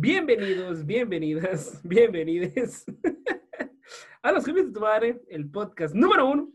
Bienvenidos, 0.00 0.86
bienvenidas, 0.86 1.78
bienvenides 1.84 2.86
a 4.22 4.32
Los 4.32 4.46
Jefes 4.46 4.68
de 4.68 4.72
tu 4.72 4.80
Madre, 4.80 5.20
el 5.28 5.50
podcast 5.50 5.94
número 5.94 6.26
uno, 6.26 6.50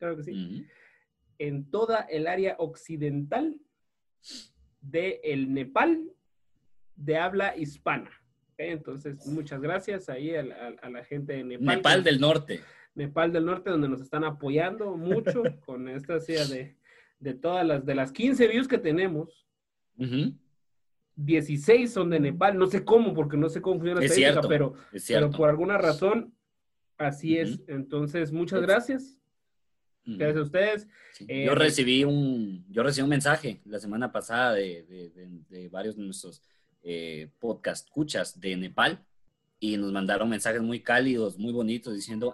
claro 0.00 0.16
que 0.16 0.24
sí, 0.24 0.66
en 1.38 1.70
toda 1.70 2.00
el 2.00 2.26
área 2.26 2.56
occidental 2.58 3.56
de 4.80 5.20
el 5.22 5.54
Nepal 5.54 6.10
de 6.96 7.18
habla 7.18 7.56
hispana. 7.56 8.10
¿ok? 8.48 8.58
Entonces, 8.58 9.28
muchas 9.28 9.60
gracias 9.60 10.08
ahí 10.08 10.34
a 10.34 10.42
la, 10.42 10.74
a 10.82 10.90
la 10.90 11.04
gente 11.04 11.34
de 11.34 11.44
Nepal. 11.44 11.76
Nepal 11.76 12.02
del 12.02 12.20
Norte. 12.20 12.62
Nepal 12.96 13.32
del 13.32 13.46
Norte, 13.46 13.70
donde 13.70 13.88
nos 13.88 14.00
están 14.00 14.24
apoyando 14.24 14.96
mucho 14.96 15.44
con 15.64 15.88
esta 15.88 16.16
idea 16.16 16.46
de, 16.46 16.76
de 17.20 17.34
todas 17.34 17.64
las, 17.64 17.86
de 17.86 17.94
las 17.94 18.10
15 18.10 18.48
views 18.48 18.66
que 18.66 18.78
tenemos, 18.78 19.46
Ujú. 19.96 20.34
16 21.16 21.92
son 21.92 22.10
de 22.10 22.20
Nepal. 22.20 22.58
No 22.58 22.66
sé 22.66 22.84
cómo, 22.84 23.14
porque 23.14 23.36
no 23.36 23.48
sé 23.48 23.60
cómo 23.60 23.76
funciona 23.76 24.00
la 24.00 24.06
Es 24.06 24.12
estadística, 24.12 24.32
cierto, 24.42 24.48
pero, 24.48 24.74
Es 24.92 25.06
pero 25.08 25.30
por 25.30 25.48
alguna 25.48 25.78
razón, 25.78 26.34
así 26.98 27.38
es. 27.38 27.54
Ujú. 27.54 27.64
Entonces, 27.68 28.32
muchas 28.32 28.62
gracias. 28.62 29.18
Gracias 30.04 30.36
a 30.36 30.42
ustedes. 30.42 30.88
Sí. 31.12 31.26
Eh, 31.28 31.44
yo 31.46 31.54
recibí 31.54 32.02
un 32.02 32.64
yo 32.68 32.82
recibí 32.82 33.04
un 33.04 33.10
mensaje 33.10 33.60
la 33.66 33.78
semana 33.78 34.10
pasada 34.10 34.54
de, 34.54 34.82
de- 34.82 35.10
de- 35.10 35.40
de 35.48 35.68
varios 35.68 35.96
de 35.96 36.02
nuestros 36.02 36.42
eh, 36.82 37.30
podcast 37.38 37.86
escuchas 37.86 38.40
de 38.40 38.56
Nepal 38.56 38.98
y 39.60 39.76
nos 39.76 39.92
mandaron 39.92 40.28
mensajes 40.28 40.60
muy 40.60 40.80
cálidos, 40.80 41.38
muy 41.38 41.52
bonitos 41.52 41.94
diciendo 41.94 42.32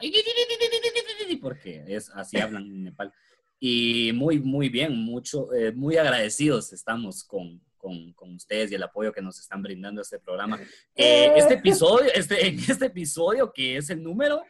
porque 1.42 1.84
es 1.86 2.10
así 2.10 2.38
hablan 2.38 2.64
en 2.64 2.84
Nepal 2.84 3.12
y 3.60 4.12
muy 4.14 4.38
muy 4.38 4.68
bien, 4.70 4.96
mucho 4.96 5.52
eh, 5.52 5.72
muy 5.72 5.96
agradecidos 5.96 6.72
estamos 6.72 7.22
con, 7.24 7.60
con, 7.88 8.12
con 8.12 8.34
ustedes 8.34 8.70
y 8.70 8.74
el 8.74 8.82
apoyo 8.82 9.12
que 9.12 9.22
nos 9.22 9.38
están 9.40 9.62
brindando 9.62 10.00
a 10.00 10.02
este 10.02 10.18
programa. 10.18 10.58
Eh, 10.94 11.32
este 11.36 11.54
episodio, 11.54 12.10
este, 12.14 12.46
en 12.46 12.58
este 12.58 12.86
episodio 12.86 13.50
que 13.52 13.78
es 13.78 13.88
el 13.88 14.02
número 14.02 14.42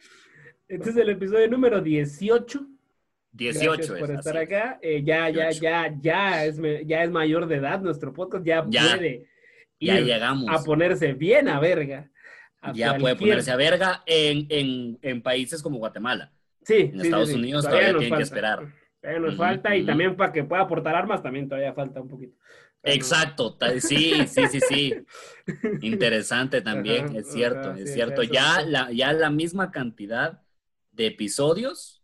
Este 0.67 0.89
es 0.89 0.97
el 0.97 1.09
episodio 1.09 1.47
número 1.47 1.79
18. 1.81 2.59
18 3.31 3.71
Gracias 3.71 3.99
por 3.99 4.11
es, 4.11 4.17
estar 4.19 4.37
así 4.37 4.43
es. 4.43 4.59
acá. 4.59 4.79
Eh, 4.81 5.03
ya, 5.05 5.29
ya, 5.29 5.49
18. 5.49 5.61
ya, 5.61 5.95
ya 6.01 6.45
es, 6.45 6.59
me- 6.59 6.85
ya 6.85 7.03
es 7.03 7.11
mayor 7.11 7.47
de 7.47 7.55
edad 7.55 7.79
nuestro 7.81 8.11
podcast. 8.13 8.43
Ya, 8.45 8.65
Ya. 8.69 8.95
puede 8.97 9.25
Ya 9.79 9.99
ir 9.99 10.05
llegamos. 10.05 10.45
a 10.49 10.63
ponerse 10.63 11.13
bien 11.13 11.47
a 11.47 11.59
verga. 11.61 12.09
A 12.61 12.73
ya 12.73 12.89
puede 12.97 13.01
cualquier- 13.15 13.29
ponerse 13.29 13.51
a 13.51 13.55
verga 13.55 14.03
en, 14.05 14.45
en, 14.49 14.99
en 15.01 15.21
países 15.21 15.61
como 15.63 15.77
Guatemala. 15.77 16.33
Sí, 16.63 16.91
En 16.93 16.99
sí, 16.99 17.05
Estados 17.07 17.29
sí, 17.29 17.33
sí. 17.35 17.39
Unidos 17.39 17.63
todavía 17.65 17.93
nos 17.93 18.01
tienen 18.01 18.19
que 18.19 18.25
falta. 18.25 18.35
esperar. 18.35 18.73
Todavía 19.01 19.19
nos 19.21 19.29
Ujú, 19.35 19.37
falta 19.43 19.75
y 19.75 19.79
ujú. 19.79 19.87
también 19.87 20.15
para 20.17 20.33
que 20.33 20.43
pueda 20.43 20.61
aportar 20.63 20.93
armas 20.95 21.23
también 21.23 21.47
todavía 21.47 21.73
falta 21.73 22.01
un 22.01 22.09
poquito. 22.09 22.35
Exacto, 22.83 23.57
sí, 23.79 24.25
sí, 24.27 24.47
sí, 24.47 24.59
sí. 24.61 24.93
Interesante 25.81 26.61
también, 26.61 27.05
Ajá, 27.09 27.17
es 27.19 27.31
cierto, 27.31 27.69
ajá, 27.71 27.79
es 27.79 27.89
sí, 27.89 27.93
cierto. 27.95 28.21
eso, 28.21 28.31
Ya 28.33 28.59
eso. 28.61 28.69
la, 28.69 28.91
ya 28.91 29.13
la 29.13 29.29
misma 29.29 29.71
cantidad 29.71 30.41
de 30.91 31.07
episodios 31.07 32.03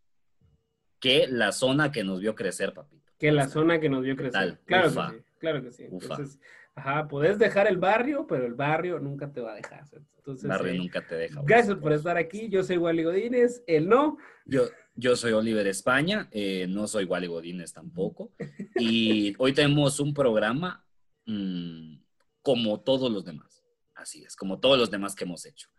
que 1.00 1.28
la 1.28 1.52
zona 1.52 1.92
que 1.92 2.04
nos 2.04 2.20
vio 2.20 2.36
crecer, 2.36 2.73
papito. 2.73 3.12
Que 3.17 3.32
la 3.32 3.48
zona 3.48 3.80
que 3.80 3.90
nos 3.90 4.04
vio 4.04 4.16
crecer. 4.16 4.32
Tal, 4.34 4.59
Claro 4.66 4.88
ufa. 4.90 5.12
que 5.12 5.17
sí, 5.17 5.23
claro 5.40 5.62
que 5.64 5.72
sí. 5.72 5.88
Ufa. 5.90 6.14
Entonces, 6.16 6.40
ajá, 6.76 7.08
podés 7.08 7.38
dejar 7.39 7.67
el 7.67 7.78
barrio, 7.78 8.26
pero 8.28 8.45
el 8.45 8.54
barrio 8.54 9.00
nunca 9.00 9.32
te 9.32 9.42
va 9.42 9.54
a 9.54 9.56
dejar. 9.56 9.84
Entonces, 10.17 10.50
Barrio 10.50 10.73
eh, 10.73 10.78
nunca 10.78 11.06
te 11.06 11.16
deja. 11.16 11.42
gracias 11.45 11.78
por 11.78 11.94
estar 11.94 12.17
aquí. 12.17 12.50
Yo 12.50 12.64
soy 12.64 12.78
Wally 12.78 13.04
Godínez, 13.04 13.64
él 13.67 13.88
no. 13.88 14.17
Yo, 14.45 14.64
yo 14.96 15.16
soy 15.16 15.34
Oliver 15.34 15.68
España, 15.68 16.30
eh, 16.32 16.68
no 16.70 16.88
soy 16.88 17.04
Wally 17.06 17.28
Godínez 17.28 17.74
tampoco. 17.74 18.32
Y 18.76 19.36
hoy 19.40 19.54
tenemos 19.54 20.00
un 20.00 20.14
programa 20.14 20.86
mm, 21.26 21.98
como 22.42 22.80
todos 22.82 23.12
los 23.12 23.26
demás. 23.26 23.64
Así 23.94 24.23
es, 24.23 24.36
como 24.36 24.60
todos 24.60 24.78
los 24.78 24.90
demás 24.90 25.16
que 25.16 25.26
hemos 25.26 25.46
hecho. 25.46 25.70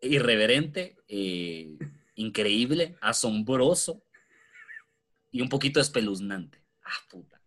Irreverente, 0.00 0.96
eh, 1.08 1.76
increíble, 2.14 2.96
asombroso 3.00 4.02
y 5.30 5.42
un 5.42 5.48
poquito 5.48 5.80
espeluznante. 5.80 6.64
Ah, 6.84 6.98
puta. 7.10 7.41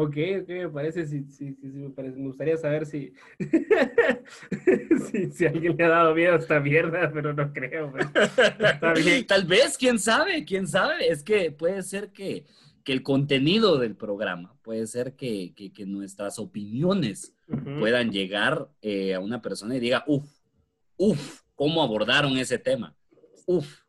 Ok, 0.00 0.16
ok, 0.42 0.48
me 0.48 0.68
parece, 0.68 1.06
sí, 1.06 1.24
sí, 1.28 1.56
sí, 1.60 1.66
me 1.66 1.90
parece. 1.90 2.16
Me 2.18 2.26
gustaría 2.28 2.56
saber 2.56 2.86
si, 2.86 3.12
si, 5.10 5.30
si 5.30 5.46
alguien 5.46 5.76
le 5.76 5.84
ha 5.84 5.88
dado 5.88 6.14
miedo 6.14 6.34
a 6.34 6.36
esta 6.38 6.60
mierda, 6.60 7.10
pero 7.12 7.32
no 7.34 7.52
creo. 7.52 7.92
pero 7.92 8.08
Está 8.70 8.92
bien. 8.94 9.26
Tal 9.26 9.44
vez, 9.44 9.76
quién 9.76 9.98
sabe, 9.98 10.44
quién 10.44 10.66
sabe. 10.66 11.08
Es 11.08 11.22
que 11.22 11.50
puede 11.50 11.82
ser 11.82 12.10
que, 12.12 12.44
que 12.84 12.92
el 12.92 13.02
contenido 13.02 13.78
del 13.78 13.96
programa, 13.96 14.54
puede 14.62 14.86
ser 14.86 15.14
que, 15.14 15.52
que- 15.54 15.72
que 15.72 15.86
nuestras 15.86 16.38
opiniones 16.38 17.34
puedan 17.78 18.12
llegar 18.12 18.68
eh, 18.82 19.14
a 19.14 19.20
una 19.20 19.40
persona 19.40 19.74
y 19.76 19.80
diga, 19.80 20.04
uff, 20.06 20.24
uff, 20.96 21.40
¿cómo 21.54 21.82
abordaron 21.82 22.36
ese 22.36 22.58
tema? 22.58 22.94
Uff, 23.46 23.80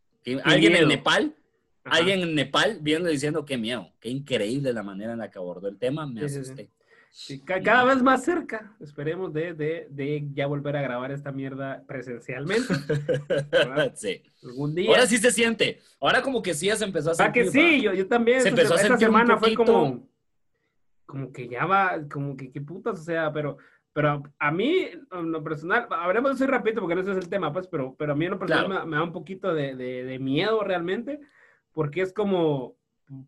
alguien 0.44 0.72
miedo. 0.74 0.84
en 0.84 0.90
Nepal, 0.90 1.36
Ajá. 1.84 1.98
alguien 1.98 2.22
en 2.22 2.36
Nepal 2.36 2.80
viendo 2.82 3.10
diciendo, 3.10 3.46
qué 3.46 3.58
miedo, 3.58 3.92
qué 4.00 4.10
increíble 4.10 4.74
la 4.74 4.84
manera 4.84 5.14
en 5.14 5.20
la 5.20 5.30
que 5.32 5.38
abordó 5.40 5.68
el 5.68 5.78
tema, 5.78 6.06
me 6.06 6.22
Sí, 6.22 6.30
sí, 6.30 6.34
sí. 6.36 6.40
asusté. 6.42 6.70
Sí, 7.12 7.40
ca- 7.44 7.60
cada 7.62 7.86
vez 7.86 8.04
más 8.04 8.24
cerca, 8.24 8.76
esperemos, 8.80 9.34
de, 9.34 9.54
de, 9.56 9.88
de 9.90 10.28
ya 10.34 10.46
volver 10.46 10.78
a 10.78 10.82
grabar 10.82 11.12
esta 11.12 11.32
mierda 11.32 11.84
presencialmente 11.88 12.72
sí. 13.96 14.22
algún 14.44 14.76
día. 14.76 14.90
Ahora 14.92 15.08
sí 15.08 15.18
se 15.18 15.32
siente, 15.32 15.80
ahora 16.00 16.22
como 16.22 16.42
que 16.42 16.54
sí 16.54 16.68
ya 16.68 16.76
se 16.76 16.86
empezó 16.86 17.12
a 17.12 17.16
¿Para 17.16 17.34
sentir. 17.34 17.44
que 17.46 17.50
sí? 17.52 17.82
Yo, 17.82 17.94
yo 17.94 18.08
también. 18.08 18.42
Se 18.42 18.50
esta 18.50 18.62
empezó 18.62 18.76
a 18.76 18.78
se- 18.78 18.84
esta 18.84 18.98
sentir 18.98 19.10
un 19.10 19.14
semana 19.16 19.38
fue 19.38 19.50
poquito- 19.56 19.66
como, 19.74 20.10
como 21.06 21.32
que 21.32 21.48
ya 21.48 21.66
va, 21.66 21.98
como 22.12 22.38
que 22.38 22.52
qué 22.52 22.62
putas, 22.62 23.00
o 23.00 23.04
sea, 23.04 23.34
pero, 23.34 23.58
pero 23.92 24.22
a 24.38 24.52
mí, 24.52 24.86
en 25.12 25.32
lo 25.32 25.44
personal, 25.44 25.88
hablemos 25.90 26.32
de 26.38 26.46
eso 26.46 26.52
rápido 26.52 26.82
porque 26.82 26.94
no 26.96 27.02
ese 27.02 27.12
es 27.14 27.18
el 27.18 27.30
tema, 27.30 27.52
pues, 27.52 27.68
pero, 27.68 27.96
pero 27.98 28.12
a 28.14 28.16
mí 28.16 28.26
en 28.26 28.32
lo 28.32 28.40
personal 28.40 28.66
Claro. 28.68 28.86
me, 28.86 28.92
me 28.92 28.98
da 28.98 29.04
un 29.04 29.12
poquito 29.14 29.54
de, 29.54 29.76
de, 29.76 30.04
de 30.04 30.20
miedo 30.20 30.64
realmente, 30.64 31.20
porque 31.80 32.02
es 32.02 32.12
como, 32.12 32.76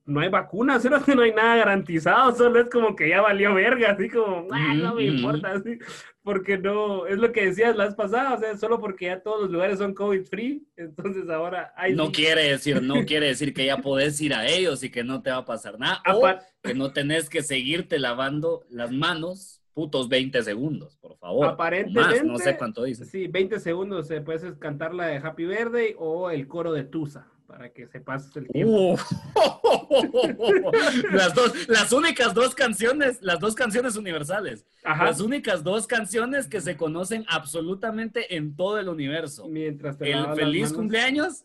no 0.03 0.19
hay 0.19 0.27
vacunas, 0.27 0.83
¿no? 1.07 1.15
no 1.15 1.21
hay 1.21 1.31
nada 1.31 1.55
garantizado, 1.55 2.35
solo 2.35 2.59
es 2.59 2.69
como 2.69 2.97
que 2.97 3.07
ya 3.07 3.21
valió 3.21 3.53
verga, 3.53 3.91
así 3.91 4.09
como, 4.09 4.45
"Ah, 4.51 4.73
no 4.73 4.95
me 4.95 5.05
importa, 5.05 5.53
así, 5.53 5.79
porque 6.21 6.57
no, 6.57 7.05
es 7.07 7.17
lo 7.17 7.31
que 7.31 7.45
decías 7.45 7.77
la 7.77 7.85
vez 7.85 7.95
pasada, 7.95 8.33
o 8.33 8.39
sea, 8.41 8.57
solo 8.57 8.81
porque 8.81 9.05
ya 9.05 9.21
todos 9.21 9.43
los 9.43 9.51
lugares 9.51 9.79
son 9.79 9.93
COVID 9.93 10.25
free, 10.25 10.67
entonces 10.75 11.29
ahora 11.29 11.71
hay... 11.77 11.95
No 11.95 12.11
quiere 12.11 12.43
decir, 12.49 12.83
no 12.83 12.95
quiere 13.05 13.27
decir 13.27 13.53
que 13.53 13.67
ya 13.67 13.77
podés 13.77 14.19
ir 14.19 14.33
a 14.33 14.45
ellos 14.45 14.83
y 14.83 14.91
que 14.91 15.05
no 15.05 15.21
te 15.21 15.31
va 15.31 15.37
a 15.37 15.45
pasar 15.45 15.79
nada. 15.79 16.01
O 16.13 16.27
que 16.61 16.73
no 16.73 16.91
tenés 16.91 17.29
que 17.29 17.43
seguirte 17.43 17.99
lavando 17.99 18.65
las 18.69 18.91
manos 18.91 19.61
putos 19.73 20.09
20 20.09 20.43
segundos, 20.43 20.97
por 20.97 21.15
favor. 21.17 21.47
Aparentemente, 21.47 22.17
Más, 22.17 22.23
no 22.25 22.37
sé 22.37 22.57
cuánto 22.57 22.83
dice. 22.83 23.05
Sí, 23.05 23.27
20 23.27 23.61
segundos, 23.61 24.11
eh, 24.11 24.19
puedes 24.19 24.43
cantar 24.57 24.93
la 24.93 25.07
de 25.07 25.17
Happy 25.17 25.45
Birthday 25.45 25.95
o 25.97 26.29
el 26.29 26.49
coro 26.49 26.73
de 26.73 26.83
Tusa, 26.83 27.27
para 27.51 27.69
que 27.69 27.85
se 27.85 27.99
pase 27.99 28.39
el 28.39 28.47
tiempo. 28.47 28.97
Las, 31.11 31.33
dos, 31.35 31.67
las 31.67 31.91
únicas 31.91 32.33
dos 32.33 32.55
canciones, 32.55 33.21
las 33.21 33.39
dos 33.39 33.55
canciones 33.55 33.97
universales. 33.97 34.65
Ajá. 34.83 35.05
Las 35.05 35.19
únicas 35.19 35.63
dos 35.63 35.85
canciones 35.85 36.47
que 36.47 36.61
se 36.61 36.77
conocen 36.77 37.25
absolutamente 37.27 38.35
en 38.37 38.55
todo 38.55 38.79
el 38.79 38.87
universo. 38.87 39.47
Mientras 39.49 39.97
te 39.97 40.11
El 40.11 40.33
feliz 40.33 40.63
manos. 40.63 40.77
cumpleaños 40.77 41.43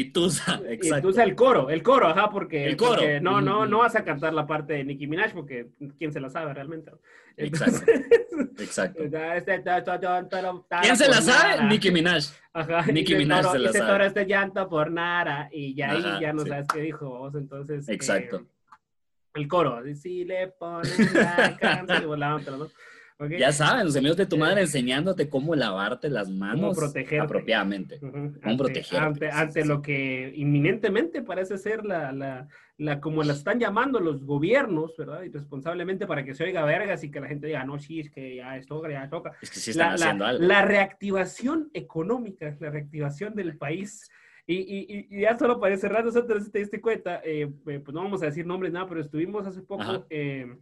y 0.00 0.10
Tusa. 0.12 0.60
Y 0.68 0.72
Exacto. 0.74 1.08
Tusa 1.08 1.24
el 1.24 1.34
coro, 1.34 1.70
el 1.70 1.82
coro, 1.82 2.06
ajá, 2.08 2.30
porque, 2.30 2.66
El 2.66 2.76
coro. 2.76 2.92
porque 2.96 3.20
no, 3.20 3.40
no, 3.40 3.66
no 3.66 3.78
vas 3.78 3.96
a 3.96 4.04
cantar 4.04 4.32
la 4.34 4.46
parte 4.46 4.74
de 4.74 4.84
Nicki 4.84 5.06
Minaj 5.06 5.32
porque 5.32 5.68
quién 5.98 6.12
se 6.12 6.20
la 6.20 6.28
sabe 6.30 6.52
realmente. 6.54 6.90
Exacto. 7.36 7.90
Exacto. 8.58 9.02
Este- 9.04 9.62
¿Quién 10.82 10.96
se 10.96 11.08
la 11.08 11.20
sabe? 11.20 11.56
nada. 11.56 11.68
Nicki 11.68 11.90
Minaj. 11.90 12.24
Ajá, 12.52 12.86
Nicki 12.92 13.14
Minaj 13.14 13.42
toro- 13.42 13.52
se 13.52 13.58
la 13.60 13.72
sabe. 13.72 14.06
este 14.06 14.26
llanto 14.26 14.68
por 14.68 14.90
nada 14.90 15.48
y 15.52 15.74
ya 15.74 15.90
ahí 15.92 16.02
ya 16.20 16.32
no 16.32 16.42
sí. 16.42 16.48
sabes 16.48 16.66
qué 16.72 16.80
dijo 16.80 17.08
vos, 17.08 17.34
entonces. 17.34 17.88
eh, 17.88 17.92
Exacto. 17.94 18.42
el 19.34 19.46
coro, 19.48 19.76
así, 19.76 19.94
si 19.94 20.24
le 20.24 20.48
pones 20.48 21.14
la 21.14 21.56
canción, 21.60 22.02
y 22.02 22.06
volábantela, 22.06 22.56
¿no? 22.56 22.68
Ok. 23.20 23.30
Ya 23.36 23.50
saben, 23.50 23.86
los 23.86 23.96
amigos 23.96 24.16
de 24.16 24.26
tu 24.26 24.36
Eh, 24.36 24.38
madre 24.38 24.60
enseñándote 24.60 25.28
cómo 25.28 25.56
lavarte 25.56 26.08
las 26.08 26.30
manos 26.30 26.78
apropiadamente. 27.20 27.96
Ujú, 27.96 28.12
Cómo 28.12 28.32
ante, 28.42 28.56
protegerte, 28.56 28.96
ante, 28.96 29.30
ante 29.30 29.64
lo 29.64 29.82
que 29.82 30.32
inminentemente 30.36 31.22
parece 31.22 31.58
ser 31.58 31.84
la, 31.84 32.12
la, 32.12 32.46
la, 32.76 33.00
como 33.00 33.24
la 33.24 33.32
están 33.32 33.58
llamando 33.58 33.98
los 33.98 34.24
gobiernos, 34.24 34.96
¿verdad? 34.96 35.22
Irresponsablemente 35.24 36.06
para 36.06 36.24
que 36.24 36.32
se 36.34 36.44
oiga 36.44 36.64
vergas 36.64 37.02
y 37.02 37.10
que 37.10 37.20
la 37.20 37.26
gente 37.26 37.48
diga, 37.48 37.64
no, 37.64 37.78
sí, 37.80 37.98
es 38.00 38.10
que 38.10 38.36
ya 38.36 38.56
esto, 38.56 38.88
ya 38.88 39.08
toca. 39.08 39.32
Es 39.42 39.50
que 39.50 39.58
sí 39.58 39.72
están 39.72 39.88
la, 39.88 39.94
haciendo 39.94 40.24
algo. 40.24 40.44
la 40.44 40.62
reactivación 40.64 41.70
económica, 41.74 42.56
la 42.60 42.70
reactivación 42.70 43.34
del 43.34 43.56
país. 43.58 44.08
Y, 44.46 44.58
y, 44.60 45.06
y- 45.10 45.20
ya 45.22 45.36
solo 45.36 45.58
para 45.58 45.76
cerrar, 45.76 46.04
nosotros 46.04 46.50
te 46.52 46.60
diste 46.60 46.80
cuenta, 46.80 47.20
eh, 47.24 47.50
eh, 47.66 47.80
pues 47.80 47.92
no 47.94 48.02
vamos 48.02 48.22
a 48.22 48.26
decir 48.26 48.46
nombres, 48.46 48.72
nada, 48.72 48.88
pero 48.88 49.00
estuvimos 49.00 49.44
hace 49.46 49.60
poco 49.60 50.06
eh, 50.08 50.56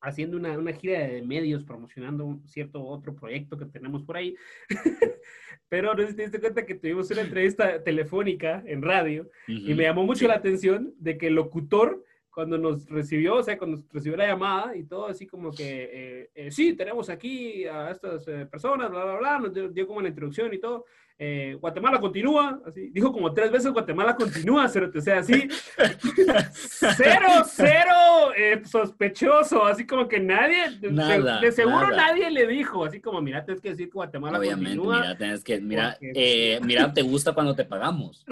haciendo 0.00 0.36
una, 0.36 0.58
una 0.58 0.72
gira 0.72 1.00
de 1.00 1.22
medios 1.22 1.64
promocionando 1.64 2.24
un 2.24 2.48
cierto 2.48 2.84
otro 2.84 3.14
proyecto 3.14 3.58
que 3.58 3.66
tenemos 3.66 4.02
por 4.02 4.16
ahí. 4.16 4.34
pero 5.68 5.94
no 5.94 6.02
sé 6.02 6.08
si 6.10 6.16
te 6.16 6.22
diste 6.22 6.40
cuenta 6.40 6.66
que 6.66 6.74
tuvimos 6.74 7.10
una 7.10 7.22
entrevista 7.22 7.82
telefónica 7.82 8.62
en 8.66 8.82
radio 8.82 9.30
y 9.46 9.66
Ujú. 9.66 9.76
me 9.76 9.84
llamó 9.84 10.04
mucho 10.04 10.26
la 10.26 10.34
atención 10.34 10.92
de 10.98 11.16
que 11.16 11.28
el 11.28 11.34
locutor 11.34 12.04
cuando 12.30 12.56
nos 12.56 12.88
recibió, 12.88 13.36
o 13.36 13.42
sea, 13.42 13.58
cuando 13.58 13.78
nos 13.78 13.88
recibió 13.92 14.16
la 14.16 14.28
llamada 14.28 14.76
y 14.76 14.84
todo, 14.84 15.06
así 15.06 15.26
como 15.26 15.50
que, 15.50 15.90
eh, 15.92 16.30
eh, 16.34 16.50
sí, 16.50 16.74
tenemos 16.74 17.10
aquí 17.10 17.66
a 17.66 17.90
estas 17.90 18.26
eh, 18.28 18.46
personas, 18.46 18.90
bla, 18.90 19.04
bla, 19.04 19.16
bla, 19.18 19.38
nos 19.40 19.52
dio, 19.52 19.68
dio 19.68 19.86
como 19.86 20.00
la 20.00 20.08
introducción 20.08 20.52
y 20.54 20.58
todo. 20.58 20.84
Eh, 21.22 21.54
Guatemala 21.60 22.00
continúa, 22.00 22.62
así, 22.66 22.88
dijo 22.90 23.12
como 23.12 23.34
tres 23.34 23.50
veces 23.52 23.70
Guatemala 23.72 24.16
continúa, 24.16 24.66
cero, 24.68 24.90
o 24.96 25.00
sea, 25.02 25.18
así, 25.18 25.46
cero, 26.96 27.26
cero 27.46 28.32
eh, 28.36 28.62
sospechoso, 28.64 29.64
así 29.66 29.86
como 29.86 30.08
que 30.08 30.18
nadie, 30.18 30.70
de, 30.78 30.90
Nada, 30.90 31.40
de 31.40 31.52
seguro 31.52 31.90
nada. 31.90 32.08
nadie 32.08 32.30
le 32.30 32.46
dijo, 32.46 32.84
así 32.86 33.00
como, 33.00 33.20
mira, 33.20 33.44
tienes 33.44 33.60
que 33.60 33.70
decir 33.70 33.88
que 33.88 33.92
Guatemala 33.92 34.38
Obviamente, 34.38 34.76
continúa. 34.78 35.00
mira, 35.00 35.18
tienes 35.18 35.44
que, 35.44 35.60
mira, 35.60 35.90
porque- 36.00 36.12
eh, 36.54 36.60
mira, 36.64 36.92
te 36.92 37.02
gusta 37.10 37.32
cuando 37.32 37.54
te 37.54 37.64
pagamos. 37.66 38.24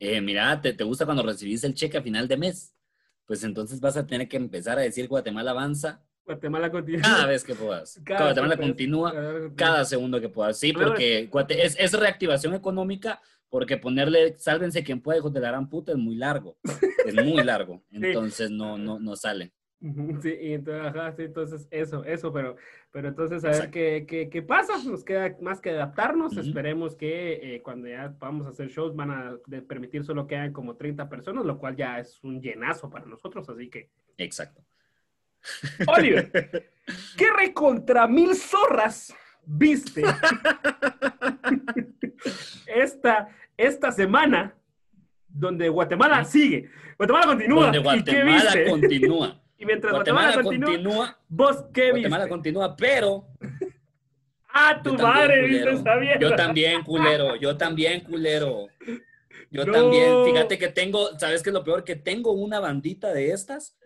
Eh, 0.00 0.20
mira, 0.20 0.60
te, 0.60 0.72
te 0.72 0.84
gusta 0.84 1.04
cuando 1.04 1.22
recibís 1.22 1.62
el 1.64 1.74
cheque 1.74 1.98
a 1.98 2.02
final 2.02 2.26
de 2.28 2.36
mes. 2.36 2.74
Pues 3.26 3.44
entonces 3.44 3.80
vas 3.80 3.96
a 3.98 4.06
tener 4.06 4.26
que 4.28 4.38
empezar 4.38 4.78
a 4.78 4.82
decir 4.82 5.06
Guatemala 5.08 5.50
avanza 5.50 6.00
Guatemala 6.34 6.70
continúa. 6.70 7.02
cada 7.02 7.26
vez 7.26 7.42
que 7.44 7.54
puedas. 7.54 8.00
Cada 8.04 8.24
Guatemala 8.26 8.56
que 8.56 8.62
continúa 8.62 9.10
puedas. 9.10 9.52
cada 9.56 9.84
segundo 9.84 10.20
que 10.20 10.28
puedas. 10.28 10.58
Sí, 10.58 10.72
porque 10.72 11.28
es, 11.48 11.76
es 11.78 11.92
reactivación 11.92 12.54
económica, 12.54 13.20
porque 13.48 13.76
ponerle 13.78 14.36
sálvense 14.38 14.84
quien 14.84 15.00
puede, 15.00 15.18
hijos 15.18 15.32
de 15.32 15.40
la 15.40 15.48
gran 15.48 15.68
puta, 15.68 15.92
es 15.92 15.98
muy 15.98 16.16
largo. 16.16 16.58
Es 17.06 17.14
muy 17.14 17.42
largo. 17.42 17.82
Entonces 17.92 18.50
no, 18.50 18.76
no, 18.76 18.98
no 19.00 19.16
sale. 19.16 19.52
Sí, 20.22 20.34
y 20.40 20.54
entonces, 20.54 20.86
ajá, 20.86 21.12
sí, 21.12 21.22
entonces 21.22 21.68
eso, 21.70 22.04
eso, 22.04 22.32
pero, 22.32 22.56
pero 22.90 23.06
entonces 23.06 23.44
a 23.44 23.46
ver 23.46 23.54
Exacto. 23.56 23.72
qué, 23.74 24.06
qué, 24.08 24.28
qué 24.28 24.42
pasa, 24.42 24.72
nos 24.84 25.04
queda 25.04 25.36
más 25.40 25.60
que 25.60 25.70
adaptarnos, 25.70 26.32
Ujú. 26.32 26.40
esperemos 26.40 26.96
que 26.96 27.54
eh, 27.54 27.62
cuando 27.62 27.86
ya 27.86 28.12
vamos 28.18 28.48
a 28.48 28.50
hacer 28.50 28.70
shows 28.70 28.96
van 28.96 29.12
a 29.12 29.36
permitir 29.68 30.02
solo 30.02 30.26
que 30.26 30.34
hayan 30.36 30.52
como 30.52 30.74
30 30.74 31.08
personas, 31.08 31.44
lo 31.44 31.58
cual 31.58 31.76
ya 31.76 32.00
es 32.00 32.18
un 32.24 32.42
llenazo 32.42 32.90
para 32.90 33.06
nosotros, 33.06 33.48
así 33.48 33.70
que, 33.70 33.88
Exacto. 34.16 34.64
Oliver, 35.86 36.70
¿qué 37.16 37.26
recontra 37.36 38.06
mil 38.06 38.34
zorras 38.34 39.14
viste 39.44 40.02
esta, 42.66 43.28
esta 43.56 43.92
semana 43.92 44.54
donde 45.28 45.68
Guatemala 45.68 46.24
sigue? 46.24 46.70
Guatemala 46.96 47.26
continúa. 47.26 47.64
Donde 47.70 47.78
¿Y 47.78 47.82
qué 47.82 47.88
Guatemala 48.22 48.42
viste? 48.54 48.70
continúa. 48.70 49.42
Y 49.60 49.66
mientras 49.66 49.92
Guatemala, 49.92 50.34
Guatemala 50.34 50.44
continúa, 50.44 50.70
continúa. 50.70 51.18
¿vos 51.28 51.64
qué 51.74 51.90
Guatemala 51.90 52.24
viste? 52.24 52.30
continúa, 52.30 52.76
pero 52.76 53.26
¡Ah, 54.50 54.80
tu 54.80 54.94
madre 54.94 55.40
culero. 55.42 55.72
viste 55.72 55.96
mierda! 55.96 56.20
Yo 56.20 56.36
también, 56.36 56.82
culero. 56.84 57.34
Yo 57.34 57.56
también, 57.56 58.00
culero. 58.02 58.68
Yo 59.50 59.64
No. 59.66 59.72
también. 59.72 60.24
Fíjate 60.24 60.58
que 60.58 60.68
tengo, 60.68 61.18
¿sabes 61.18 61.42
qué 61.42 61.50
es 61.50 61.54
lo 61.54 61.64
peor? 61.64 61.84
Que 61.84 61.96
tengo 61.96 62.32
una 62.32 62.60
bandita 62.60 63.12
de 63.12 63.32
estas 63.32 63.76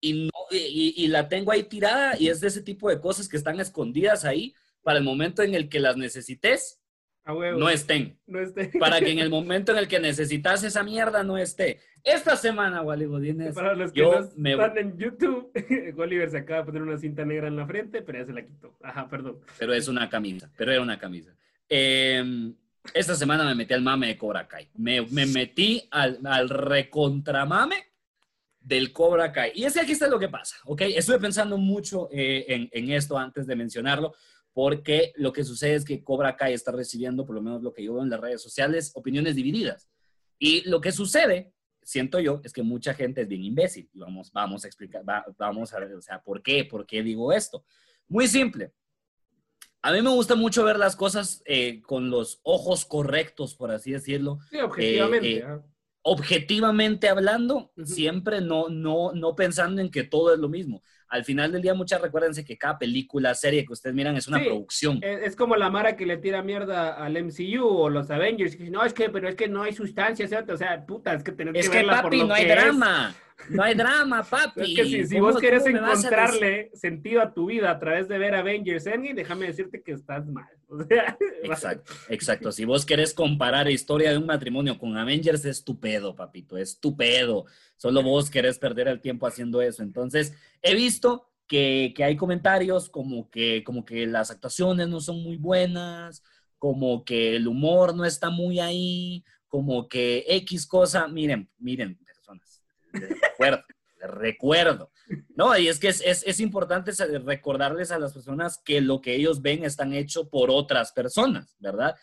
y, 0.00 0.24
no, 0.24 0.30
y, 0.50 0.94
y 0.96 1.08
la 1.08 1.28
tengo 1.28 1.52
ahí 1.52 1.64
tirada 1.64 2.16
y 2.18 2.28
es 2.28 2.40
de 2.40 2.48
ese 2.48 2.62
tipo 2.62 2.88
de 2.88 3.00
cosas 3.00 3.28
que 3.28 3.36
están 3.36 3.60
escondidas 3.60 4.24
ahí 4.24 4.54
para 4.82 4.98
el 4.98 5.04
momento 5.04 5.42
en 5.42 5.54
el 5.54 5.68
que 5.68 5.80
las 5.80 5.96
necesites, 5.96 6.78
no 7.26 7.68
estén. 7.68 8.18
No 8.26 8.40
esté. 8.40 8.72
Para 8.80 8.98
que 8.98 9.10
en 9.12 9.18
el 9.20 9.30
momento 9.30 9.72
en 9.72 9.78
el 9.78 9.86
que 9.88 10.00
necesitas 10.00 10.64
esa 10.64 10.82
mierda 10.82 11.22
no 11.22 11.36
esté. 11.38 11.78
Esta 12.02 12.34
semana, 12.34 12.80
Wally 12.82 13.04
Godínez, 13.04 13.54
Para 13.54 13.74
los 13.74 13.92
que 13.92 14.00
yo 14.00 14.20
no 14.20 14.28
me- 14.36 14.52
están 14.52 14.78
en 14.78 14.98
YouTube, 14.98 15.52
Oliver 15.98 16.30
se 16.30 16.38
acaba 16.38 16.60
de 16.60 16.66
poner 16.66 16.82
una 16.82 16.96
cinta 16.98 17.24
negra 17.26 17.46
en 17.48 17.56
la 17.56 17.66
frente, 17.66 18.00
pero 18.02 18.18
ya 18.20 18.24
se 18.26 18.32
la 18.32 18.44
quitó. 18.44 18.74
Ajá, 18.82 19.06
perdón. 19.08 19.38
pero 19.58 19.74
es 19.74 19.86
una 19.86 20.08
camisa, 20.08 20.50
pero 20.56 20.72
era 20.72 20.80
una 20.80 20.98
camisa. 20.98 21.36
Eh, 21.68 22.52
esta 22.94 23.14
semana 23.14 23.44
me 23.44 23.54
metí 23.54 23.74
al 23.74 23.82
mame 23.82 24.08
de 24.08 24.18
Cobra 24.18 24.48
Kai. 24.48 24.68
Me, 24.74 25.02
me 25.02 25.26
metí 25.26 25.86
al, 25.90 26.18
al 26.24 26.48
recontramame 26.48 27.76
del 28.60 28.92
Cobra 28.92 29.32
Kai. 29.32 29.52
Y 29.54 29.64
es 29.64 29.74
que 29.74 29.80
aquí 29.80 29.92
está 29.92 30.06
lo 30.08 30.18
que 30.18 30.28
pasa, 30.28 30.56
¿ok? 30.64 30.82
Estuve 30.82 31.18
pensando 31.18 31.56
mucho 31.58 32.08
eh, 32.12 32.44
en, 32.48 32.68
en 32.72 32.90
esto 32.90 33.16
antes 33.18 33.46
de 33.46 33.56
mencionarlo, 33.56 34.14
porque 34.52 35.12
lo 35.16 35.32
que 35.32 35.44
sucede 35.44 35.74
es 35.76 35.84
que 35.84 36.02
Cobra 36.02 36.36
Kai 36.36 36.52
está 36.52 36.72
recibiendo, 36.72 37.24
por 37.24 37.34
lo 37.36 37.42
menos 37.42 37.62
lo 37.62 37.72
que 37.72 37.84
yo 37.84 37.94
veo 37.94 38.02
en 38.02 38.10
las 38.10 38.20
redes 38.20 38.42
sociales, 38.42 38.92
opiniones 38.94 39.36
divididas. 39.36 39.88
Y 40.38 40.68
lo 40.68 40.80
que 40.80 40.92
sucede, 40.92 41.52
siento 41.82 42.18
yo, 42.20 42.40
es 42.44 42.52
que 42.52 42.62
mucha 42.62 42.94
gente 42.94 43.22
es 43.22 43.28
bien 43.28 43.44
imbécil. 43.44 43.88
Y 43.92 43.98
vamos, 44.00 44.32
vamos 44.32 44.64
a 44.64 44.68
explicar, 44.68 45.08
va- 45.08 45.24
vamos 45.38 45.72
a 45.72 45.80
ver, 45.80 45.94
o 45.94 46.02
sea, 46.02 46.20
¿por 46.20 46.42
qué? 46.42 46.64
¿Por 46.64 46.86
qué 46.86 47.02
digo 47.02 47.32
esto? 47.32 47.64
Muy 48.08 48.26
simple. 48.26 48.72
A 49.82 49.92
mí 49.92 50.02
me 50.02 50.10
gusta 50.10 50.34
mucho 50.34 50.64
ver 50.64 50.78
las 50.78 50.94
cosas 50.96 51.42
eh, 51.46 51.80
con 51.82 52.10
los 52.10 52.40
ojos 52.42 52.84
correctos, 52.84 53.54
por 53.54 53.70
así 53.70 53.92
decirlo. 53.92 54.38
Sí, 54.50 54.58
objetivamente. 54.58 55.36
eh, 55.38 55.42
ajá. 55.42 55.62
Objetivamente 56.02 57.08
hablando, 57.10 57.72
siempre 57.84 58.40
no, 58.40 58.68
no, 58.70 59.12
no 59.12 59.34
pensando 59.36 59.80
en 59.82 59.90
que 59.90 60.02
todo 60.02 60.32
es 60.32 60.40
lo 60.40 60.48
mismo. 60.48 60.82
Al 61.08 61.24
final 61.24 61.52
del 61.52 61.60
día, 61.60 61.74
muchas 61.74 62.00
recuérdense 62.00 62.44
que 62.44 62.56
cada 62.56 62.78
película, 62.78 63.34
serie 63.34 63.66
que 63.66 63.72
ustedes 63.72 63.94
miran 63.94 64.16
es 64.16 64.28
una 64.28 64.38
Sí. 64.38 64.44
producción. 64.46 64.98
Es, 65.02 65.22
es 65.28 65.36
como 65.36 65.56
la 65.56 65.68
Mara 65.70 65.96
que 65.96 66.06
le 66.06 66.16
tira 66.18 66.42
mierda 66.42 66.94
al 66.94 67.16
MCU 67.16 67.66
o 67.66 67.90
los 67.90 68.10
Avengers. 68.10 68.56
Que 68.56 68.70
no, 68.70 68.84
es 68.84 68.94
que, 68.94 69.10
pero 69.10 69.28
es 69.28 69.34
que 69.34 69.48
no 69.48 69.62
hay 69.62 69.72
sustancia, 69.74 70.26
¿cierto? 70.28 70.54
O 70.54 70.56
sea, 70.56 70.86
puta, 70.86 71.14
es 71.14 71.22
que 71.24 71.32
tener 71.32 71.56
Es 71.56 71.66
que 71.66 71.72
que, 71.72 71.76
verla 71.78 71.94
por 72.02 72.10
papi, 72.10 72.18
lo 72.18 72.26
no 72.28 72.34
hay 72.34 72.44
es. 72.44 72.48
drama. 72.48 73.14
No 73.48 73.62
hay 73.62 73.74
drama, 73.74 74.22
papi. 74.22 74.60
Es 74.60 74.76
que 74.76 74.84
si, 74.84 75.06
si 75.06 75.18
¿Cómo- 75.18 75.32
vos 75.32 75.40
querés 75.40 75.66
encontrarle 75.66 76.70
sentido 76.74 77.20
a 77.22 77.32
tu 77.34 77.46
vida 77.46 77.70
a 77.70 77.78
través 77.78 78.08
de 78.08 78.18
ver 78.18 78.34
Avengers 78.34 78.86
Endgame, 78.86 79.14
déjame 79.14 79.46
decirte 79.46 79.82
que 79.82 79.92
estás 79.92 80.26
mal. 80.26 80.46
O 80.72 80.84
sea, 80.84 81.18
Exacto, 81.42 81.92
exacto. 82.10 82.52
Si 82.52 82.64
vos 82.64 82.86
querés 82.86 83.12
comparar 83.12 83.68
historia 83.68 84.12
de 84.12 84.18
un 84.18 84.26
matrimonio 84.26 84.78
con 84.78 84.96
Avengers, 84.96 85.44
es 85.44 85.64
tu 85.64 85.80
pedo, 85.80 86.14
papito, 86.14 86.56
es 86.56 86.78
tu 86.78 86.96
pedo. 86.96 87.44
Solo 87.76 88.04
vos 88.04 88.30
querés 88.30 88.56
perder 88.58 88.86
el 88.86 89.00
tiempo 89.00 89.26
haciendo 89.26 89.60
eso. 89.62 89.82
Entonces, 89.82 90.32
he 90.62 90.76
visto 90.76 91.28
que, 91.48 91.92
que 91.96 92.04
hay 92.04 92.16
comentarios 92.16 92.88
como 92.88 93.28
que, 93.30 93.64
como 93.64 93.84
que 93.84 94.06
las 94.06 94.30
actuaciones 94.30 94.86
no 94.88 95.00
son 95.00 95.24
muy 95.24 95.36
buenas, 95.38 96.22
como 96.56 97.04
que 97.04 97.34
el 97.34 97.48
humor 97.48 97.96
no 97.96 98.04
está 98.04 98.30
muy 98.30 98.60
ahí, 98.60 99.24
como 99.48 99.88
que 99.88 100.24
X 100.28 100.66
cosa. 100.68 101.08
Miren, 101.08 101.48
miren, 101.58 101.98
les 102.92 103.20
recuerdo, 103.20 103.64
les 104.00 104.10
recuerdo. 104.10 104.90
No, 105.34 105.56
y 105.56 105.68
es 105.68 105.78
que 105.78 105.88
es, 105.88 106.00
es, 106.02 106.22
es 106.26 106.40
importante 106.40 106.92
recordarles 107.24 107.90
a 107.90 107.98
las 107.98 108.12
personas 108.12 108.60
que 108.64 108.80
lo 108.80 109.00
que 109.00 109.14
ellos 109.14 109.42
ven 109.42 109.64
están 109.64 109.92
hecho 109.92 110.28
por 110.28 110.50
otras 110.50 110.92
personas, 110.92 111.56
¿verdad? 111.58 111.96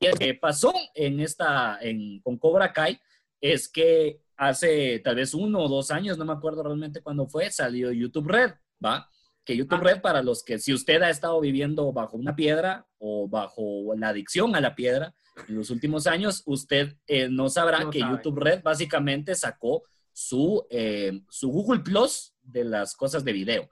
Y 0.00 0.08
lo 0.08 0.14
que 0.14 0.34
pasó 0.34 0.72
en 0.94 1.20
esta, 1.20 1.78
en, 1.80 2.20
con 2.20 2.38
Cobra 2.38 2.72
Kai 2.72 2.98
es 3.40 3.68
que 3.68 4.22
hace 4.36 4.98
tal 5.00 5.16
vez 5.16 5.34
uno 5.34 5.60
o 5.60 5.68
dos 5.68 5.90
años, 5.90 6.16
no 6.16 6.24
me 6.24 6.32
acuerdo 6.32 6.62
realmente 6.62 7.02
cuándo 7.02 7.26
fue, 7.26 7.50
salió 7.50 7.92
YouTube 7.92 8.28
Red, 8.28 8.52
¿va? 8.84 9.08
Que 9.44 9.56
YouTube 9.56 9.78
Ah. 9.80 9.84
Red, 9.84 10.00
para 10.00 10.22
los 10.22 10.42
que, 10.42 10.58
si 10.58 10.72
usted 10.72 11.02
ha 11.02 11.10
estado 11.10 11.38
viviendo 11.40 11.92
bajo 11.92 12.16
una 12.16 12.34
piedra 12.34 12.86
o 13.02 13.26
bajo 13.28 13.94
la 13.96 14.08
adicción 14.10 14.54
a 14.54 14.60
la 14.60 14.74
piedra 14.74 15.12
en 15.48 15.56
los 15.56 15.70
últimos 15.70 16.06
años, 16.06 16.42
usted 16.46 16.94
eh, 17.06 17.28
no 17.28 17.48
sabrá 17.48 17.80
No 17.80 17.90
que 17.90 17.98
sabe. 18.00 18.12
YouTube 18.16 18.38
Red 18.40 18.62
básicamente 18.62 19.34
sacó 19.34 19.82
su, 20.12 20.64
eh, 20.70 21.22
su 21.30 21.48
Google 21.50 21.80
Plus 21.80 22.34
de 22.42 22.64
las 22.64 22.94
cosas 22.94 23.24
de 23.24 23.32
video. 23.32 23.68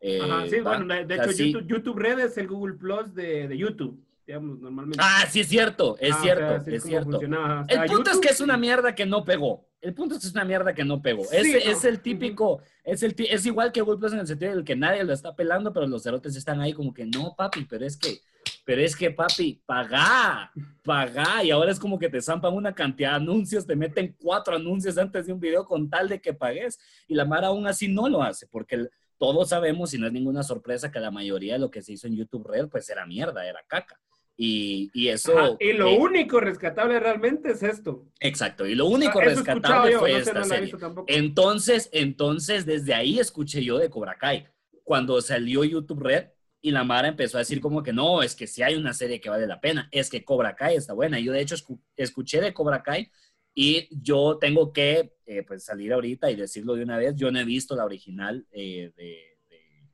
Eh, 0.00 0.20
Ajá, 0.22 0.46
sí, 0.48 0.60
¿va? 0.60 0.76
bueno, 0.78 0.94
de, 0.94 1.02
O 1.02 1.06
sea, 1.08 1.24
hecho, 1.24 1.32
sí. 1.32 1.52
YouTube, 1.52 1.68
YouTube 1.68 1.98
Red 1.98 2.18
es 2.20 2.38
el 2.38 2.46
Google 2.46 2.74
Plus 2.76 3.12
de, 3.14 3.48
de 3.48 3.58
YouTube, 3.58 4.00
digamos, 4.24 4.60
normalmente. 4.60 4.98
Ah, 5.02 5.24
sí, 5.28 5.40
es 5.40 5.48
cierto, 5.48 5.96
es 5.98 6.12
Ah, 6.14 6.18
o 6.18 6.22
cierto, 6.22 6.46
sea, 6.46 6.56
así 6.58 6.74
es 6.76 6.82
cierto. 6.84 7.18
O 7.18 7.20
El 7.20 7.28
sea, 7.30 7.84
punto 7.86 8.10
es 8.10 8.16
YouTube- 8.16 8.20
que 8.22 8.28
es 8.28 8.40
una 8.40 8.56
mierda 8.56 8.94
que 8.94 9.06
no 9.06 9.24
pegó. 9.24 9.66
El 9.80 9.94
punto 9.94 10.14
es 10.16 10.20
que 10.20 10.26
es 10.28 10.32
una 10.34 10.44
mierda 10.44 10.74
que 10.74 10.84
no 10.84 11.00
pegó. 11.02 11.24
Sí, 11.24 11.36
es, 11.36 11.64
no. 11.64 11.70
es 11.72 11.84
el 11.84 12.00
típico, 12.00 12.60
es, 12.84 13.02
el, 13.04 13.14
es 13.16 13.46
igual 13.46 13.70
que 13.72 13.80
Google 13.80 13.98
Plus 13.98 14.12
en 14.12 14.18
el 14.20 14.26
sentido 14.26 14.52
del 14.54 14.64
que 14.64 14.74
nadie 14.76 15.02
lo 15.04 15.12
está 15.12 15.34
pelando, 15.36 15.72
pero 15.72 15.86
los 15.86 16.02
cerotes 16.02 16.34
están 16.36 16.60
ahí 16.60 16.72
como 16.72 16.92
que 16.92 17.06
no, 17.06 17.34
papi, 17.36 17.64
pero 17.64 17.84
es 17.86 17.96
que, 17.96 18.20
pero 18.68 18.82
es 18.82 18.94
que, 18.94 19.10
papi, 19.10 19.62
pagá, 19.64 20.52
pagá. 20.84 21.42
Y 21.42 21.50
ahora 21.50 21.72
es 21.72 21.78
como 21.78 21.98
que 21.98 22.10
te 22.10 22.20
zampan 22.20 22.52
una 22.52 22.74
cantidad 22.74 23.12
de 23.12 23.16
anuncios, 23.16 23.66
te 23.66 23.74
meten 23.74 24.14
cuatro 24.20 24.56
anuncios 24.56 24.98
antes 24.98 25.24
de 25.26 25.32
un 25.32 25.40
video 25.40 25.64
con 25.64 25.88
tal 25.88 26.06
de 26.06 26.20
que 26.20 26.34
pagues. 26.34 26.78
Y 27.06 27.14
la 27.14 27.24
Mara 27.24 27.46
aún 27.46 27.66
así 27.66 27.88
no 27.88 28.10
lo 28.10 28.22
hace, 28.22 28.46
porque 28.46 28.74
el- 28.74 28.90
todos 29.16 29.48
sabemos, 29.48 29.94
y 29.94 29.98
no 29.98 30.06
es 30.06 30.12
ninguna 30.12 30.42
sorpresa, 30.42 30.92
que 30.92 31.00
la 31.00 31.10
mayoría 31.10 31.54
de 31.54 31.60
lo 31.60 31.70
que 31.70 31.80
se 31.80 31.94
hizo 31.94 32.08
en 32.08 32.16
YouTube 32.16 32.46
Red, 32.46 32.68
pues 32.68 32.90
era 32.90 33.06
mierda, 33.06 33.48
era 33.48 33.64
caca. 33.66 33.98
Y, 34.36 34.90
y 34.92 35.08
eso... 35.08 35.38
Ajá, 35.38 35.56
y 35.60 35.72
lo 35.72 35.88
eh, 35.88 35.98
único 35.98 36.38
rescatable 36.38 37.00
realmente 37.00 37.52
es 37.52 37.62
esto. 37.62 38.04
Exacto, 38.20 38.66
y 38.66 38.74
lo 38.74 38.84
único 38.84 39.18
Ah, 39.18 39.24
escuchado 39.24 39.86
rescatable 39.86 39.92
yo, 39.92 39.98
fue 39.98 40.12
no 40.12 40.18
esta 40.18 40.44
serie. 40.44 40.74
Entonces, 41.06 41.88
entonces, 41.90 42.66
desde 42.66 42.92
ahí 42.92 43.18
escuché 43.18 43.64
yo 43.64 43.78
de 43.78 43.88
Cobra 43.88 44.18
Kai. 44.18 44.46
Cuando 44.84 45.18
salió 45.22 45.64
YouTube 45.64 46.02
Red 46.02 46.26
y 46.60 46.70
la 46.72 46.84
Mara 46.84 47.08
empezó 47.08 47.36
a 47.36 47.40
decir 47.40 47.60
como 47.60 47.82
que 47.82 47.92
no, 47.92 48.22
es 48.22 48.34
que 48.34 48.46
si 48.46 48.62
hay 48.62 48.74
una 48.74 48.92
serie 48.92 49.20
que 49.20 49.30
vale 49.30 49.46
la 49.46 49.60
pena, 49.60 49.88
es 49.92 50.10
que 50.10 50.24
Cobra 50.24 50.56
Kai 50.56 50.76
está 50.76 50.92
buena. 50.92 51.18
Yo 51.20 51.32
de 51.32 51.40
hecho 51.40 51.54
escu- 51.54 51.80
escuché 51.96 52.40
de 52.40 52.52
Cobra 52.52 52.82
Kai 52.82 53.10
y 53.54 53.88
yo 53.90 54.38
tengo 54.38 54.72
que 54.72 55.14
eh, 55.26 55.42
pues 55.44 55.64
salir 55.64 55.92
ahorita 55.92 56.30
y 56.30 56.36
decirlo 56.36 56.74
de 56.74 56.82
una 56.82 56.96
vez. 56.98 57.14
Yo 57.16 57.30
no 57.30 57.38
he 57.38 57.44
visto 57.44 57.76
la 57.76 57.84
original 57.84 58.46
eh, 58.50 58.92
de, 58.96 59.38
de, 59.48 59.84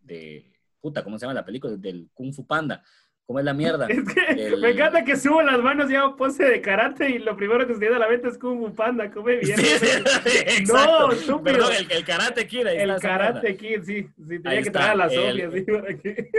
de- 0.00 0.52
puta, 0.80 1.04
¿cómo 1.04 1.18
se 1.18 1.26
llama 1.26 1.34
la 1.34 1.44
película? 1.44 1.76
Del 1.76 2.08
Kung 2.12 2.32
Fu 2.32 2.46
Panda 2.46 2.82
¿Cómo 3.30 3.38
es 3.38 3.44
la 3.44 3.54
mierda? 3.54 3.86
Es 3.86 4.02
que 4.12 4.46
El- 4.48 4.60
me 4.60 4.70
encanta 4.70 5.04
que 5.04 5.14
subo 5.14 5.40
las 5.40 5.60
manos 5.62 5.88
y 5.88 5.94
hago 5.94 6.16
pose 6.16 6.42
de 6.44 6.60
karate 6.60 7.10
y 7.10 7.20
lo 7.20 7.36
primero 7.36 7.64
que 7.64 7.74
se 7.74 7.78
viene 7.78 7.94
a 7.94 8.00
la 8.00 8.08
mente 8.08 8.26
es 8.26 8.36
Kung 8.36 8.58
Fu 8.58 8.74
Panda, 8.74 9.08
come 9.08 9.36
bien. 9.36 9.56
Sí, 9.56 9.66
exacto. 10.58 11.12
estúpido. 11.12 11.42
Perdón, 11.58 11.72
el, 11.78 11.92
el 11.92 12.04
karate 12.04 12.44
kid. 12.48 12.66
ahí 12.66 12.78
El 12.78 12.96
karate 12.96 13.56
kid, 13.56 13.82
sí, 13.84 14.08
sí, 14.18 14.40
tenía 14.40 14.50
Ahí 14.50 14.62
que 14.64 14.70
traer 14.72 14.90
a 14.90 14.94
la 14.96 15.04
el- 15.06 15.52
sí, 15.52 15.64
que- 16.02 16.30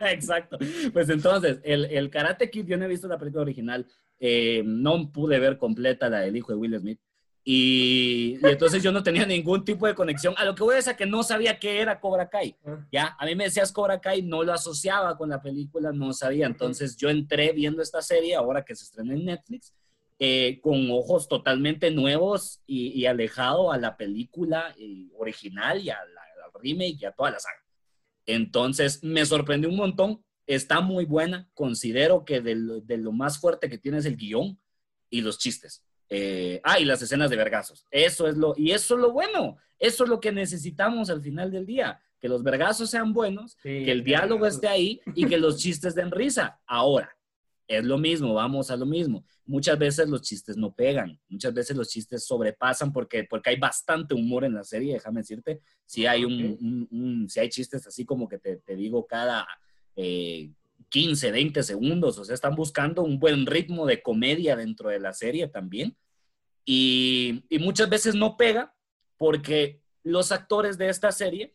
Exacto. 0.12 0.56
Pues 0.92 1.08
entonces, 1.10 1.58
el, 1.64 1.86
el 1.86 2.10
Karate 2.10 2.48
Kid, 2.48 2.66
yo 2.66 2.76
no 2.76 2.84
he 2.84 2.88
visto 2.88 3.08
la 3.08 3.18
película 3.18 3.42
original, 3.42 3.86
eh, 4.20 4.62
no 4.64 5.10
pude 5.10 5.40
ver 5.40 5.56
completa 5.58 6.08
la 6.08 6.20
del 6.20 6.36
hijo 6.36 6.52
de 6.52 6.58
Will 6.58 6.78
Smith. 6.78 7.00
Y, 7.42 8.38
y 8.42 8.46
entonces 8.46 8.82
yo 8.82 8.92
no 8.92 9.02
tenía 9.02 9.24
ningún 9.24 9.64
tipo 9.64 9.86
de 9.86 9.94
conexión. 9.94 10.34
A 10.36 10.44
lo 10.44 10.54
que 10.54 10.62
voy 10.62 10.74
a 10.74 10.76
decir 10.76 10.94
que 10.94 11.06
no 11.06 11.22
sabía 11.22 11.58
qué 11.58 11.80
era 11.80 11.98
Cobra 11.98 12.28
Kai. 12.28 12.54
Ya, 12.92 13.16
a 13.18 13.24
mí 13.24 13.34
me 13.34 13.44
decías 13.44 13.72
Cobra 13.72 14.00
Kai, 14.00 14.22
no 14.22 14.42
lo 14.42 14.52
asociaba 14.52 15.16
con 15.16 15.30
la 15.30 15.40
película, 15.40 15.90
no 15.92 16.12
sabía. 16.12 16.46
Entonces 16.46 16.96
yo 16.96 17.08
entré 17.08 17.52
viendo 17.52 17.82
esta 17.82 18.02
serie, 18.02 18.34
ahora 18.34 18.64
que 18.64 18.74
se 18.76 18.84
estrena 18.84 19.14
en 19.14 19.24
Netflix, 19.24 19.72
eh, 20.18 20.60
con 20.62 20.90
ojos 20.90 21.28
totalmente 21.28 21.90
nuevos 21.90 22.60
y, 22.66 22.88
y 22.88 23.06
alejado 23.06 23.72
a 23.72 23.78
la 23.78 23.96
película 23.96 24.74
eh, 24.78 25.08
original 25.16 25.80
y 25.80 25.88
a 25.88 25.94
la, 25.94 26.20
al 26.44 26.60
remake 26.60 26.98
y 27.00 27.04
a 27.06 27.12
toda 27.12 27.30
la 27.30 27.40
saga. 27.40 27.56
Entonces 28.26 29.02
me 29.02 29.24
sorprendió 29.24 29.70
un 29.70 29.76
montón, 29.76 30.22
está 30.46 30.82
muy 30.82 31.06
buena, 31.06 31.48
considero 31.54 32.26
que 32.26 32.42
de 32.42 32.54
lo, 32.54 32.80
de 32.80 32.98
lo 32.98 33.12
más 33.12 33.38
fuerte 33.38 33.70
que 33.70 33.78
tiene 33.78 33.96
es 33.96 34.04
el 34.04 34.18
guion 34.18 34.60
y 35.08 35.22
los 35.22 35.38
chistes. 35.38 35.86
Eh, 36.12 36.60
ah, 36.64 36.80
y 36.80 36.84
las 36.84 37.00
escenas 37.02 37.30
de 37.30 37.36
vergazos. 37.36 37.86
Eso 37.90 38.26
es 38.26 38.36
lo, 38.36 38.52
y 38.56 38.72
eso 38.72 38.94
es 38.96 39.00
lo 39.00 39.12
bueno, 39.12 39.56
eso 39.78 40.02
es 40.04 40.10
lo 40.10 40.18
que 40.20 40.32
necesitamos 40.32 41.08
al 41.08 41.22
final 41.22 41.52
del 41.52 41.64
día, 41.66 42.00
que 42.18 42.28
los 42.28 42.42
vergazos 42.42 42.90
sean 42.90 43.12
buenos, 43.12 43.52
Sí, 43.62 43.84
que 43.84 43.92
el 43.92 44.02
diálogo 44.02 44.44
esté 44.46 44.66
ahí 44.68 45.00
y 45.14 45.24
que 45.26 45.38
los 45.38 45.58
chistes 45.58 45.94
den 45.94 46.10
risa. 46.10 46.60
Ahora, 46.66 47.16
es 47.68 47.84
lo 47.84 47.96
mismo, 47.98 48.34
vamos 48.34 48.72
a 48.72 48.76
lo 48.76 48.84
mismo. 48.86 49.24
Muchas 49.46 49.78
veces 49.78 50.08
los 50.08 50.22
chistes 50.22 50.56
no 50.56 50.74
pegan, 50.74 51.20
muchas 51.28 51.54
veces 51.54 51.76
los 51.76 51.88
chistes 51.88 52.26
sobrepasan 52.26 52.92
porque, 52.92 53.22
porque 53.30 53.50
hay 53.50 53.56
bastante 53.60 54.12
humor 54.12 54.44
en 54.44 54.54
la 54.54 54.64
serie, 54.64 54.94
déjame 54.94 55.20
decirte. 55.20 55.60
Si 55.86 56.04
hay, 56.06 56.24
un, 56.24 56.32
Ok. 56.54 56.58
un- 56.60 56.88
un- 56.90 57.28
si 57.28 57.38
hay 57.38 57.48
chistes 57.48 57.86
así 57.86 58.04
como 58.04 58.28
que 58.28 58.38
te, 58.38 58.56
te 58.56 58.74
digo 58.74 59.06
cada 59.06 59.46
eh, 59.94 60.50
15, 60.90 61.30
20 61.30 61.62
segundos, 61.62 62.18
o 62.18 62.24
sea, 62.24 62.34
están 62.34 62.54
buscando 62.54 63.02
un 63.02 63.18
buen 63.18 63.46
ritmo 63.46 63.86
de 63.86 64.02
comedia 64.02 64.56
dentro 64.56 64.90
de 64.90 65.00
la 65.00 65.12
serie 65.12 65.48
también. 65.48 65.96
Y, 66.64 67.44
y 67.48 67.58
muchas 67.58 67.88
veces 67.88 68.14
no 68.14 68.36
pega 68.36 68.74
porque 69.16 69.80
los 70.02 70.32
actores 70.32 70.78
de 70.78 70.88
esta 70.88 71.12
serie 71.12 71.54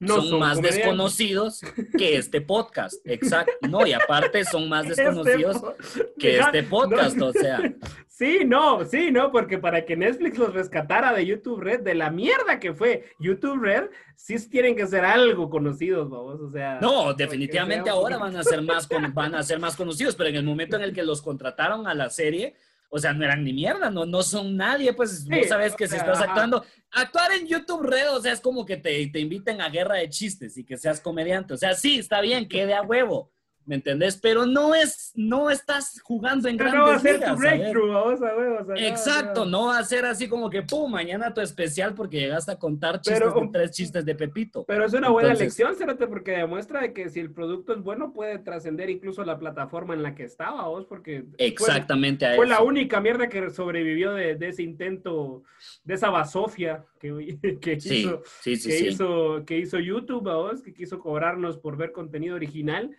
No 0.00 0.22
son, 0.22 0.38
más 0.40 0.60
desconocidos 0.62 1.60
que 1.96 2.16
este 2.16 2.40
podcast. 2.40 2.94
Exacto. 3.04 3.52
No, 3.68 3.86
y 3.86 3.92
aparte 3.92 4.44
son 4.44 4.68
más 4.68 4.88
desconocidos 4.88 5.56
Este 5.56 6.04
po- 6.04 6.10
que 6.18 6.38
este 6.38 6.62
podcast, 6.64 7.16
no. 7.16 7.26
o 7.28 7.32
sea. 7.32 7.60
Sí, 8.20 8.40
no, 8.44 8.84
sí, 8.84 9.10
no, 9.10 9.32
porque 9.32 9.56
para 9.56 9.86
que 9.86 9.96
Netflix 9.96 10.36
los 10.36 10.52
rescatara 10.52 11.14
de 11.14 11.24
YouTube 11.24 11.58
Red, 11.58 11.80
de 11.80 11.94
la 11.94 12.10
mierda 12.10 12.60
que 12.60 12.74
fue 12.74 13.06
YouTube 13.18 13.62
Red, 13.62 13.84
sí 14.14 14.36
tienen 14.50 14.76
que 14.76 14.86
ser 14.86 15.06
algo 15.06 15.48
conocidos, 15.48 16.10
vamos, 16.10 16.38
o 16.38 16.50
sea. 16.50 16.78
No, 16.82 17.14
definitivamente 17.14 17.88
ahora 17.88 18.18
van 18.18 18.36
a 18.36 18.44
ser 18.44 18.60
más 18.60 18.86
con- 18.86 19.14
van 19.14 19.34
a 19.34 19.42
ser 19.42 19.58
más 19.58 19.74
conocidos, 19.74 20.16
pero 20.16 20.28
en 20.28 20.36
el 20.36 20.42
momento 20.44 20.76
en 20.76 20.82
el 20.82 20.92
que 20.92 21.02
los 21.02 21.22
contrataron 21.22 21.86
a 21.86 21.94
la 21.94 22.10
serie, 22.10 22.56
o 22.90 22.98
sea, 22.98 23.12
no 23.14 23.24
eran 23.24 23.42
ni 23.44 23.52
mierda, 23.52 23.88
no, 23.88 24.04
no 24.04 24.22
son 24.22 24.56
nadie, 24.56 24.92
pues 24.92 25.20
Sí, 25.24 25.30
vos 25.30 25.46
sabes 25.48 25.74
que 25.76 25.84
o 25.84 25.88
si 25.88 25.96
estás 25.96 26.18
ajá. 26.18 26.24
actuando, 26.26 26.64
actuar 26.90 27.32
en 27.32 27.46
YouTube 27.46 27.82
Red, 27.82 28.10
o 28.12 28.20
sea, 28.20 28.32
es 28.32 28.40
como 28.40 28.66
que 28.66 28.76
te, 28.76 29.06
te 29.06 29.20
inviten 29.20 29.60
a 29.60 29.68
guerra 29.68 29.96
de 29.96 30.08
chistes 30.10 30.58
y 30.58 30.64
que 30.64 30.76
seas 30.76 31.00
comediante, 31.00 31.54
o 31.54 31.56
sea, 31.56 31.74
sí, 31.74 31.98
está 32.00 32.20
bien, 32.20 32.48
quede 32.48 32.74
a 32.74 32.82
huevo, 32.82 33.32
¿me 33.70 33.76
entendés? 33.76 34.16
Pero 34.20 34.46
no 34.46 34.74
es, 34.74 35.12
no 35.14 35.48
estás 35.48 36.00
jugando 36.02 36.48
en 36.48 36.56
Pero 36.56 36.70
grandes 36.72 36.84
no 36.84 36.90
va 36.90 36.96
a 36.96 36.98
ser 36.98 37.14
ligas, 37.14 37.30
tu 37.34 37.40
breakthrough, 37.40 37.92
vamos 37.92 38.20
a 38.22 38.34
ver, 38.34 38.48
o 38.48 38.64
sea, 38.64 38.74
no, 38.74 38.80
Exacto, 38.80 39.44
no. 39.44 39.50
no 39.52 39.66
va 39.66 39.78
a 39.78 39.84
ser 39.84 40.04
así 40.06 40.28
como 40.28 40.50
que, 40.50 40.62
pum, 40.62 40.90
mañana 40.90 41.32
tu 41.32 41.40
especial 41.40 41.94
porque 41.94 42.18
llegaste 42.18 42.50
a 42.50 42.58
contar 42.58 43.00
chistes 43.00 43.20
Pero- 43.22 43.40
de 43.40 43.48
tres 43.52 43.70
chistes 43.70 44.04
de 44.04 44.14
Pepito. 44.16 44.64
Pero 44.66 44.84
es 44.84 44.92
una 44.92 45.08
buena 45.10 45.28
Entonces- 45.28 45.46
lección, 45.56 45.76
Cérate, 45.76 46.08
porque 46.08 46.32
demuestra 46.32 46.80
de 46.80 46.92
que 46.92 47.08
si 47.10 47.20
el 47.20 47.30
producto 47.32 47.72
es 47.72 47.80
bueno, 47.80 48.12
puede 48.12 48.40
trascender 48.40 48.90
incluso 48.90 49.22
la 49.24 49.38
plataforma 49.38 49.94
en 49.94 50.02
la 50.02 50.16
que 50.16 50.24
estaba, 50.24 50.66
vos, 50.66 50.84
porque 50.86 51.22
fue- 51.22 51.46
Exactamente 51.46 52.26
a 52.26 52.34
fue, 52.34 52.46
eso. 52.46 52.54
la 52.54 52.62
única 52.62 53.00
mierda 53.00 53.28
que 53.28 53.50
sobrevivió 53.50 54.14
de, 54.14 54.34
de 54.34 54.48
ese 54.48 54.64
intento, 54.64 55.44
de 55.84 55.94
esa 55.94 56.10
basofia 56.10 56.84
que, 56.98 57.08
que 57.60 57.72
hizo. 57.74 58.22
sí, 58.40 58.56
sí, 58.56 58.68
que, 58.68 58.76
sí. 58.78 58.86
hizo, 58.88 59.44
que 59.46 59.58
hizo 59.58 59.78
YouTube, 59.78 60.24
vamos, 60.24 60.60
que 60.60 60.74
quiso 60.74 60.98
cobrarnos 60.98 61.56
por 61.56 61.76
ver 61.76 61.92
contenido 61.92 62.34
original. 62.34 62.90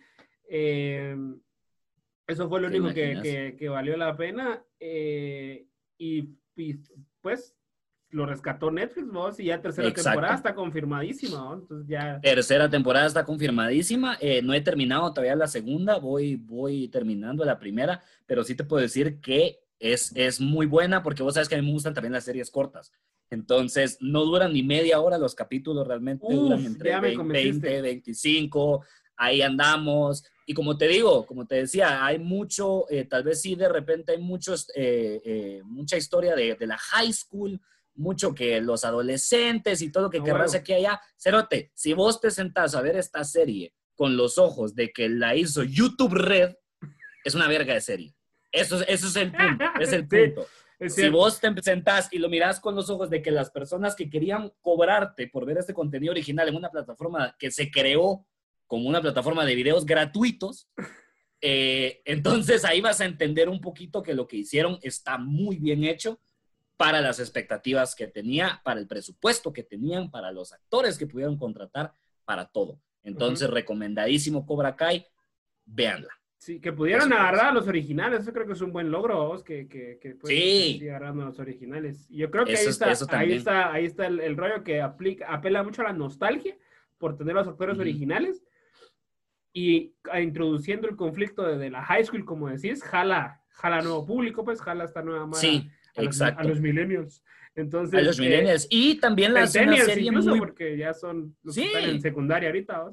Eh, 0.54 1.16
eso 2.26 2.46
fue 2.48 2.60
lo 2.60 2.70
¿Te 2.70 2.78
único 2.78 2.92
que, 2.94 3.18
que- 3.22 3.56
que 3.58 3.68
valió 3.70 3.96
la 3.96 4.14
pena. 4.16 4.62
eh, 4.78 5.66
y, 5.98 6.28
y, 6.56 6.74
pues 7.22 7.56
lo 8.10 8.26
rescató 8.26 8.70
Netflix, 8.70 9.10
vos, 9.10 9.40
y 9.40 9.44
ya 9.46 9.62
tercera 9.62 9.88
Exacto. 9.88 10.10
temporada 10.10 10.34
está 10.34 10.54
confirmadísima, 10.54 11.42
¿vos? 11.44 11.62
Entonces 11.62 11.88
ya. 11.88 12.20
Tercera 12.20 12.68
temporada 12.68 13.06
está 13.06 13.24
confirmadísima. 13.24 14.18
eh, 14.20 14.42
no 14.42 14.52
he 14.52 14.60
terminado 14.60 15.10
todavía 15.14 15.34
la 15.36 15.46
segunda, 15.46 15.98
voy, 15.98 16.36
voy 16.36 16.88
terminando 16.88 17.44
la 17.46 17.58
primera, 17.58 18.02
pero 18.26 18.44
sí 18.44 18.54
te 18.54 18.64
puedo 18.64 18.82
decir 18.82 19.20
que 19.20 19.60
es, 19.78 20.12
es 20.14 20.38
muy 20.40 20.66
buena 20.66 21.02
porque 21.02 21.22
vos 21.22 21.32
sabes 21.34 21.48
que 21.48 21.54
a 21.54 21.58
mí 21.62 21.66
me 21.66 21.72
gustan 21.72 21.94
también 21.94 22.12
las 22.12 22.24
series 22.24 22.50
cortas. 22.50 22.92
Entonces, 23.30 23.96
no 24.02 24.24
duran 24.26 24.52
ni 24.52 24.62
media 24.62 25.00
hora 25.00 25.16
los 25.16 25.34
capítulos, 25.34 25.86
realmente 25.88 26.26
Uf, 26.26 26.34
duran 26.34 26.66
entre 26.66 26.90
ya 26.90 27.00
me 27.00 27.08
20, 27.08 27.16
convenciste. 27.16 27.66
20, 27.68 27.80
25, 27.82 28.84
ahí 29.16 29.40
andamos. 29.40 30.22
Y 30.46 30.54
como 30.54 30.76
te 30.76 30.88
digo, 30.88 31.24
como 31.26 31.46
te 31.46 31.56
decía, 31.56 32.04
hay 32.04 32.18
mucho, 32.18 32.88
eh, 32.90 33.04
tal 33.04 33.22
vez 33.22 33.40
sí 33.40 33.54
de 33.54 33.68
repente 33.68 34.12
hay 34.12 34.18
muchos, 34.18 34.68
eh, 34.74 35.20
eh, 35.24 35.60
mucha 35.64 35.96
historia 35.96 36.34
de, 36.34 36.54
de 36.56 36.66
la 36.66 36.76
high 36.78 37.12
school, 37.12 37.60
mucho 37.94 38.34
que 38.34 38.60
los 38.60 38.84
adolescentes 38.84 39.82
y 39.82 39.92
todo 39.92 40.04
lo 40.04 40.10
que 40.10 40.18
Ah, 40.18 40.24
querrás 40.24 40.52
huevo. 40.52 40.60
aquí 40.62 40.72
allá. 40.72 41.00
Cerote, 41.16 41.70
si 41.74 41.92
vos 41.92 42.20
te 42.20 42.30
sentás 42.30 42.74
a 42.74 42.80
ver 42.82 42.96
esta 42.96 43.22
serie 43.24 43.74
con 43.94 44.16
los 44.16 44.38
ojos 44.38 44.74
de 44.74 44.92
que 44.92 45.08
la 45.08 45.36
hizo 45.36 45.62
YouTube 45.62 46.14
Red, 46.14 46.54
es 47.24 47.34
una 47.34 47.46
verga 47.48 47.74
de 47.74 47.80
serie. 47.80 48.14
Eso, 48.50 48.76
es- 48.80 48.86
eso 48.88 49.06
es 49.08 49.16
el 49.16 49.30
punto, 49.32 49.64
es 49.80 49.92
el 49.92 50.02
Sí, 50.02 50.06
punto. 50.26 50.46
es 50.80 50.94
Si 50.94 51.08
vos 51.08 51.38
te 51.40 51.52
sentás 51.62 52.08
y 52.12 52.18
lo 52.18 52.28
mirás 52.28 52.58
con 52.58 52.74
los 52.74 52.90
ojos 52.90 53.08
de 53.10 53.22
que 53.22 53.30
las 53.30 53.50
personas 53.50 53.94
que 53.94 54.10
querían 54.10 54.52
cobrarte 54.60 55.28
por 55.28 55.44
ver 55.46 55.58
este 55.58 55.72
contenido 55.74 56.10
original 56.10 56.48
en 56.48 56.56
una 56.56 56.70
plataforma 56.70 57.36
que 57.38 57.50
se 57.50 57.70
creó 57.70 58.26
como 58.72 58.88
una 58.88 59.02
plataforma 59.02 59.44
de 59.44 59.54
videos 59.54 59.84
gratuitos, 59.84 60.66
eh, 61.42 62.00
entonces 62.06 62.64
ahí 62.64 62.80
vas 62.80 63.02
a 63.02 63.04
entender 63.04 63.50
un 63.50 63.60
poquito 63.60 64.02
que 64.02 64.14
lo 64.14 64.26
que 64.26 64.38
hicieron 64.38 64.78
está 64.80 65.18
muy 65.18 65.56
bien 65.58 65.84
hecho 65.84 66.18
para 66.78 67.02
las 67.02 67.20
expectativas 67.20 67.94
que 67.94 68.06
tenía, 68.06 68.62
para 68.64 68.80
el 68.80 68.86
presupuesto 68.86 69.52
que 69.52 69.62
tenían, 69.62 70.10
para 70.10 70.32
los 70.32 70.54
actores 70.54 70.96
que 70.96 71.06
pudieron 71.06 71.36
contratar, 71.36 71.92
para 72.24 72.46
todo. 72.46 72.80
Entonces, 73.04 73.50
recomendadísimo 73.50 74.46
Cobra 74.46 74.74
Kai, 74.74 75.04
véanla. 75.66 76.08
Sí, 76.38 76.58
que 76.58 76.72
pudieron 76.72 77.12
agarrar 77.12 77.48
a 77.48 77.52
los 77.52 77.68
originales, 77.68 78.22
eso 78.22 78.32
creo 78.32 78.46
que 78.46 78.54
es 78.54 78.60
un 78.62 78.72
buen 78.72 78.90
logro, 78.90 79.28
vos, 79.28 79.44
que, 79.44 79.68
que, 79.68 79.98
que 80.00 80.16
Sí. 80.24 80.72
seguir 80.78 80.88
agarrando 80.92 81.24
a 81.24 81.26
los 81.26 81.38
originales. 81.38 82.08
Yo 82.08 82.30
creo 82.30 82.46
que 82.46 82.54
Eso 82.54 82.62
ahí 82.62 82.92
es- 82.92 83.02
está, 83.02 83.18
ahí 83.18 83.32
está, 83.34 83.70
ahí 83.74 83.84
está 83.84 84.06
el, 84.06 84.18
el 84.20 84.34
rollo 84.34 84.64
que 84.64 84.80
aplica, 84.80 85.30
apela 85.30 85.62
mucho 85.62 85.82
a 85.82 85.84
la 85.84 85.92
nostalgia 85.92 86.56
por 86.96 87.18
tener 87.18 87.34
los 87.34 87.46
actores 87.46 87.74
Ujú. 87.74 87.82
originales 87.82 88.42
y 89.52 89.94
introduciendo 90.20 90.88
el 90.88 90.96
conflicto 90.96 91.42
de, 91.42 91.58
de 91.58 91.70
la 91.70 91.82
high 91.82 92.04
school, 92.04 92.24
como 92.24 92.48
decís, 92.48 92.82
jala, 92.82 93.40
jala 93.50 93.82
nuevo 93.82 94.06
público, 94.06 94.44
pues 94.44 94.60
jala 94.60 94.84
esta 94.84 95.02
nueva 95.02 95.26
mara 95.26 95.38
Sí, 95.40 95.68
a, 95.96 96.02
los, 96.02 96.16
exacto. 96.16 96.40
a 96.40 96.44
los 96.44 96.60
millennials. 96.60 97.22
Entonces, 97.54 98.00
A 98.00 98.02
los 98.02 98.18
eh, 98.18 98.22
millennials. 98.22 98.66
Y 98.70 98.98
también 98.98 99.34
la 99.34 99.46
serie 99.46 100.10
muy 100.10 100.38
porque 100.38 100.76
ya 100.78 100.94
son 100.94 101.36
los 101.42 101.54
que 101.54 101.60
Sí. 101.62 101.66
están 101.68 101.84
en 101.90 102.00
secundaria 102.00 102.48
ahorita. 102.48 102.92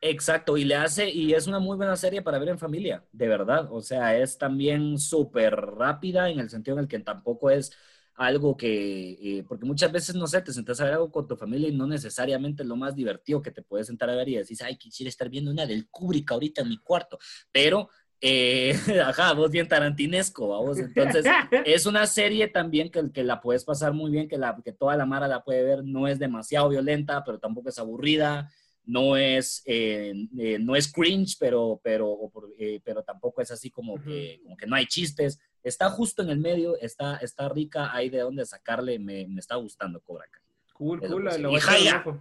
Exacto, 0.00 0.58
y 0.58 0.64
le 0.64 0.74
hace, 0.74 1.08
y 1.08 1.32
es 1.32 1.46
una 1.46 1.58
muy 1.58 1.78
buena 1.78 1.96
serie 1.96 2.20
para 2.20 2.38
ver 2.38 2.50
en 2.50 2.58
familia, 2.58 3.02
de 3.10 3.26
verdad. 3.26 3.68
O 3.70 3.80
sea, 3.80 4.14
es 4.18 4.36
también 4.36 4.98
súper 4.98 5.54
rápida 5.56 6.28
en 6.28 6.40
el 6.40 6.50
sentido 6.50 6.76
en 6.76 6.82
el 6.82 6.88
que 6.88 6.98
tampoco 6.98 7.48
es 7.48 7.72
algo 8.14 8.56
que, 8.56 9.10
eh, 9.12 9.44
porque 9.48 9.64
muchas 9.64 9.90
veces, 9.90 10.14
no 10.14 10.26
sé, 10.26 10.40
te 10.40 10.52
sentas 10.52 10.80
a 10.80 10.84
ver 10.84 10.94
algo 10.94 11.10
con 11.10 11.26
tu 11.26 11.36
familia 11.36 11.68
y 11.68 11.74
no 11.74 11.86
necesariamente 11.86 12.62
es 12.62 12.68
lo 12.68 12.76
más 12.76 12.94
divertido 12.94 13.42
que 13.42 13.50
te 13.50 13.62
puedes 13.62 13.88
sentar 13.88 14.10
a 14.10 14.16
ver 14.16 14.28
y 14.28 14.36
decís, 14.36 14.62
ay, 14.62 14.76
quisiera 14.76 15.08
estar 15.08 15.28
viendo 15.28 15.50
una 15.50 15.66
del 15.66 15.88
Kubrick 15.88 16.30
ahorita 16.30 16.62
en 16.62 16.68
mi 16.68 16.78
cuarto. 16.78 17.18
Pero, 17.50 17.88
eh, 18.20 18.74
ajá, 19.04 19.32
vos 19.32 19.50
bien 19.50 19.66
tarantinesco, 19.66 20.46
vos. 20.46 20.78
Entonces, 20.78 21.24
es 21.66 21.86
una 21.86 22.06
serie 22.06 22.48
también 22.48 22.90
que, 22.90 23.10
que 23.10 23.24
la 23.24 23.40
puedes 23.40 23.64
pasar 23.64 23.92
muy 23.92 24.10
bien, 24.10 24.28
que, 24.28 24.38
la, 24.38 24.56
que 24.64 24.72
toda 24.72 24.96
la 24.96 25.06
mara 25.06 25.26
la 25.26 25.42
puede 25.42 25.64
ver, 25.64 25.84
no 25.84 26.06
es 26.06 26.18
demasiado 26.18 26.68
violenta, 26.68 27.24
pero 27.24 27.38
tampoco 27.38 27.68
es 27.68 27.78
aburrida, 27.78 28.50
no 28.86 29.16
es, 29.16 29.62
eh, 29.66 30.12
eh, 30.38 30.58
no 30.58 30.76
es 30.76 30.92
cringe, 30.92 31.36
pero, 31.38 31.80
pero, 31.82 32.30
eh, 32.58 32.80
pero 32.84 33.02
tampoco 33.02 33.40
es 33.40 33.50
así 33.50 33.70
como, 33.70 34.00
que, 34.02 34.40
como 34.42 34.56
que 34.56 34.66
no 34.66 34.76
hay 34.76 34.86
chistes. 34.86 35.38
Está 35.64 35.88
justo 35.90 36.22
en 36.22 36.30
el 36.30 36.38
medio, 36.38 36.78
está, 36.78 37.16
está 37.16 37.48
rica, 37.48 37.92
hay 37.92 38.10
de 38.10 38.18
dónde 38.20 38.44
sacarle, 38.46 38.98
me, 39.00 39.26
me 39.26 39.40
está 39.40 39.56
gustando 39.56 40.00
Cobra 40.00 40.26
Kai. 40.30 40.42
Cool, 40.74 41.00
Eso 41.02 41.14
cool. 41.14 41.30
sí. 41.32 41.42
voy 41.42 41.50
a 41.50 41.54
Y 41.54 41.56
echar 41.56 41.70
un 41.72 41.78
Jaya. 41.78 42.02
ojo. 42.06 42.18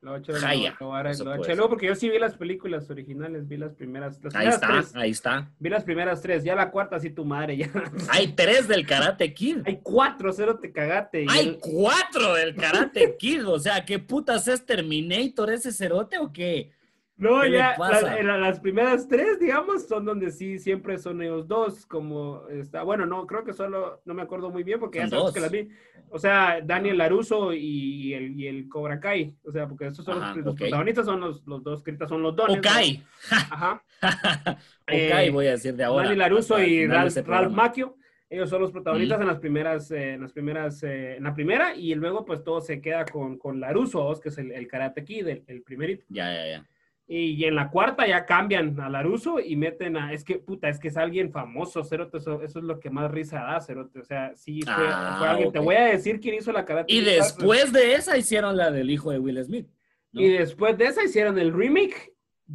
La 0.00 0.12
8 0.12 0.32
de 0.34 0.38
Jaya, 0.40 0.76
lo- 0.80 0.92
lo 1.24 1.36
lo. 1.36 1.56
No, 1.56 1.68
porque 1.70 1.86
yo 1.86 1.94
sí 1.94 2.10
vi 2.10 2.18
las 2.18 2.34
películas 2.36 2.90
originales, 2.90 3.48
vi 3.48 3.56
las 3.56 3.72
primeras. 3.72 4.22
Las 4.22 4.34
Ahí 4.34 4.48
primeras 4.48 4.54
está, 4.56 4.66
tres. 4.68 4.96
ahí 4.96 5.10
está. 5.10 5.50
Vi 5.58 5.70
las 5.70 5.82
primeras 5.84 6.20
tres. 6.20 6.44
Ya 6.44 6.54
la 6.54 6.70
cuarta, 6.70 7.00
sí, 7.00 7.08
tu 7.08 7.24
madre, 7.24 7.56
ya. 7.56 7.70
Hay 8.10 8.28
tres 8.36 8.68
del 8.68 8.86
Karate 8.86 9.32
Kid. 9.32 9.62
Hay 9.64 9.80
cuatro, 9.82 10.30
cero 10.34 10.58
te 10.60 10.70
cagaste. 10.72 11.22
y 11.22 11.26
Hay 11.30 11.48
el- 11.48 11.58
cuatro 11.58 12.34
del 12.34 12.54
Karate 12.94 13.16
Kid. 13.16 13.48
O 13.48 13.58
sea, 13.58 13.82
¿qué 13.86 13.98
putas 13.98 14.46
es 14.46 14.66
Terminator 14.66 15.50
ese 15.50 15.72
cerote 15.72 16.18
o 16.18 16.30
qué? 16.30 16.70
No, 17.16 17.42
¿Qué 17.42 17.48
le 17.50 17.58
ya, 17.58 17.76
la- 18.22 18.38
las 18.38 18.58
primeras 18.58 19.06
tres, 19.06 19.38
digamos, 19.38 19.86
son 19.86 20.04
donde 20.04 20.30
sí 20.32 20.58
siempre 20.58 20.98
son 20.98 21.22
ellos 21.22 21.46
dos, 21.46 21.86
como 21.86 22.48
está, 22.48 22.82
bueno, 22.82 23.06
no, 23.06 23.24
creo 23.26 23.44
que 23.44 23.52
solo, 23.52 24.02
no 24.04 24.14
me 24.14 24.22
acuerdo 24.22 24.50
muy 24.50 24.64
bien 24.64 24.80
porque 24.80 24.98
ya 24.98 25.08
sabes 25.08 25.26
dos. 25.26 25.34
que 25.34 25.40
las 25.40 25.50
vi. 25.50 25.68
O 26.10 26.18
sea, 26.18 26.60
Daniel 26.60 26.98
Laruso 26.98 27.52
y 27.52 28.14
el, 28.14 28.38
y 28.38 28.48
el 28.48 28.68
Cobra 28.68 28.98
Kai, 28.98 29.36
o 29.44 29.52
sea, 29.52 29.68
porque 29.68 29.86
estos 29.86 30.04
son 30.04 30.20
Ajá, 30.20 30.34
los, 30.34 30.44
los 30.44 30.54
ok. 30.54 30.58
protagonistas, 30.60 31.06
son 31.06 31.20
los, 31.20 31.46
los 31.46 31.62
dos, 31.62 31.80
ahorita 31.86 32.08
son 32.08 32.22
los 32.22 32.34
dones. 32.34 32.58
Okai. 32.58 32.98
¿no? 32.98 33.36
Ajá. 33.50 33.82
Okai 34.82 35.28
Eh, 35.28 35.30
voy 35.30 35.46
a 35.46 35.52
decir 35.52 35.74
de 35.74 35.84
ahora. 35.84 36.02
Daniel 36.04 36.18
Laruso 36.18 36.60
y 36.60 36.86
Ralph, 36.86 37.06
este 37.08 37.22
Ralph. 37.22 37.52
Macchio. 37.52 37.96
Ellos 38.28 38.50
son 38.50 38.62
los 38.62 38.72
protagonistas 38.72 39.20
en 39.20 39.26
las 39.28 39.38
primeras, 39.38 39.90
eh, 39.92 40.14
en 40.14 40.22
las 40.22 40.32
primeras, 40.32 40.82
eh, 40.82 41.16
en 41.16 41.22
la 41.24 41.32
primera, 41.34 41.76
y 41.76 41.94
luego 41.94 42.24
pues 42.24 42.42
todo 42.42 42.60
se 42.60 42.80
queda 42.80 43.04
con, 43.04 43.38
con 43.38 43.60
Laruso, 43.60 44.18
que 44.20 44.30
es 44.30 44.38
el, 44.38 44.50
el 44.50 44.66
Karate 44.66 45.04
Kid, 45.04 45.28
el, 45.28 45.44
el 45.46 45.62
primerito. 45.62 46.04
Ya, 46.08 46.32
ya, 46.32 46.46
ya. 46.48 46.66
Y 47.06 47.44
en 47.44 47.54
la 47.54 47.70
cuarta 47.70 48.06
ya 48.08 48.24
cambian 48.24 48.80
a 48.80 48.88
Laruso 48.88 49.38
y 49.38 49.56
meten 49.56 49.96
a, 49.98 50.14
es 50.14 50.24
que, 50.24 50.36
puta, 50.38 50.70
es 50.70 50.78
que 50.78 50.88
es 50.88 50.96
alguien 50.96 51.30
famoso, 51.30 51.84
Cerote, 51.84 52.16
eso, 52.16 52.40
eso 52.42 52.58
es 52.60 52.64
lo 52.64 52.80
que 52.80 52.88
más 52.88 53.10
risa 53.10 53.40
da, 53.42 53.60
Cerote, 53.60 53.98
o 54.00 54.04
sea, 54.04 54.34
sí, 54.34 54.62
fue, 54.62 54.72
Ah, 54.88 55.16
fue 55.18 55.28
alguien, 55.28 55.52
te 55.52 55.58
ok. 55.58 55.64
voy 55.66 55.74
a 55.74 55.84
decir 55.84 56.18
quién 56.18 56.36
hizo 56.36 56.50
la 56.50 56.64
karate. 56.64 56.90
Y 56.92 57.02
después 57.02 57.72
de 57.74 57.92
esa 57.92 58.16
hicieron 58.16 58.56
la 58.56 58.70
del 58.70 58.88
hijo 58.90 59.10
de 59.10 59.18
Will 59.18 59.42
Smith. 59.44 59.66
¿no? 60.12 60.22
Y 60.22 60.28
después 60.28 60.78
de 60.78 60.86
esa 60.86 61.04
hicieron 61.04 61.38
el 61.38 61.52
remake 61.52 62.14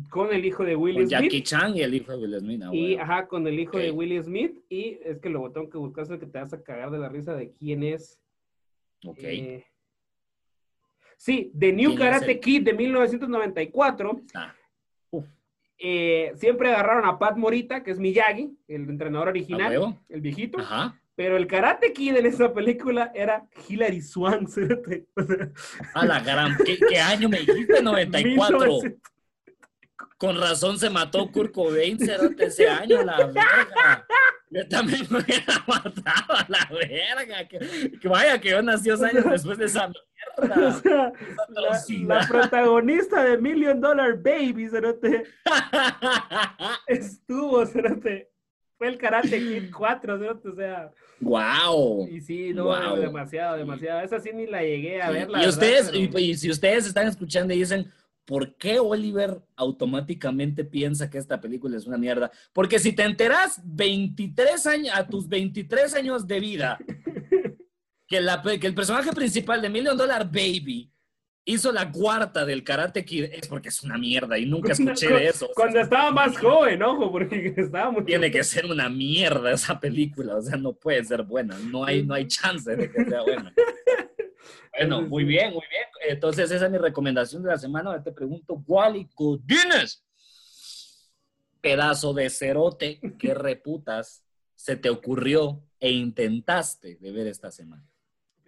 con 0.09 0.33
el 0.33 0.43
hijo 0.43 0.63
de 0.63 0.75
Will 0.75 0.95
Con 0.95 1.07
Smith. 1.09 1.21
Jackie 1.21 1.43
Chan 1.43 1.77
y 1.77 1.81
el 1.81 1.93
hijo 1.93 2.11
de 2.11 2.17
Will 2.17 2.39
Smith. 2.39 2.61
ah, 2.63 2.69
Y, 2.73 2.87
bueno. 2.95 3.03
ajá, 3.03 3.27
con 3.27 3.45
el 3.47 3.59
hijo 3.59 3.77
de 3.77 3.91
Ok. 3.91 3.97
Will 3.97 4.23
Smith, 4.23 4.57
y 4.67 4.97
es 5.03 5.19
que 5.19 5.29
luego 5.29 5.51
tengo 5.51 5.69
que 5.69 5.77
buscar 5.77 6.05
es 6.05 6.09
el 6.09 6.19
que 6.19 6.25
te 6.25 6.39
vas 6.39 6.53
a 6.53 6.63
cagar 6.63 6.89
de 6.89 6.97
la 6.97 7.09
risa 7.09 7.35
de 7.35 7.51
quién 7.51 7.83
es. 7.83 8.19
Ok. 9.05 9.17
eh, 9.21 9.65
sí, 11.19 11.51
The 11.59 11.73
New 11.73 11.91
¿Quién 11.95 12.01
es 12.01 12.07
Karate 12.13 12.31
el- 12.31 12.39
Kid 12.39 12.63
de 12.63 12.73
1994. 12.73 14.21
Ah, 14.33 14.55
eh, 15.81 16.33
siempre 16.35 16.69
agarraron 16.69 17.05
a 17.05 17.17
Pat 17.17 17.37
Morita, 17.37 17.83
que 17.83 17.91
es 17.91 17.99
Miyagi, 17.99 18.57
el 18.67 18.89
entrenador 18.89 19.27
¿a 19.27 19.31
original, 19.31 19.97
el 20.09 20.21
viejito. 20.21 20.59
Ajá. 20.59 20.99
Pero 21.15 21.35
el 21.37 21.47
Karate 21.47 21.91
Kid 21.93 22.15
en 22.15 22.25
esa 22.25 22.53
película 22.53 23.11
era 23.13 23.45
Hilary 23.67 24.01
Swank. 24.01 24.49
A 25.93 26.05
la 26.05 26.21
gran. 26.21 26.55
¿Qué, 26.65 26.77
qué 26.77 26.97
año 26.97 27.27
me 27.27 27.39
dijiste? 27.39 27.81
94. 27.81 28.59
1900. 28.59 28.99
Con 30.17 30.39
razón 30.39 30.77
se 30.79 30.89
mató 30.89 31.29
Kurt 31.31 31.53
Cobain, 31.53 31.97
ese 32.39 32.67
año, 32.67 33.03
la 33.03 33.17
verga. 33.27 34.05
Yo 34.49 34.67
también 34.67 35.05
me 35.09 35.19
hubiera 35.19 35.63
matado 35.67 36.33
a 36.35 36.45
la 36.49 36.69
verga. 36.71 37.47
Que, 37.47 37.91
que 38.01 38.07
vaya, 38.07 38.39
que 38.39 38.49
yo 38.49 38.61
nací 38.61 38.89
dos 38.89 39.01
años 39.01 39.23
después 39.29 39.57
de 39.57 39.65
esa 39.65 39.89
O 40.39 40.71
sea, 40.81 41.13
la, 41.49 42.19
la 42.19 42.27
protagonista 42.27 43.23
de 43.23 43.37
Million 43.37 43.79
Dollar 43.81 44.17
Baby, 44.21 44.67
cerote, 44.69 45.23
estuvo, 46.87 47.65
cerote. 47.65 48.29
Fue 48.77 48.87
el 48.87 48.97
Karate 48.97 49.37
Kid 49.39 49.71
4, 49.77 50.17
cerote, 50.19 50.49
o 50.49 50.55
sea. 50.55 50.91
¡Wow! 51.19 52.07
Y 52.09 52.21
sí, 52.21 52.53
no, 52.53 52.65
Guau. 52.65 52.95
demasiado, 52.97 53.57
demasiado. 53.57 53.99
Esa 54.01 54.19
sí 54.21 54.29
ni 54.33 54.45
la 54.47 54.61
llegué 54.63 55.01
a 55.01 55.07
Sí. 55.07 55.13
ver. 55.13 55.29
la 55.29 55.37
y 55.39 55.41
verdad, 55.41 55.49
ustedes, 55.49 55.91
pero- 55.91 56.19
y, 56.19 56.23
y 56.31 56.37
si 56.37 56.49
ustedes 56.49 56.87
están 56.87 57.07
escuchando 57.07 57.53
y 57.53 57.57
dicen, 57.59 57.91
¿por 58.25 58.55
qué 58.55 58.79
Oliver 58.79 59.41
automáticamente 59.57 60.63
piensa 60.63 61.09
que 61.09 61.17
esta 61.17 61.41
película 61.41 61.75
es 61.75 61.87
una 61.87 61.97
mierda? 61.97 62.31
Porque 62.53 62.79
si 62.79 62.93
te 62.93 63.03
enteras 63.03 63.59
23 63.65 64.65
años, 64.67 64.95
a 64.95 65.05
tus 65.07 65.27
23 65.27 65.95
años 65.95 66.25
de 66.25 66.39
vida, 66.39 66.77
que, 68.09 68.19
la, 68.19 68.41
que 68.41 68.67
el 68.67 68.73
personaje 68.73 69.13
principal 69.13 69.61
de 69.61 69.69
Million 69.69 69.95
Dollar 69.95 70.25
Baby 70.25 70.91
hizo 71.45 71.71
la 71.71 71.91
cuarta 71.91 72.43
del 72.43 72.63
Karate 72.63 73.05
Kid, 73.05 73.25
es 73.25 73.47
porque 73.47 73.69
es 73.69 73.81
una 73.83 73.97
mierda 73.97 74.37
y 74.37 74.45
nunca 74.45 74.71
escuché 74.73 75.09
de 75.09 75.27
eso. 75.27 75.45
O 75.45 75.47
sea, 75.47 75.55
Cuando 75.55 75.79
estaba 75.79 76.11
más 76.11 76.37
joven, 76.37 76.81
ojo, 76.83 77.11
porque 77.11 77.53
estaba 77.55 77.91
muy 77.91 78.03
tiene 78.03 78.31
que 78.31 78.43
ser 78.43 78.65
una 78.65 78.89
mierda 78.89 79.51
esa 79.51 79.79
película, 79.79 80.35
o 80.35 80.41
sea, 80.41 80.57
no 80.57 80.73
puede 80.73 81.03
ser 81.05 81.23
buena, 81.23 81.57
no 81.57 81.85
hay, 81.85 82.03
no 82.03 82.15
hay 82.15 82.27
chance 82.27 82.75
de 82.75 82.91
que 82.91 83.05
sea 83.05 83.21
buena. 83.21 83.53
Bueno, 84.77 85.01
muy 85.01 85.25
bien, 85.25 85.51
muy 85.51 85.63
bien. 85.69 85.83
Entonces, 86.07 86.49
esa 86.51 86.65
es 86.67 86.71
mi 86.71 86.77
recomendación 86.77 87.43
de 87.43 87.49
la 87.49 87.57
semana. 87.57 87.89
Ahora 87.89 88.03
te 88.03 88.13
pregunto, 88.13 88.63
Wally 88.65 89.09
Godínez, 89.13 90.05
pedazo 91.59 92.13
de 92.13 92.29
cerote, 92.29 93.01
¿qué 93.17 93.33
reputas 93.33 94.23
se 94.55 94.77
te 94.77 94.89
ocurrió 94.89 95.61
e 95.79 95.91
intentaste 95.91 96.95
de 96.95 97.11
ver 97.11 97.27
esta 97.27 97.51
semana? 97.51 97.89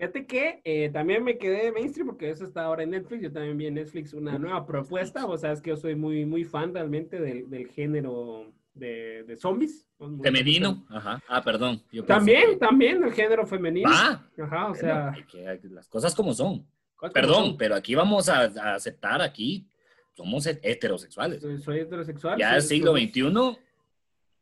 Fíjate 0.01 0.25
que 0.25 0.61
eh, 0.63 0.89
también 0.91 1.23
me 1.23 1.37
quedé 1.37 1.71
mainstream 1.71 2.07
porque 2.07 2.31
eso 2.31 2.43
está 2.43 2.63
ahora 2.65 2.81
en 2.81 2.89
Netflix. 2.89 3.21
Yo 3.21 3.31
también 3.31 3.55
vi 3.55 3.67
en 3.67 3.75
Netflix 3.75 4.13
una 4.15 4.35
nueva 4.39 4.65
propuesta. 4.65 5.27
O 5.27 5.37
sea, 5.37 5.51
es 5.51 5.61
que 5.61 5.69
yo 5.69 5.77
soy 5.77 5.93
muy, 5.93 6.25
muy 6.25 6.43
fan 6.43 6.73
realmente 6.73 7.21
del, 7.21 7.47
del 7.51 7.67
género 7.67 8.51
de, 8.73 9.23
de 9.27 9.35
zombies. 9.37 9.85
Femenino. 10.23 10.87
Ajá. 10.89 11.21
Ah, 11.27 11.43
perdón. 11.43 11.83
yo 11.91 12.03
También, 12.03 12.49
que- 12.51 12.57
también 12.57 13.03
el 13.03 13.11
género 13.13 13.45
femenino. 13.45 13.91
Ah, 13.93 14.27
Ajá, 14.41 14.71
o 14.71 14.73
sea. 14.73 15.13
que- 15.31 15.59
que- 15.61 15.67
las 15.69 15.87
cosas 15.87 16.15
como 16.15 16.33
son. 16.33 16.65
cosas 16.95 17.13
como 17.13 17.13
Perdón, 17.13 17.45
son. 17.49 17.57
pero 17.57 17.75
aquí 17.75 17.93
vamos 17.93 18.27
a, 18.27 18.45
a 18.45 18.73
aceptar, 18.73 19.21
aquí 19.21 19.67
somos 20.13 20.47
heterosexuales. 20.47 21.41
Soy, 21.43 21.59
soy 21.59 21.79
heterosexual. 21.81 22.39
Ya 22.39 22.57
es 22.57 22.67
siglo 22.67 22.93
XXI, 22.97 23.21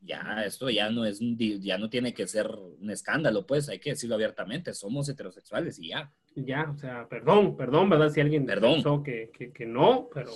ya 0.02 0.44
esto 0.46 0.70
ya 0.70 0.90
no 0.90 1.06
es 1.06 1.20
ya 1.60 1.78
no 1.78 1.90
tiene 1.90 2.14
que 2.14 2.28
ser 2.28 2.48
un 2.48 2.90
escándalo, 2.90 3.46
pues 3.46 3.70
hay 3.70 3.80
que 3.80 3.92
decirlo 3.92 4.16
abiertamente, 4.16 4.74
somos 4.74 5.10
heterosexuales 5.10 5.80
y 5.80 5.90
ya. 5.90 6.12
Ya, 6.36 6.70
o 6.70 6.78
sea, 6.78 7.08
perdón, 7.08 7.58
perdón, 7.58 7.90
¿verdad? 7.90 8.10
Si 8.10 8.22
alguien 8.22 8.46
Perdón. 8.46 8.76
pensó 8.76 9.04
que, 9.04 9.30
que, 9.34 9.52
que 9.52 9.66
no, 9.66 10.10
pero, 10.14 10.32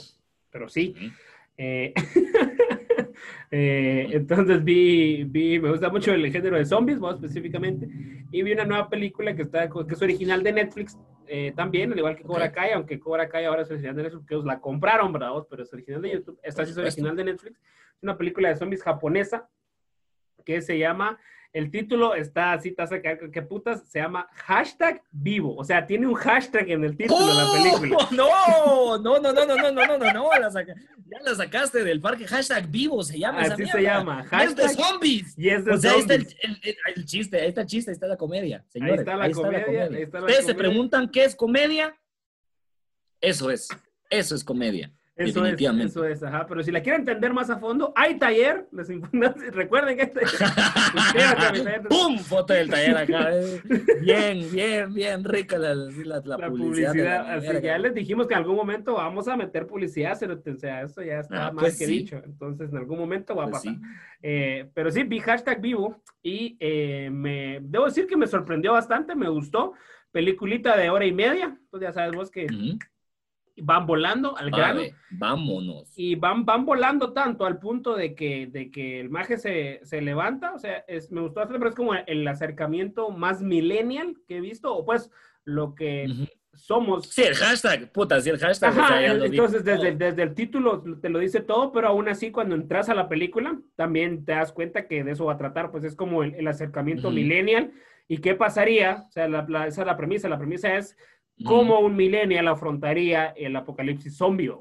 pero 0.51 0.67
sí. 0.67 0.95
Eh, 1.57 1.93
eh, 3.51 4.09
entonces 4.11 4.63
vi, 4.63 5.23
vi, 5.23 5.59
me 5.59 5.69
gusta 5.69 5.89
mucho 5.89 6.13
el 6.13 6.31
género 6.31 6.57
de 6.57 6.65
zombies, 6.65 6.99
más 6.99 7.15
específicamente, 7.15 7.87
y 8.31 8.43
vi 8.43 8.51
una 8.51 8.65
nueva 8.65 8.89
película 8.89 9.35
que, 9.35 9.43
está, 9.43 9.69
que 9.69 9.93
es 9.93 10.01
original 10.01 10.43
de 10.43 10.53
Netflix 10.53 10.97
eh, 11.35 11.51
también, 11.55 11.91
al 11.91 11.97
igual 11.97 12.15
que 12.15 12.21
Cobra. 12.21 12.51
Kai, 12.51 12.73
aunque 12.73 12.99
Cobra 12.99 13.27
Kai 13.27 13.45
ahora 13.45 13.63
es 13.63 13.71
original 13.71 13.95
de 13.95 14.03
Netflix, 14.03 14.27
que 14.27 14.35
la 14.35 14.61
compraron, 14.61 15.11
¿verdad? 15.11 15.31
Pero 15.49 15.63
es 15.63 15.73
original 15.73 15.99
de 16.03 16.11
YouTube. 16.11 16.39
Esta 16.43 16.63
sí 16.63 16.73
es 16.73 16.77
original 16.77 17.15
de 17.15 17.23
Netflix. 17.23 17.59
Es 17.95 18.03
una 18.03 18.15
película 18.15 18.49
de 18.49 18.55
zombies 18.55 18.83
japonesa 18.83 19.49
que 20.45 20.61
se 20.61 20.77
llama, 20.77 21.19
el 21.53 21.69
título 21.69 22.15
está 22.15 22.53
así, 22.53 22.73
caer, 22.73 23.29
¿qué 23.31 23.41
putas? 23.43 23.83
Se 23.87 23.99
llama 23.99 24.27
hashtag 24.33 25.03
vivo, 25.11 25.55
o 25.55 25.63
sea, 25.63 25.85
tiene 25.85 26.07
un 26.07 26.15
hashtag 26.15 26.71
en 26.71 26.83
el 26.83 26.97
título 26.97 27.27
de 27.27 27.33
la 27.35 27.79
película. 27.79 27.97
¡Oh! 27.99 28.97
No, 29.03 29.19
no, 29.19 29.19
no, 29.19 29.31
no, 29.31 29.45
no, 29.45 29.55
no, 29.55 29.71
no, 29.71 29.85
no, 29.87 29.97
no, 29.97 30.13
no, 30.39 30.51
saca- 30.51 30.75
ya 31.05 31.19
la 31.21 31.35
sacaste 31.35 31.83
del 31.83 32.01
parque, 32.01 32.25
hashtag 32.25 32.67
vivo 32.69 33.03
se 33.03 33.19
llama. 33.19 33.43
esa 33.43 33.53
Así 33.53 33.65
se 33.67 33.81
llama, 33.83 34.21
Y 34.31 34.35
es 34.43 34.55
de 34.55 34.63
hashtag 34.63 34.85
zombies. 34.85 35.37
y 35.37 35.49
es 35.49 35.65
de 35.65 35.71
O 35.73 35.77
sea, 35.77 35.91
ahí 35.93 35.99
está 35.99 36.15
el, 36.15 36.25
chiste, 37.05 37.39
ahí 37.39 37.47
está 37.49 37.61
el 37.61 37.67
chiste, 37.67 37.91
ahí 37.91 37.93
está 37.93 38.07
la 38.07 38.17
comedia, 38.17 38.65
señores. 38.69 38.99
está 38.99 39.15
la 39.15 39.31
comedia, 39.31 39.83
ahí 39.83 40.01
está 40.01 40.19
la 40.19 40.25
Ustedes 40.25 40.45
se 40.45 40.53
comedia. 40.53 40.57
preguntan 40.57 41.09
qué 41.09 41.23
es 41.25 41.35
comedia. 41.35 41.95
Eso 43.21 43.51
es, 43.51 43.67
eso 44.09 44.35
es 44.35 44.43
comedia. 44.43 44.91
Eso 45.15 45.27
es, 45.27 45.33
definitivamente. 45.35 45.85
eso 45.87 46.05
es, 46.05 46.23
ajá. 46.23 46.47
Pero 46.47 46.63
si 46.63 46.71
la 46.71 46.81
quieren 46.81 47.01
entender 47.01 47.31
más 47.33 47.49
a 47.51 47.57
fondo, 47.59 47.93
hay 47.95 48.17
taller. 48.17 48.67
Les 48.71 48.87
recuerden 49.53 49.95
que 49.95 50.01
hay 50.03 50.09
taller. 50.11 51.83
¡Pum! 51.87 52.17
Foto 52.17 52.53
del 52.53 52.69
taller 52.69 52.97
acá. 52.97 53.29
eh. 53.35 53.61
Bien, 54.01 54.39
bien, 54.51 54.93
bien 54.93 55.23
rica 55.23 55.57
la, 55.57 55.75
la, 55.75 56.21
la 56.25 56.37
La 56.37 56.49
publicidad. 56.49 56.89
publicidad, 56.91 57.31
así 57.31 57.47
verga. 57.47 57.61
ya 57.61 57.77
les 57.77 57.93
dijimos 57.93 58.27
que 58.27 58.33
en 58.33 58.39
algún 58.39 58.55
momento 58.55 58.95
vamos 58.95 59.27
a 59.27 59.37
meter 59.37 59.67
publicidad, 59.67 60.17
pero, 60.19 60.41
o 60.45 60.55
sea, 60.57 60.81
eso 60.81 61.01
ya 61.03 61.19
está 61.19 61.47
Ah, 61.47 61.51
más 61.51 61.61
pues 61.63 61.77
que 61.79 61.85
sí. 61.85 61.91
dicho. 61.99 62.21
Entonces, 62.25 62.71
en 62.71 62.77
algún 62.77 62.97
momento 62.99 63.35
va 63.35 63.43
a 63.43 63.49
Pues 63.49 63.63
pasar. 63.63 63.75
sí. 63.75 63.81
Eh, 64.23 64.69
pero 64.73 64.89
sí, 64.89 65.03
vi 65.03 65.19
hashtag 65.19 65.61
vivo 65.61 66.01
y 66.21 66.57
eh, 66.59 67.09
me, 67.11 67.59
debo 67.61 67.85
decir 67.85 68.07
que 68.07 68.17
me 68.17 68.25
sorprendió 68.27 68.71
bastante, 68.73 69.15
me 69.15 69.29
gustó. 69.29 69.73
Peliculita 70.11 70.77
de 70.77 70.89
hora 70.91 71.05
y 71.05 71.11
media, 71.11 71.45
entonces 71.59 71.89
ya 71.89 71.91
sabes 71.93 72.15
vos 72.15 72.29
que 72.29 72.45
Ujú. 72.45 72.77
Van 73.57 73.85
volando 73.85 74.35
al 74.37 74.49
grano. 74.49 74.79
Vale, 74.81 74.95
vámonos. 75.11 75.93
Y 75.95 76.15
van, 76.15 76.43
van 76.45 76.65
volando 76.65 77.13
tanto 77.13 77.45
al 77.45 77.59
punto 77.59 77.95
de 77.95 78.15
que, 78.15 78.47
de 78.47 78.71
que 78.71 78.99
el 78.99 79.09
maje 79.09 79.37
se, 79.37 79.79
se 79.83 80.01
levanta, 80.01 80.53
o 80.53 80.59
sea, 80.59 80.83
es, 80.87 81.11
me 81.11 81.21
gustó 81.21 81.41
bastante, 81.41 81.59
pero 81.59 81.69
es 81.69 81.75
como 81.75 81.93
el 81.93 82.27
acercamiento 82.27 83.09
más 83.11 83.41
millennial 83.41 84.15
que 84.27 84.37
he 84.37 84.41
visto, 84.41 84.73
o 84.75 84.85
pues 84.85 85.11
lo 85.45 85.75
que 85.75 86.07
somos. 86.53 87.07
Sí, 87.09 87.23
el 87.23 87.35
hashtag, 87.35 87.91
puta, 87.91 88.19
sí, 88.21 88.29
el 88.29 88.37
hashtag. 88.39 88.75
o 88.75 88.79
Ajá, 88.79 88.87
sea, 88.99 89.11
el- 89.11 89.23
entonces 89.25 89.63
todo. 89.63 89.73
desde, 89.75 89.95
desde 89.95 90.23
el 90.23 90.33
título 90.35 90.81
te 91.01 91.09
lo 91.09 91.19
dice 91.19 91.41
todo, 91.41 91.71
pero 91.71 91.87
aún 91.89 92.07
así 92.09 92.31
cuando 92.31 92.55
entras 92.55 92.89
a 92.89 92.95
la 92.95 93.09
película 93.09 93.59
también 93.75 94.23
te 94.25 94.33
das 94.33 94.51
cuenta 94.51 94.87
que 94.87 95.03
de 95.03 95.11
eso 95.11 95.25
va 95.25 95.33
a 95.33 95.37
tratar, 95.37 95.71
pues 95.71 95.83
es 95.83 95.95
como 95.95 96.23
el, 96.23 96.33
el 96.35 96.47
acercamiento 96.47 97.07
Ujú. 97.09 97.15
millennial. 97.15 97.71
¿Y 98.07 98.17
qué 98.17 98.35
pasaría? 98.35 99.05
O 99.07 99.11
sea, 99.11 99.27
la- 99.29 99.45
la- 99.47 99.65
esa 99.67 99.81
es 99.81 99.87
la 99.87 99.95
premisa. 99.97 100.27
La 100.29 100.37
premisa 100.37 100.75
es 100.75 100.97
cómo 101.45 101.79
un 101.79 101.95
millennial 101.95 102.47
afrontaría 102.47 103.27
el 103.37 103.55
apocalipsis 103.55 104.15
zombie. 104.15 104.51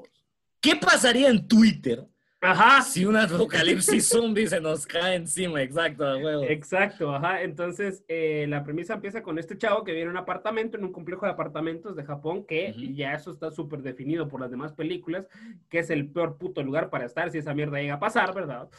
¿Qué 0.59 0.75
pasaría 0.75 1.29
en 1.29 1.45
Twitter 1.47 2.07
Ajá. 2.43 2.81
si 2.81 3.05
un 3.05 3.15
apocalipsis 3.15 4.07
zombie 4.07 4.47
se 4.47 4.59
nos 4.59 4.85
cae 4.85 5.15
encima? 5.15 5.61
Exacto, 5.61 6.03
huevo. 6.17 6.43
Exacto, 6.43 7.13
ajá. 7.13 7.41
Entonces, 7.41 8.03
eh, 8.07 8.45
la 8.49 8.63
premisa 8.63 8.95
empieza 8.95 9.23
con 9.23 9.39
este 9.39 9.57
chavo 9.57 9.83
que 9.83 9.93
viene 9.93 10.07
a 10.07 10.11
un 10.11 10.17
apartamento, 10.17 10.77
en 10.77 10.83
un 10.83 10.91
complejo 10.91 11.25
de 11.25 11.31
apartamentos 11.31 11.95
de 11.95 12.03
Japón, 12.03 12.45
que 12.45 12.73
ya 12.93 13.13
eso 13.13 13.31
está 13.31 13.49
súper 13.51 13.81
definido 13.81 14.27
por 14.27 14.41
las 14.41 14.51
demás 14.51 14.73
películas, 14.73 15.27
que 15.69 15.79
es 15.79 15.89
el 15.89 16.09
peor 16.09 16.37
puto 16.37 16.61
lugar 16.63 16.89
para 16.89 17.05
estar 17.05 17.31
si 17.31 17.37
esa 17.37 17.53
mierda 17.53 17.79
llega 17.79 17.95
a 17.95 17.99
pasar, 17.99 18.33
¿verdad? 18.33 18.69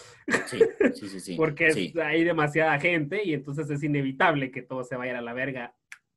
Sí, 0.46 0.58
sí, 0.94 1.08
sí, 1.08 1.20
sí. 1.20 1.34
Porque 1.36 1.72
sí. 1.72 1.92
hay 2.02 2.24
demasiada 2.24 2.78
gente 2.78 3.24
y 3.24 3.32
entonces 3.32 3.70
es 3.70 3.82
inevitable 3.82 4.50
que 4.50 4.62
todo 4.62 4.84
se 4.84 4.96
vaya 4.96 5.18
a 5.18 5.22
la 5.22 5.32
verga. 5.32 5.74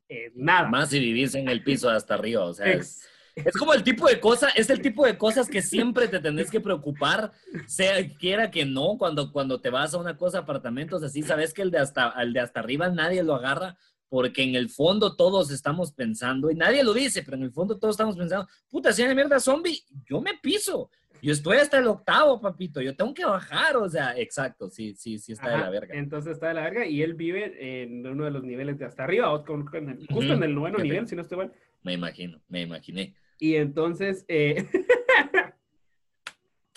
En 0.09 0.31
nada. 0.35 0.67
Más 0.67 0.89
si 0.89 0.99
vivís 0.99 1.35
en 1.35 1.47
el 1.47 1.63
piso 1.63 1.89
hasta 1.89 2.15
arriba, 2.15 2.45
o 2.45 2.53
sea, 2.53 2.67
es, 2.67 3.07
es 3.35 3.55
como 3.55 3.73
el 3.73 3.83
tipo 3.83 4.07
de 4.07 4.19
cosa, 4.19 4.49
es 4.49 4.69
el 4.69 4.81
tipo 4.81 5.05
de 5.05 5.17
cosas 5.17 5.47
que 5.47 5.61
siempre 5.61 6.07
te 6.07 6.19
tenés 6.19 6.49
que 6.49 6.59
preocupar, 6.59 7.31
sea 7.67 7.95
quiera 8.17 8.49
que 8.49 8.65
no, 8.65 8.97
cuando, 8.97 9.31
cuando 9.31 9.61
te 9.61 9.69
vas 9.69 9.93
a 9.93 9.97
una 9.97 10.17
cosa, 10.17 10.39
apartamentos 10.39 11.03
así, 11.03 11.21
sabes 11.21 11.53
que 11.53 11.61
el 11.61 11.71
de 11.71 11.79
hasta, 11.79 12.13
el 12.19 12.33
de 12.33 12.39
hasta 12.39 12.59
arriba 12.59 12.89
nadie 12.89 13.23
lo 13.23 13.35
agarra, 13.35 13.77
porque 14.09 14.41
en 14.41 14.55
el 14.55 14.69
fondo 14.69 15.15
todos 15.15 15.51
estamos 15.51 15.91
pensando, 15.91 16.49
y 16.49 16.55
nadie 16.55 16.83
lo 16.83 16.93
dice, 16.93 17.23
pero 17.23 17.37
en 17.37 17.43
el 17.43 17.51
fondo 17.51 17.77
todos 17.77 17.93
estamos 17.93 18.15
pensando, 18.15 18.47
puta, 18.69 18.91
si 18.91 19.03
hay 19.03 19.13
mierda 19.13 19.39
zombie, 19.39 19.83
yo 20.05 20.21
me 20.21 20.33
piso. 20.41 20.89
Yo 21.21 21.31
estoy 21.33 21.57
hasta 21.57 21.77
el 21.79 21.87
octavo, 21.87 22.39
papito. 22.41 22.81
Yo 22.81 22.95
tengo 22.95 23.13
que 23.13 23.25
bajar, 23.25 23.75
o 23.77 23.89
sea, 23.89 24.17
exacto, 24.17 24.69
sí, 24.69 24.93
sí, 24.95 25.17
sí 25.19 25.31
está 25.33 25.49
de 25.49 25.55
Ajá, 25.55 25.63
la 25.65 25.69
verga. 25.69 25.95
Entonces 25.95 26.33
está 26.33 26.49
de 26.49 26.53
la 26.55 26.61
verga 26.63 26.85
y 26.85 27.01
él 27.01 27.13
vive 27.15 27.81
en 27.83 28.05
uno 28.05 28.25
de 28.25 28.31
los 28.31 28.43
niveles 28.43 28.77
de 28.77 28.85
hasta 28.85 29.03
arriba, 29.03 29.31
o 29.33 29.43
con- 29.43 29.65
con 29.65 29.89
el- 29.89 30.07
justo 30.07 30.33
en 30.33 30.43
el 30.43 30.53
noveno 30.55 30.77
nivel, 30.79 31.07
si 31.07 31.15
no 31.15 31.21
estoy 31.23 31.37
mal. 31.39 31.53
Me 31.83 31.93
imagino, 31.93 32.41
me 32.49 32.61
imaginé. 32.61 33.15
Y 33.39 33.55
entonces, 33.55 34.25
eh, 34.27 34.65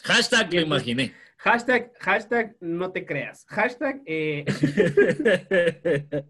Hashtag 0.05 0.53
lo 0.55 0.61
imaginé. 0.62 1.12
hashtag, 1.37 1.92
hashtag 2.00 2.57
no 2.61 2.90
te 2.92 3.05
creas. 3.05 3.44
Hashtag, 3.48 4.00
eh, 4.07 4.44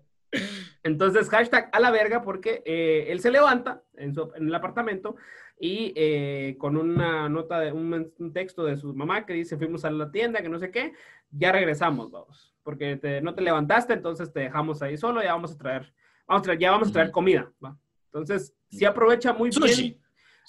entonces, 0.83 1.29
hashtag 1.29 1.69
a 1.73 1.81
la 1.81 1.91
verga 1.91 2.23
porque 2.23 2.63
eh, 2.65 3.07
él 3.11 3.21
se 3.21 3.31
levanta 3.31 3.83
en, 3.97 4.15
su- 4.15 4.33
en 4.37 4.47
el 4.49 4.55
apartamento 4.55 5.17
y 5.63 5.93
eh, 5.95 6.57
con 6.59 6.77
una 6.79 7.29
nota 7.29 7.61
de 7.61 7.71
un, 7.71 8.11
un 8.19 8.33
texto 8.33 8.65
de 8.65 8.77
su 8.79 8.95
mamá 8.95 9.27
que 9.27 9.35
dice 9.35 9.59
fuimos 9.59 9.85
a 9.85 9.91
la 9.91 10.11
tienda, 10.11 10.41
que 10.43 10.49
no 10.49 10.59
sé 10.59 10.71
qué, 10.71 10.95
ya 11.31 11.53
regresamos, 11.53 12.11
vamos, 12.11 12.55
porque 12.63 12.97
te- 12.97 13.21
no 13.21 13.35
te 13.35 13.43
levantaste, 13.43 13.93
entonces 13.93 14.33
te 14.33 14.41
dejamos 14.41 14.81
ahí 14.81 14.97
solo, 14.97 15.23
ya 15.23 15.35
vamos 15.35 15.53
a 15.53 15.59
traer, 15.59 15.93
vamos 16.27 16.41
a 16.41 16.45
traer 16.45 16.59
ya 16.59 16.71
vamos 16.71 16.89
a 16.89 16.93
traer 16.93 17.11
comida, 17.11 17.53
¿va? 17.63 17.77
Entonces, 18.07 18.55
sí 18.71 18.85
aprovecha 18.87 19.33
muy 19.35 19.53
Sushi. 19.53 19.83
bien. 19.83 20.01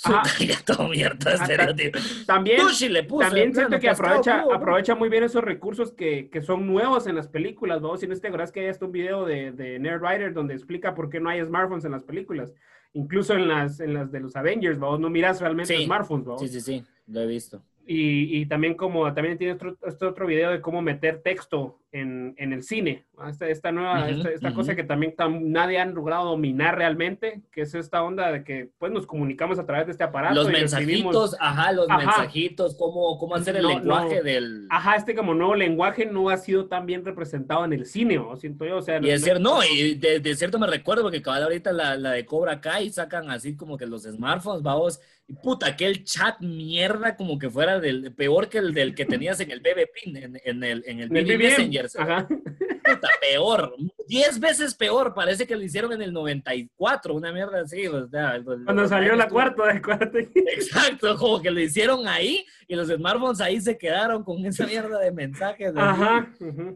Ajá. 0.03 0.23
Todo 0.65 0.91
estereotipo. 1.33 1.99
También, 2.25 2.59
Sushi 2.61 2.89
le 2.89 3.03
puso. 3.03 3.25
también 3.27 3.53
siento 3.53 3.77
que 3.79 3.89
aprovecha, 3.89 4.41
¿no? 4.43 4.53
aprovecha 4.53 4.95
muy 4.95 5.09
bien 5.09 5.23
esos 5.25 5.43
recursos 5.43 5.91
que, 5.91 6.29
que 6.31 6.41
son 6.41 6.65
nuevos 6.65 7.05
en 7.05 7.15
las 7.15 7.27
películas, 7.27 7.81
¿no? 7.81 7.95
Si 7.97 8.07
no 8.07 8.15
te 8.15 8.27
acuerdas 8.27 8.51
que 8.51 8.61
hay 8.61 8.67
hasta 8.67 8.85
un 8.85 8.91
video 8.93 9.25
de, 9.25 9.51
de 9.51 9.77
Nerd 9.77 10.01
Writer 10.01 10.33
donde 10.33 10.53
explica 10.55 10.95
por 10.95 11.09
qué 11.09 11.19
no 11.19 11.29
hay 11.29 11.43
smartphones 11.45 11.85
en 11.85 11.91
las 11.91 12.03
películas. 12.03 12.51
Incluso 12.93 13.33
en 13.33 13.47
las, 13.47 13.79
en 13.79 13.93
las 13.93 14.11
de 14.11 14.19
los 14.19 14.35
Avengers, 14.35 14.77
¿no? 14.77 14.97
No 14.97 15.09
miras 15.09 15.39
realmente 15.39 15.75
Sí. 15.77 15.85
smartphones, 15.85 16.27
¿no? 16.27 16.37
Sí, 16.37 16.47
sí, 16.49 16.61
sí, 16.61 16.83
lo 17.07 17.21
he 17.21 17.27
visto. 17.27 17.63
Y, 17.85 18.37
y 18.41 18.45
también 18.45 18.75
como 18.75 19.11
también 19.13 19.37
tiene 19.37 19.53
otro, 19.53 19.77
este 19.85 20.05
otro 20.05 20.27
video 20.27 20.51
de 20.51 20.61
cómo 20.61 20.81
meter 20.81 21.21
texto 21.21 21.79
en, 21.91 22.33
en 22.37 22.53
el 22.53 22.63
cine. 22.63 23.05
Esta, 23.27 23.47
esta 23.49 23.71
nueva, 23.71 24.05
Ujú, 24.05 24.09
esta, 24.17 24.29
esta 24.31 24.47
ujú. 24.49 24.55
cosa 24.57 24.75
que 24.75 24.83
también 24.83 25.15
tam- 25.15 25.41
nadie 25.41 25.77
ha 25.79 25.85
logrado 25.85 26.29
dominar 26.29 26.75
realmente, 26.77 27.41
que 27.51 27.61
es 27.61 27.75
esta 27.75 28.01
onda 28.03 28.31
de 28.31 28.43
que 28.43 28.69
pues 28.79 28.91
nos 28.91 29.05
comunicamos 29.05 29.59
a 29.59 29.65
través 29.65 29.85
de 29.87 29.91
este 29.91 30.03
aparato. 30.03 30.33
Los 30.35 30.49
y 30.49 30.53
mensajitos, 30.53 31.35
ajá, 31.39 31.71
los 31.73 31.89
Ajá. 31.89 31.97
mensajitos, 31.99 32.75
cómo, 32.77 33.17
cómo 33.19 33.35
hacer 33.35 33.57
el 33.57 33.63
No, 33.63 33.69
lenguaje 33.69 34.17
no. 34.17 34.23
del... 34.23 34.67
Ajá, 34.69 34.95
este 34.95 35.13
como 35.15 35.33
nuevo 35.33 35.53
lenguaje 35.55 36.05
no 36.05 36.29
ha 36.29 36.37
sido 36.37 36.67
tan 36.67 36.85
bien 36.85 37.05
representado 37.05 37.65
en 37.65 37.73
el 37.73 37.85
cine, 37.85 38.15
¿no? 38.15 38.35
siento 38.37 38.65
yo, 38.65 38.77
o 38.77 38.81
sea... 38.81 38.99
Y 39.01 39.09
es 39.09 39.23
cierto, 39.23 39.41
no, 39.43 39.63
y 39.63 39.95
de, 39.95 40.19
de 40.19 40.35
cierto 40.35 40.57
me 40.57 40.67
recuerdo 40.67 41.03
porque 41.03 41.21
cabal 41.21 41.43
ahorita 41.43 41.71
la, 41.73 41.95
la 41.97 42.11
de 42.11 42.25
Cobra 42.25 42.59
Kai 42.61 42.89
sacan 42.89 43.29
así 43.29 43.55
como 43.55 43.77
que 43.77 43.85
los 43.85 44.03
smartphones, 44.03 44.63
vamos, 44.63 44.99
y 45.27 45.33
puta, 45.33 45.67
aquel 45.67 46.03
chat 46.03 46.39
mierda 46.41 47.15
como 47.15 47.37
que 47.37 47.49
fuera 47.49 47.79
del 47.79 48.13
peor 48.13 48.49
que 48.49 48.57
el 48.57 48.73
del 48.73 48.95
que 48.95 49.05
tenías 49.05 49.39
en 49.39 49.51
el 49.51 49.59
BB 49.59 49.87
Pin, 49.93 50.17
en, 50.17 50.41
en 50.43 50.63
el, 50.63 50.83
en 50.87 50.99
el 50.99 51.09
En 51.11 51.17
el 51.17 51.23
BB 51.25 51.27
BBM, 51.37 51.43
Messenger. 51.43 51.80
Ajá. 51.97 52.27
Puta, 52.27 53.07
peor, 53.21 53.75
diez 54.07 54.39
veces 54.39 54.75
peor, 54.75 55.13
parece 55.13 55.45
que 55.45 55.55
lo 55.55 55.61
hicieron 55.61 55.93
en 55.93 56.01
el 56.01 56.11
94, 56.11 57.13
una 57.13 57.31
mierda 57.31 57.61
así. 57.61 57.87
o 57.87 58.07
sea, 58.07 58.41
Cuando 58.43 58.87
salió 58.87 59.15
la 59.15 59.27
cuarta, 59.27 59.69
acuérdate. 59.71 60.29
Exacto, 60.35 61.15
como 61.17 61.41
que 61.41 61.51
lo 61.51 61.59
hicieron 61.59 62.07
ahí 62.07 62.45
y 62.67 62.75
los 62.75 62.87
smartphones 62.87 63.41
ahí 63.41 63.61
se 63.61 63.77
quedaron 63.77 64.23
con 64.23 64.45
esa 64.45 64.65
mierda 64.65 64.99
de 64.99 65.11
mensajes. 65.11 65.73
Ajá. 65.75 66.31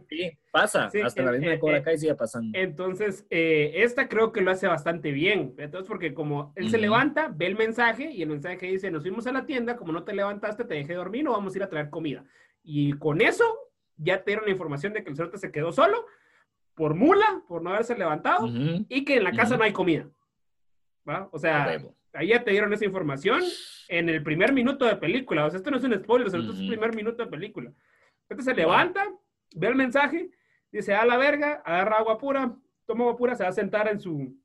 Sí, 0.09 0.31
pasa, 0.51 0.89
Sí, 0.89 1.01
hasta 1.01 1.23
la 1.23 1.31
eh, 1.31 1.33
misma 1.33 1.47
eh, 1.47 1.51
de 1.51 1.59
Cobra 1.59 1.77
eh, 1.77 1.83
Kai 1.83 1.97
sigue 1.97 2.15
pasando. 2.15 2.57
Entonces, 2.57 3.25
eh, 3.29 3.71
esta 3.75 4.07
creo 4.07 4.31
que 4.31 4.41
lo 4.41 4.51
hace 4.51 4.67
bastante 4.67 5.11
bien. 5.11 5.55
Entonces, 5.57 5.87
porque 5.87 6.13
como 6.13 6.53
él 6.55 6.69
se 6.69 6.77
levanta, 6.77 7.31
ve 7.33 7.47
el 7.47 7.55
mensaje 7.55 8.11
y 8.11 8.21
el 8.21 8.29
mensaje 8.29 8.67
dice, 8.67 8.91
nos 8.91 9.03
fuimos 9.03 9.27
a 9.27 9.31
la 9.31 9.45
tienda, 9.45 9.75
como 9.75 9.91
no 9.91 10.03
te 10.03 10.13
levantaste, 10.13 10.65
te 10.65 10.75
dejé 10.75 10.93
dormir, 10.93 11.23
no 11.23 11.31
vamos 11.31 11.53
a 11.53 11.57
ir 11.57 11.63
a 11.63 11.69
traer 11.69 11.89
comida. 11.89 12.23
Y 12.63 12.93
con 12.93 13.21
eso 13.21 13.64
ya 13.97 14.23
te 14.23 14.31
dieron 14.31 14.45
la 14.45 14.51
información 14.51 14.93
de 14.93 15.03
que 15.03 15.09
el 15.09 15.15
cerote 15.15 15.37
se 15.37 15.51
quedó 15.51 15.71
solo 15.71 16.05
por 16.73 16.93
mula, 16.93 17.41
por 17.47 17.61
no 17.61 17.69
haberse 17.69 17.97
levantado, 17.97 18.47
y 18.89 19.05
que 19.05 19.17
en 19.17 19.23
la 19.23 19.31
casa 19.31 19.57
no 19.57 19.63
hay 19.63 19.73
comida. 19.73 20.07
¿Va? 21.07 21.29
O 21.31 21.39
sea, 21.39 21.79
ahí 22.13 22.27
ya 22.27 22.43
te 22.43 22.51
dieron 22.51 22.73
esa 22.73 22.85
información 22.85 23.41
en 23.87 24.09
el 24.09 24.21
primer 24.23 24.51
minuto 24.51 24.85
de 24.85 24.95
película. 24.95 25.45
O 25.45 25.49
sea, 25.49 25.57
esto 25.57 25.71
no 25.71 25.77
es 25.77 25.83
un 25.83 25.93
spoiler, 25.93 26.27
esto 26.27 26.39
es 26.39 26.59
el 26.59 26.67
primer 26.67 26.95
minuto 26.95 27.23
de 27.23 27.29
película. 27.29 27.71
Entonces 28.27 28.53
se 28.53 28.59
levanta, 28.59 29.07
ve 29.55 29.67
el 29.67 29.75
mensaje, 29.75 30.31
dice, 30.71 30.93
a 30.93 31.05
la 31.05 31.17
verga, 31.17 31.61
agarra 31.63 31.97
agua 31.97 32.17
pura, 32.17 32.55
toma 32.85 33.03
agua 33.03 33.17
pura, 33.17 33.35
se 33.35 33.43
va 33.43 33.49
a 33.49 33.53
sentar 33.53 33.87
en 33.87 33.99
su 33.99 34.35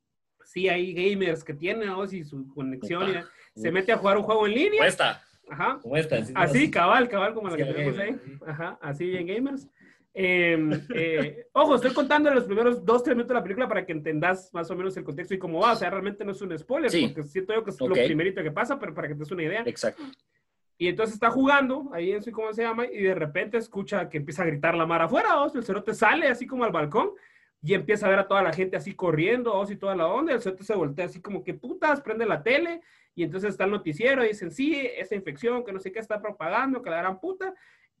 CIA 0.45 0.77
gamers 0.93 1.43
que 1.43 1.53
tiene, 1.53 1.89
o 1.89 2.07
si 2.07 2.23
su 2.23 2.47
conexión, 2.53 3.09
y 3.55 3.59
se 3.59 3.71
mete 3.71 3.91
a 3.91 3.97
jugar 3.97 4.17
un 4.17 4.23
juego 4.23 4.47
en 4.47 4.53
línea. 4.53 4.79
Como 4.79 4.83
esta, 4.83 5.23
Ajá. 5.51 5.79
como 5.81 5.97
esta. 5.97 6.17
Así, 6.35 6.71
cabal, 6.71 7.09
cabal, 7.09 7.33
como 7.33 7.49
la 7.49 7.57
que 7.57 7.65
tenemos 7.65 7.99
ahí. 7.99 8.07
gamers, 8.11 8.23
sí. 8.25 8.39
Ajá, 8.47 8.79
así 8.81 9.05
bien 9.07 9.27
gamers. 9.27 9.67
Eh, 10.13 10.57
eh, 10.93 11.47
ojo, 11.53 11.75
estoy 11.75 11.93
contando 11.93 12.33
los 12.33 12.43
primeros 12.43 12.83
dos, 12.85 13.03
tres 13.03 13.15
minutos 13.15 13.29
de 13.29 13.33
la 13.35 13.43
película 13.43 13.67
para 13.67 13.85
que 13.85 13.93
entendas 13.93 14.49
más 14.53 14.69
o 14.69 14.75
menos 14.75 14.95
el 14.97 15.03
contexto 15.03 15.33
y 15.33 15.39
cómo 15.39 15.59
va. 15.59 15.73
O 15.73 15.75
sea, 15.75 15.89
realmente 15.89 16.25
no 16.25 16.31
es 16.31 16.41
un 16.41 16.57
spoiler, 16.57 16.89
Sí. 16.91 17.07
porque 17.07 17.23
siento 17.29 17.53
yo 17.53 17.63
que 17.63 17.69
es 17.71 17.79
lo 17.79 17.93
primerito 17.93 18.43
que 18.43 18.51
pasa, 18.51 18.77
pero 18.79 18.93
para 18.93 19.07
que 19.07 19.13
te 19.13 19.19
des 19.19 19.31
una 19.31 19.43
idea. 19.43 19.63
Exacto. 19.65 20.03
Y 20.77 20.87
entonces 20.87 21.13
está 21.13 21.29
jugando 21.29 21.91
ahí 21.93 22.11
en 22.11 22.23
su, 22.23 22.31
¿cómo 22.31 22.51
se 22.53 22.63
llama? 22.63 22.87
Y 22.87 23.03
de 23.03 23.13
repente 23.15 23.57
escucha 23.57 24.09
que 24.09 24.17
empieza 24.17 24.41
a 24.43 24.47
gritar 24.47 24.73
la 24.75 24.85
mar 24.85 25.01
afuera, 25.03 25.41
o 25.41 25.55
el 25.55 25.63
cerote 25.63 25.93
sale 25.93 26.27
así 26.27 26.47
como 26.47 26.63
al 26.63 26.71
balcón 26.71 27.11
y 27.61 27.75
empieza 27.75 28.07
a 28.07 28.09
ver 28.09 28.19
a 28.19 28.27
toda 28.27 28.41
la 28.41 28.51
gente 28.51 28.75
así 28.77 28.95
corriendo, 28.95 29.53
o 29.53 29.71
y 29.71 29.75
toda 29.75 29.95
la 29.95 30.07
onda, 30.07 30.33
el 30.33 30.41
cerote 30.41 30.63
se 30.63 30.73
voltea 30.73 31.05
así 31.05 31.21
como 31.21 31.43
que 31.43 31.53
putas, 31.53 32.01
prende 32.01 32.25
la 32.25 32.41
tele, 32.41 32.81
y 33.15 33.23
entonces 33.23 33.51
está 33.51 33.65
el 33.65 33.71
noticiero 33.71 34.23
y 34.23 34.29
dicen, 34.29 34.51
sí, 34.51 34.89
esa 34.97 35.15
infección, 35.15 35.63
que 35.65 35.73
no 35.73 35.79
sé 35.79 35.91
qué 35.91 35.99
está 35.99 36.21
propagando, 36.21 36.81
que 36.81 36.89
la 36.89 36.97
gran 36.97 37.19
puta, 37.19 37.53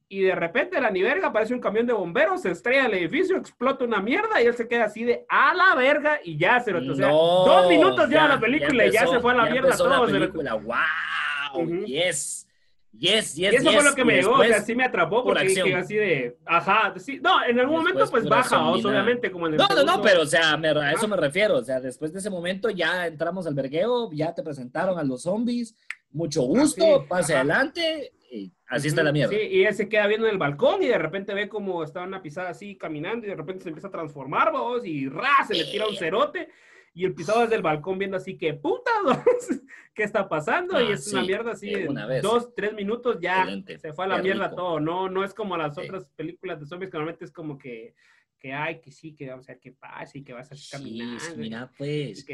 y 0.07 0.21
de 0.23 0.35
repente 0.35 0.79
la 0.81 0.89
ni 0.91 1.01
verga 1.01 1.27
aparece 1.27 1.53
un 1.53 1.61
camión 1.61 1.85
de 1.87 1.93
bomberos, 1.93 2.41
se 2.41 2.51
estrella 2.51 2.85
el 2.85 2.93
edificio, 2.95 3.37
explota 3.37 3.85
una 3.85 4.01
mierda, 4.01 4.41
y 4.41 4.45
él 4.45 4.53
se 4.55 4.67
queda 4.67 4.85
así 4.85 5.03
de 5.05 5.25
a 5.29 5.53
la 5.53 5.73
verga, 5.75 6.19
y 6.23 6.37
ya, 6.37 6.59
cerote, 6.59 6.89
o 6.89 6.95
sea, 6.95 7.07
No, 7.07 7.45
dos 7.45 7.69
minutos 7.69 8.09
ya- 8.09 8.27
la 8.27 8.39
película 8.39 8.85
y 8.85 8.91
ya 8.91 9.07
se 9.07 9.19
fue 9.21 9.31
a 9.31 9.35
la 9.35 9.45
ya 9.45 9.51
mierda 9.51 9.69
la 9.69 9.77
todo. 9.77 10.59
¡Wow! 10.59 11.85
Yes. 11.85 12.47
Yes, 12.93 13.35
yes, 13.35 13.53
Y 13.53 13.55
eso 13.55 13.63
fue 13.63 13.73
yes. 13.75 13.83
lo 13.85 13.95
que 13.95 14.03
me 14.05 14.15
llegó, 14.15 14.33
o 14.33 14.43
sea, 14.43 14.61
sí 14.61 14.75
me 14.75 14.83
atrapó 14.83 15.23
porque 15.23 15.45
dije 15.47 15.75
así 15.75 15.95
de, 15.95 16.37
ajá, 16.45 16.93
sí, 16.97 17.19
no, 17.23 17.43
en 17.45 17.57
algún 17.57 17.83
Después 17.85 17.93
momento 17.95 18.11
pues 18.11 18.29
baja, 18.29 18.67
o 18.67 18.73
obviamente, 18.73 19.31
como 19.31 19.47
en 19.47 19.53
el 19.53 19.59
No, 19.59 19.67
no, 19.69 19.83
no, 19.83 20.01
pero 20.01 20.23
o 20.23 20.25
sea, 20.25 20.57
me- 20.57 20.69
a 20.69 20.91
eso 20.91 21.07
me 21.07 21.15
refiero. 21.15 21.57
O 21.57 21.63
sea, 21.63 21.79
después 21.79 22.11
de 22.11 22.19
ese 22.19 22.29
momento 22.29 22.69
ya 22.69 23.07
entramos 23.07 23.47
al 23.47 23.53
vergueo, 23.53 24.09
ya 24.11 24.33
te 24.35 24.43
presentaron 24.43 24.99
a 24.99 25.03
los 25.03 25.21
zombies. 25.23 25.75
Mucho 26.11 26.41
gusto, 26.41 26.83
Así, 26.97 27.05
pase 27.07 27.33
ajá. 27.33 27.41
adelante. 27.41 28.11
Y 28.29 28.51
así 28.67 28.89
está 28.89 29.03
la 29.03 29.11
mierda. 29.13 29.33
Sí, 29.33 29.39
y 29.41 29.63
él 29.63 29.73
se 29.73 29.87
queda 29.89 30.07
viendo 30.07 30.25
en 30.27 30.33
el 30.33 30.37
balcón 30.37 30.83
y 30.83 30.87
de 30.87 30.97
repente 30.97 31.33
ve 31.33 31.47
como 31.49 31.83
está 31.83 32.03
una 32.03 32.21
pisada 32.21 32.49
así 32.49 32.77
caminando 32.77 33.25
y 33.25 33.29
de 33.29 33.35
repente 33.35 33.63
se 33.63 33.69
empieza 33.69 33.87
a 33.87 33.91
transformar, 33.91 34.51
vos, 34.51 34.85
y 34.85 35.07
¡ra! 35.07 35.29
se 35.47 35.53
le 35.53 35.65
tira 35.65 35.87
un 35.87 35.95
cerote 35.95 36.49
y 36.93 37.05
el 37.05 37.13
pisado 37.13 37.41
desde 37.41 37.55
el 37.55 37.61
balcón 37.61 37.97
viendo 37.97 38.17
así 38.17 38.37
que 38.37 38.53
puta, 38.53 38.91
¿qué 39.93 40.03
está 40.03 40.27
pasando? 40.27 40.79
y 40.81 40.87
Ah, 40.87 40.93
es 40.93 41.11
una 41.13 41.21
mierda 41.23 41.51
así, 41.51 41.73
de 41.73 41.83
en 41.83 41.89
una 41.89 42.05
vez. 42.05 42.21
dos, 42.21 42.53
tres 42.55 42.73
minutos 42.73 43.17
ya 43.21 43.39
Excelente, 43.43 43.77
se 43.79 43.93
fue 43.93 44.05
a 44.05 44.07
la 44.09 44.15
qué 44.17 44.23
mierda 44.23 44.45
rico. 44.49 44.55
todo, 44.55 44.79
no, 44.79 45.09
no 45.09 45.23
es 45.23 45.33
como 45.33 45.55
las 45.57 45.75
Sí. 45.75 45.81
otras 45.81 46.05
películas 46.15 46.59
de 46.59 46.65
zombies 46.65 46.91
que 46.91 46.97
normalmente 46.97 47.25
es 47.25 47.31
como 47.31 47.57
que 47.57 47.95
que 48.41 48.53
hay, 48.53 48.81
que 48.81 48.91
sí, 48.91 49.13
que 49.13 49.29
vamos 49.29 49.47
a 49.47 49.51
ver 49.51 49.61
qué 49.61 49.71
pasa 49.71 50.17
y 50.17 50.23
que 50.23 50.33
vas 50.33 50.51
a 50.51 50.55
caminar. 50.71 51.19
sí, 51.19 51.33
mira, 51.37 51.71
pues. 51.77 52.19
y 52.19 52.25
que. 52.25 52.33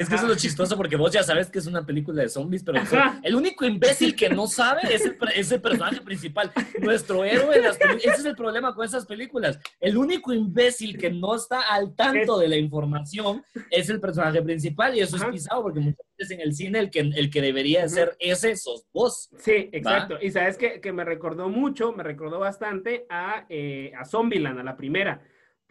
Es 0.00 0.08
que 0.08 0.14
eso 0.14 0.14
es 0.14 0.22
lo 0.22 0.36
chistoso 0.36 0.74
porque 0.76 0.96
vos 0.96 1.12
ya 1.12 1.22
sabes 1.22 1.50
que 1.50 1.58
es 1.58 1.66
una 1.66 1.84
película 1.84 2.22
de 2.22 2.30
zombies, 2.30 2.62
pero 2.64 2.78
Ajá. 2.78 3.20
el 3.22 3.34
único 3.34 3.66
imbécil 3.66 4.16
que 4.16 4.30
no 4.30 4.46
sabe 4.46 4.80
es 4.90 5.04
el, 5.04 5.18
es 5.34 5.52
personaje 5.60 6.00
principal. 6.00 6.50
Nuestro 6.80 7.24
héroe 7.24 7.60
las 7.60 7.76
películas. 7.76 8.04
Ese 8.06 8.20
es 8.20 8.24
el 8.24 8.34
problema 8.34 8.74
con 8.74 8.86
esas 8.86 9.04
películas. 9.04 9.58
El 9.78 9.98
único 9.98 10.32
imbécil 10.32 10.96
que 10.96 11.10
no 11.10 11.34
está 11.34 11.60
al 11.60 11.94
tanto 11.94 12.38
de 12.38 12.48
la 12.48 12.56
información 12.56 13.44
es 13.70 13.90
el 13.90 14.00
personaje 14.00 14.40
principal 14.40 14.96
y 14.96 15.00
eso 15.00 15.16
Ajá. 15.16 15.26
es 15.26 15.32
pisado 15.32 15.62
porque 15.62 15.80
muchas 15.80 16.06
en 16.18 16.40
el 16.40 16.54
cine 16.54 16.78
el 16.78 16.90
que, 16.90 17.00
el 17.00 17.30
que 17.30 17.40
debería 17.40 17.88
ser 17.88 18.16
ese 18.18 18.56
sos 18.56 18.86
vos. 18.92 19.30
Sí, 19.38 19.68
exacto. 19.72 20.18
Y 20.20 20.30
sabes 20.30 20.56
que, 20.56 20.80
que 20.80 20.92
me 20.92 21.04
recordó 21.04 21.48
mucho, 21.48 21.92
me 21.92 22.02
recordó 22.02 22.38
bastante 22.38 23.06
a, 23.08 23.46
eh, 23.48 23.92
a 23.98 24.04
Zombieland, 24.04 24.60
a 24.60 24.62
la 24.62 24.76
primera, 24.76 25.22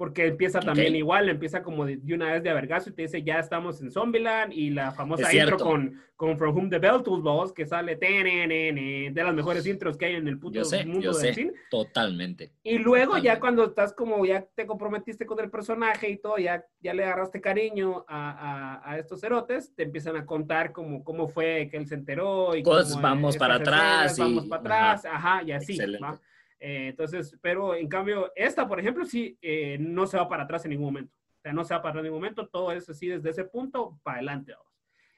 porque 0.02 0.26
empieza 0.26 0.60
también 0.60 0.96
igual, 0.96 1.30
empieza 1.30 1.62
como 1.62 1.86
de, 1.86 1.98
de 1.98 2.16
una 2.16 2.34
vez 2.34 2.42
de 2.42 2.50
avergazo 2.50 2.90
y 2.90 2.94
te 2.94 3.04
dice, 3.04 3.22
ya 3.22 3.38
estamos 3.38 3.80
en 3.84 3.92
Zombieland, 3.92 4.52
y 4.52 4.72
la 4.72 4.92
famosa 4.94 5.32
intro 5.32 5.60
con, 5.60 6.02
con 6.16 6.40
From 6.40 6.56
Whom 6.58 6.70
the 6.72 6.80
Bell 6.80 7.04
Tolls 7.04 7.22
Balls, 7.22 7.54
que 7.54 7.68
sale 7.68 7.98
de 7.98 9.12
las 9.24 9.36
mejores 9.36 9.64
intros 9.68 9.98
que 10.00 10.08
hay 10.08 10.16
en 10.16 10.28
el 10.28 10.40
puto 10.40 10.56
Yo 10.58 10.66
sé, 10.66 10.86
mundo 10.86 11.02
yo 11.02 11.14
del 11.14 11.22
sé. 11.22 11.34
cine. 11.36 11.52
Totalmente. 11.70 12.52
Y 12.64 12.80
luego 12.80 13.20
ya 13.20 13.40
cuando 13.40 13.64
estás 13.64 13.94
como, 13.94 14.26
ya 14.26 14.44
te 14.56 14.66
comprometiste 14.66 15.28
con 15.28 15.40
el 15.40 15.52
personaje 15.52 16.10
y 16.10 16.18
todo, 16.18 16.40
ya, 16.40 16.66
ya 16.80 16.96
le 16.96 17.04
agarraste 17.04 17.40
cariño 17.40 18.04
a, 18.08 18.80
a, 18.82 18.92
a 18.94 18.98
estos 18.98 19.22
cerotes, 19.22 19.72
te 19.76 19.84
empiezan 19.84 20.16
a 20.16 20.26
contar 20.26 20.72
como, 20.72 21.04
cómo 21.04 21.28
fue 21.28 21.68
que 21.70 21.78
él 21.78 21.86
se 21.86 21.94
enteró 21.94 22.56
y 22.56 22.64
cómo, 22.64 22.80
vamos 23.02 23.38
para 23.38 23.54
atrás 23.58 24.14
escenas, 24.14 24.18
vamos 24.18 24.46
y- 24.46 24.50
para 24.50 24.62
atrás, 24.62 25.06
ajá, 25.06 25.44
y 25.44 25.52
así. 25.52 25.74
Excelente. 25.74 26.04
¿va? 26.04 26.20
Eh, 26.64 26.90
entonces, 26.90 27.36
pero 27.42 27.74
en 27.74 27.88
cambio, 27.90 28.32
esta, 28.36 28.68
por 28.68 28.80
ejemplo, 28.80 29.04
sí, 29.04 29.36
eh, 29.42 29.78
no 29.80 30.06
se 30.06 30.18
va 30.18 30.30
para 30.30 30.44
atrás 30.44 30.64
en 30.64 30.72
ningún 30.72 30.86
momento. 30.86 31.14
O 31.40 31.42
sea, 31.42 31.54
no 31.54 31.64
se 31.64 31.74
va 31.74 31.82
para 31.82 31.90
atrás 31.90 32.02
en 32.02 32.06
ningún 32.06 32.22
momento, 32.22 32.48
todo 32.48 32.72
es 32.72 32.88
así 32.88 33.08
desde 33.08 33.32
ese 33.32 33.46
punto 33.46 34.00
para 34.04 34.18
adelante. 34.18 34.54
vamos. 34.54 34.72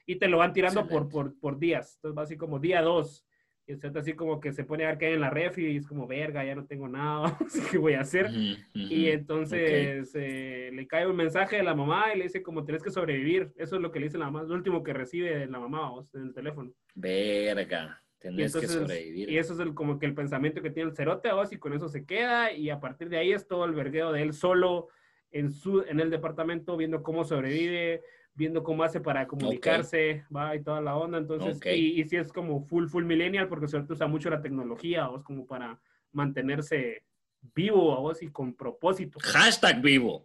Y 0.06 0.16
te 0.16 0.26
lo 0.26 0.38
van 0.38 0.54
tirando 0.54 0.88
por, 0.88 1.08
por, 1.10 1.38
por 1.38 1.58
días. 1.58 1.96
Entonces 1.96 2.18
va 2.18 2.22
así 2.22 2.36
como 2.38 2.58
día 2.58 2.80
dos. 2.80 3.26
Y 3.66 3.74
usted 3.74 3.96
así 3.96 4.12
como 4.14 4.40
que 4.40 4.52
se 4.52 4.64
pone 4.64 4.84
a 4.84 4.88
ver 4.88 4.98
qué 4.98 5.06
hay 5.06 5.12
en 5.14 5.22
la 5.22 5.30
refri 5.30 5.72
y 5.72 5.76
es 5.76 5.86
como, 5.86 6.06
verga, 6.06 6.44
ya 6.44 6.54
no 6.54 6.66
tengo 6.66 6.86
nada, 6.86 7.38
que 7.70 7.78
voy 7.78 7.94
a 7.94 8.00
hacer. 8.00 8.30
Y 8.74 9.08
entonces 9.08 10.10
eh, 10.14 10.70
le 10.72 10.86
cae 10.86 11.06
un 11.06 11.16
mensaje 11.16 11.56
de 11.56 11.62
la 11.62 11.74
mamá 11.74 12.12
y 12.14 12.18
le 12.18 12.24
dice 12.24 12.42
como 12.42 12.64
tienes 12.64 12.82
que 12.82 12.90
sobrevivir. 12.90 13.52
Eso 13.56 13.76
es 13.76 13.82
lo 13.82 13.90
que 13.90 14.00
le 14.00 14.06
dice 14.06 14.18
la 14.18 14.26
mamá, 14.26 14.42
es 14.42 14.48
lo 14.48 14.54
último 14.54 14.82
que 14.82 14.92
recibe 14.92 15.46
la 15.46 15.58
mamá 15.58 15.90
vos, 15.90 16.14
en 16.14 16.22
el 16.22 16.34
teléfono. 16.34 16.72
Verga. 16.94 18.03
Y 18.24 18.36
Tenés 18.36 18.56
que 18.56 18.66
sobrevivir. 18.66 19.28
y 19.28 19.38
eso 19.38 19.52
es 19.52 19.60
el, 19.60 19.74
como 19.74 19.98
que 19.98 20.06
el 20.06 20.14
pensamiento 20.14 20.62
que 20.62 20.70
tiene 20.70 20.90
el 20.90 20.96
cerote 20.96 21.30
vos 21.32 21.52
y 21.52 21.58
con 21.58 21.74
eso 21.74 21.88
se 21.88 22.06
queda 22.06 22.52
y 22.52 22.70
a 22.70 22.80
partir 22.80 23.08
de 23.10 23.18
ahí 23.18 23.32
es 23.32 23.46
todo 23.46 23.64
el 23.66 23.72
vergueo 23.72 24.12
de 24.12 24.22
él 24.22 24.32
solo 24.32 24.88
en, 25.30 25.50
su, 25.50 25.82
en 25.82 26.00
el 26.00 26.10
departamento 26.10 26.76
viendo 26.76 27.02
cómo 27.02 27.24
sobrevive, 27.24 28.02
viendo 28.34 28.62
cómo 28.62 28.82
hace 28.82 29.00
para 29.00 29.26
comunicarse, 29.26 30.24
va 30.34 30.56
y 30.56 30.62
toda 30.62 30.80
la 30.80 30.96
onda. 30.96 31.18
Entonces, 31.18 31.60
y, 31.76 32.00
y 32.00 32.04
sí 32.04 32.16
es 32.16 32.32
como 32.32 32.64
full, 32.64 32.86
full 32.86 33.04
millennial 33.04 33.48
porque 33.48 33.66
el 33.66 33.70
cerote 33.70 33.92
usa 33.92 34.06
mucho 34.06 34.30
la 34.30 34.40
tecnología 34.40 35.06
vos 35.08 35.22
como 35.22 35.46
para 35.46 35.78
mantenerse 36.12 37.02
vivo 37.54 37.94
a 37.94 38.00
vos 38.00 38.22
y 38.22 38.28
con 38.28 38.54
propósito. 38.54 39.18
Hashtag 39.22 39.82
vivo. 39.82 40.24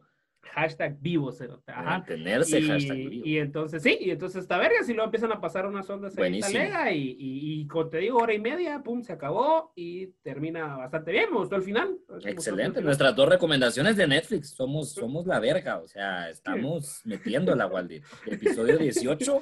Hashtag 0.53 0.97
vivo, 0.99 1.31
cerote. 1.31 1.71
Ajá. 1.71 1.83
Mantenerse, 1.83 2.61
hashtag 2.61 2.97
Y, 2.97 3.07
vivo. 3.07 3.25
y 3.25 3.37
entonces, 3.37 3.83
sí, 3.83 3.97
y 3.99 4.09
entonces 4.09 4.41
está 4.41 4.57
verga, 4.57 4.83
si 4.83 4.93
luego 4.93 5.05
empiezan 5.05 5.31
a 5.31 5.39
pasar 5.39 5.65
unas 5.65 5.89
ondas 5.89 6.15
Buenísimo. 6.15 6.57
talega 6.57 6.91
y, 6.91 7.11
y, 7.19 7.61
y 7.61 7.67
como 7.67 7.87
te 7.89 7.97
digo, 7.99 8.17
hora 8.17 8.33
y 8.33 8.39
media, 8.39 8.81
pum, 8.81 9.03
se 9.03 9.13
acabó 9.13 9.71
y 9.75 10.07
termina 10.23 10.75
bastante 10.77 11.11
bien, 11.11 11.31
me 11.31 11.37
gustó 11.37 11.55
el 11.55 11.61
final. 11.63 11.97
Excelente. 12.25 12.81
Nuestras 12.81 13.15
dos 13.15 13.29
recomendaciones 13.29 13.95
de 13.95 14.07
Netflix. 14.07 14.49
Somos, 14.51 14.93
somos 14.93 15.27
la 15.27 15.39
verga. 15.39 15.79
O 15.79 15.87
sea, 15.87 16.29
estamos 16.29 17.01
metiendo 17.05 17.55
la 17.55 17.67
Waldi. 17.67 18.01
Episodio 18.25 18.77
18 18.77 19.41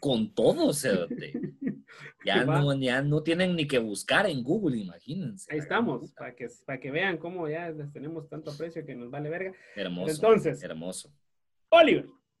con 0.00 0.34
todo, 0.34 0.72
cerote. 0.72 1.32
Ya 2.24 2.44
no, 2.44 2.74
ya 2.74 3.02
no 3.02 3.22
tienen 3.22 3.56
ni 3.56 3.66
que 3.66 3.78
buscar 3.78 4.26
en 4.26 4.42
Google, 4.42 4.76
imagínense. 4.78 5.52
Ahí 5.52 5.58
estamos, 5.58 6.12
para 6.12 6.34
que, 6.34 6.48
para 6.64 6.80
que 6.80 6.90
vean 6.90 7.18
cómo 7.18 7.48
ya 7.48 7.70
les 7.70 7.92
tenemos 7.92 8.28
tanto 8.28 8.50
aprecio 8.50 8.84
que 8.84 8.94
nos 8.94 9.10
vale 9.10 9.30
verga. 9.30 9.52
Hermoso. 9.74 10.14
Entonces. 10.14 10.62
Hermoso. 10.62 11.12
Oliver, 11.70 12.06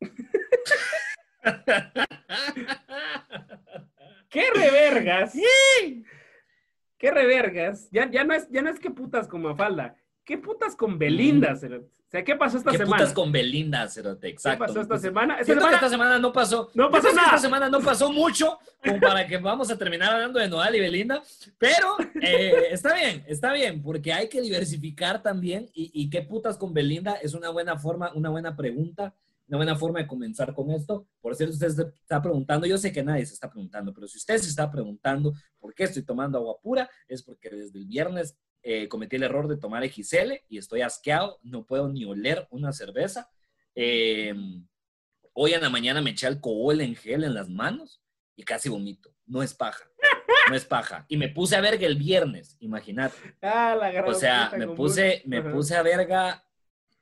¿qué 4.28 4.44
revergas? 4.54 5.34
¿Qué 6.98 7.10
revergas? 7.10 7.90
Ya, 7.90 8.10
ya, 8.10 8.24
no 8.24 8.34
es, 8.34 8.48
ya 8.50 8.62
no 8.62 8.70
es 8.70 8.80
que 8.80 8.90
putas 8.90 9.28
con 9.28 9.42
Mafalda, 9.42 9.96
¿qué 10.24 10.38
putas 10.38 10.74
con 10.76 10.98
Belinda? 10.98 11.54
cerote? 11.56 11.90
Sea, 12.16 12.24
¿qué 12.24 12.36
pasó 12.36 12.58
esta. 12.58 12.70
¿Qué 12.70 12.78
semana? 12.78 12.96
putas 12.96 13.12
con 13.14 13.30
Belinda, 13.32 13.88
cerote? 13.88 14.28
¿Qué 14.28 14.32
Exacto. 14.32 14.64
pasó 14.66 14.80
esta 14.80 14.98
semana? 14.98 15.34
Esta 15.34 15.44
Siento 15.44 15.60
que 15.66 15.70
semana- 15.72 15.76
esta 15.76 15.88
semana 15.90 16.18
no 16.18 16.32
pasó. 16.32 16.70
No 16.74 16.90
pasó 16.90 17.08
nada. 17.12 17.26
Esta 17.26 17.38
semana 17.38 17.68
no 17.68 17.80
pasó 17.80 18.12
mucho 18.12 18.58
como 18.84 19.00
para 19.00 19.26
que 19.26 19.36
vamos 19.38 19.70
a 19.70 19.76
terminar 19.76 20.14
hablando 20.14 20.38
de 20.38 20.48
Nodal 20.48 20.74
y 20.76 20.80
Belinda, 20.80 21.22
pero 21.58 21.96
eh, 22.22 22.68
está 22.70 22.94
bien, 22.94 23.24
está 23.26 23.52
bien, 23.52 23.82
porque 23.82 24.12
hay 24.12 24.28
que 24.28 24.40
diversificar 24.40 25.22
también 25.22 25.68
y, 25.74 25.90
y 25.92 26.08
qué 26.08 26.22
putas 26.22 26.56
con 26.56 26.72
Belinda 26.72 27.14
es 27.14 27.34
una 27.34 27.50
buena 27.50 27.76
forma, 27.78 28.12
una 28.14 28.30
buena 28.30 28.54
pregunta, 28.56 29.14
una 29.48 29.58
buena 29.58 29.76
forma 29.76 29.98
de 30.00 30.06
comenzar 30.06 30.54
con 30.54 30.70
esto. 30.70 31.06
Por 31.20 31.34
cierto, 31.34 31.54
usted 31.54 31.68
se 31.68 31.82
está 32.00 32.22
preguntando, 32.22 32.66
yo 32.66 32.78
sé 32.78 32.92
que 32.92 33.02
nadie 33.02 33.26
se 33.26 33.34
está 33.34 33.50
preguntando, 33.50 33.92
pero 33.92 34.06
si 34.08 34.18
usted 34.18 34.38
se 34.38 34.48
está 34.48 34.70
preguntando 34.70 35.32
por 35.58 35.74
qué 35.74 35.84
estoy 35.84 36.02
tomando 36.04 36.38
agua 36.38 36.56
pura, 36.62 36.88
es 37.08 37.22
porque 37.22 37.50
desde 37.50 37.78
el 37.78 37.86
viernes 37.86 38.36
eh, 38.68 38.88
cometí 38.88 39.14
el 39.16 39.22
error 39.22 39.46
de 39.46 39.56
tomar 39.56 39.84
XL 39.84 40.32
y 40.48 40.58
estoy 40.58 40.80
asqueado, 40.82 41.38
no 41.42 41.64
puedo 41.64 41.88
ni 41.88 42.04
oler 42.04 42.48
una 42.50 42.72
cerveza. 42.72 43.30
Eh, 43.76 44.34
hoy 45.34 45.52
en 45.54 45.60
la 45.60 45.70
mañana 45.70 46.00
me 46.02 46.10
eché 46.10 46.26
alcohol 46.26 46.80
en 46.80 46.96
gel 46.96 47.22
en 47.24 47.34
las 47.34 47.48
manos 47.48 48.02
y 48.34 48.42
casi 48.42 48.68
vomito. 48.68 49.14
No 49.26 49.42
es 49.42 49.54
paja. 49.54 49.84
No 50.50 50.56
es 50.56 50.64
paja. 50.64 51.04
Y 51.08 51.16
me 51.16 51.28
puse 51.28 51.54
a 51.56 51.60
verga 51.60 51.86
el 51.86 51.96
viernes, 51.96 52.56
imagínate. 52.60 53.16
Ah, 53.42 53.76
la 53.78 53.90
gran 53.92 54.08
O 54.10 54.14
sea, 54.14 54.52
me 54.56 54.66
puse, 54.68 55.22
me 55.26 55.38
Ajá. 55.38 55.52
puse 55.52 55.76
a 55.76 55.82
verga 55.82 56.44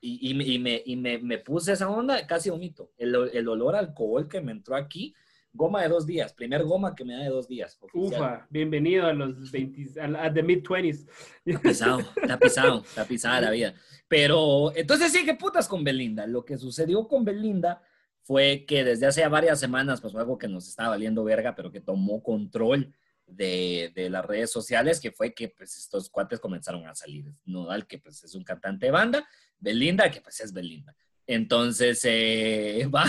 y, 0.00 0.30
y 0.30 0.34
me- 0.34 0.44
y 0.44 0.58
me, 0.58 0.82
y 0.84 0.96
me, 0.96 1.18
me 1.18 1.38
puse 1.38 1.72
esa 1.72 1.88
onda, 1.88 2.26
casi 2.26 2.50
vomito. 2.50 2.92
El, 2.98 3.14
el 3.32 3.48
olor 3.48 3.74
a 3.74 3.78
alcohol 3.78 4.28
que 4.28 4.40
me 4.42 4.52
entró 4.52 4.76
aquí, 4.76 5.14
goma 5.54 5.82
de 5.82 5.88
dos 5.88 6.04
días. 6.04 6.32
Primer 6.32 6.64
goma 6.64 6.94
que 6.94 7.04
me 7.04 7.14
da 7.14 7.22
de 7.22 7.30
dos 7.30 7.48
días. 7.48 7.78
oficial. 7.80 8.20
Ufa, 8.20 8.46
bienvenido 8.50 9.06
a 9.06 9.12
los 9.12 9.50
20, 9.50 10.00
a, 10.00 10.26
a 10.26 10.34
the 10.34 10.42
mid-20s. 10.42 11.06
Está 11.44 11.60
pisado, 11.60 12.00
está 12.00 12.38
pisado, 12.38 12.82
está 12.82 13.04
pisada 13.04 13.40
la 13.40 13.50
vida. 13.50 13.74
Pero 14.08 14.76
entonces 14.76 15.12
sí, 15.12 15.24
¿qué 15.24 15.34
putas 15.34 15.68
con 15.68 15.84
Belinda? 15.84 16.26
Lo 16.26 16.44
que 16.44 16.58
sucedió 16.58 17.06
con 17.06 17.24
Belinda 17.24 17.82
fue 18.22 18.64
que 18.66 18.84
desde 18.84 19.06
hace 19.06 19.26
varias 19.28 19.60
semanas 19.60 20.00
pasó 20.00 20.18
algo 20.18 20.36
que 20.36 20.48
nos 20.48 20.68
estaba 20.68 20.90
valiendo 20.90 21.24
verga, 21.24 21.54
pero 21.54 21.70
que 21.70 21.80
tomó 21.80 22.22
control 22.22 22.92
de, 23.26 23.92
de 23.94 24.10
las 24.10 24.24
redes 24.24 24.50
sociales, 24.50 25.00
que 25.00 25.12
fue 25.12 25.32
que 25.34 25.48
pues 25.48 25.76
estos 25.78 26.10
cuates 26.10 26.40
comenzaron 26.40 26.86
a 26.86 26.94
salir. 26.94 27.32
Nodal, 27.44 27.86
que 27.86 27.98
pues 27.98 28.24
es 28.24 28.34
un 28.34 28.42
cantante 28.42 28.86
de 28.86 28.92
banda, 28.92 29.28
Belinda, 29.58 30.10
que 30.10 30.20
pues 30.20 30.40
es 30.40 30.52
Belinda. 30.52 30.96
Entonces, 31.26 32.00
eh, 32.04 32.86
va, 32.94 33.04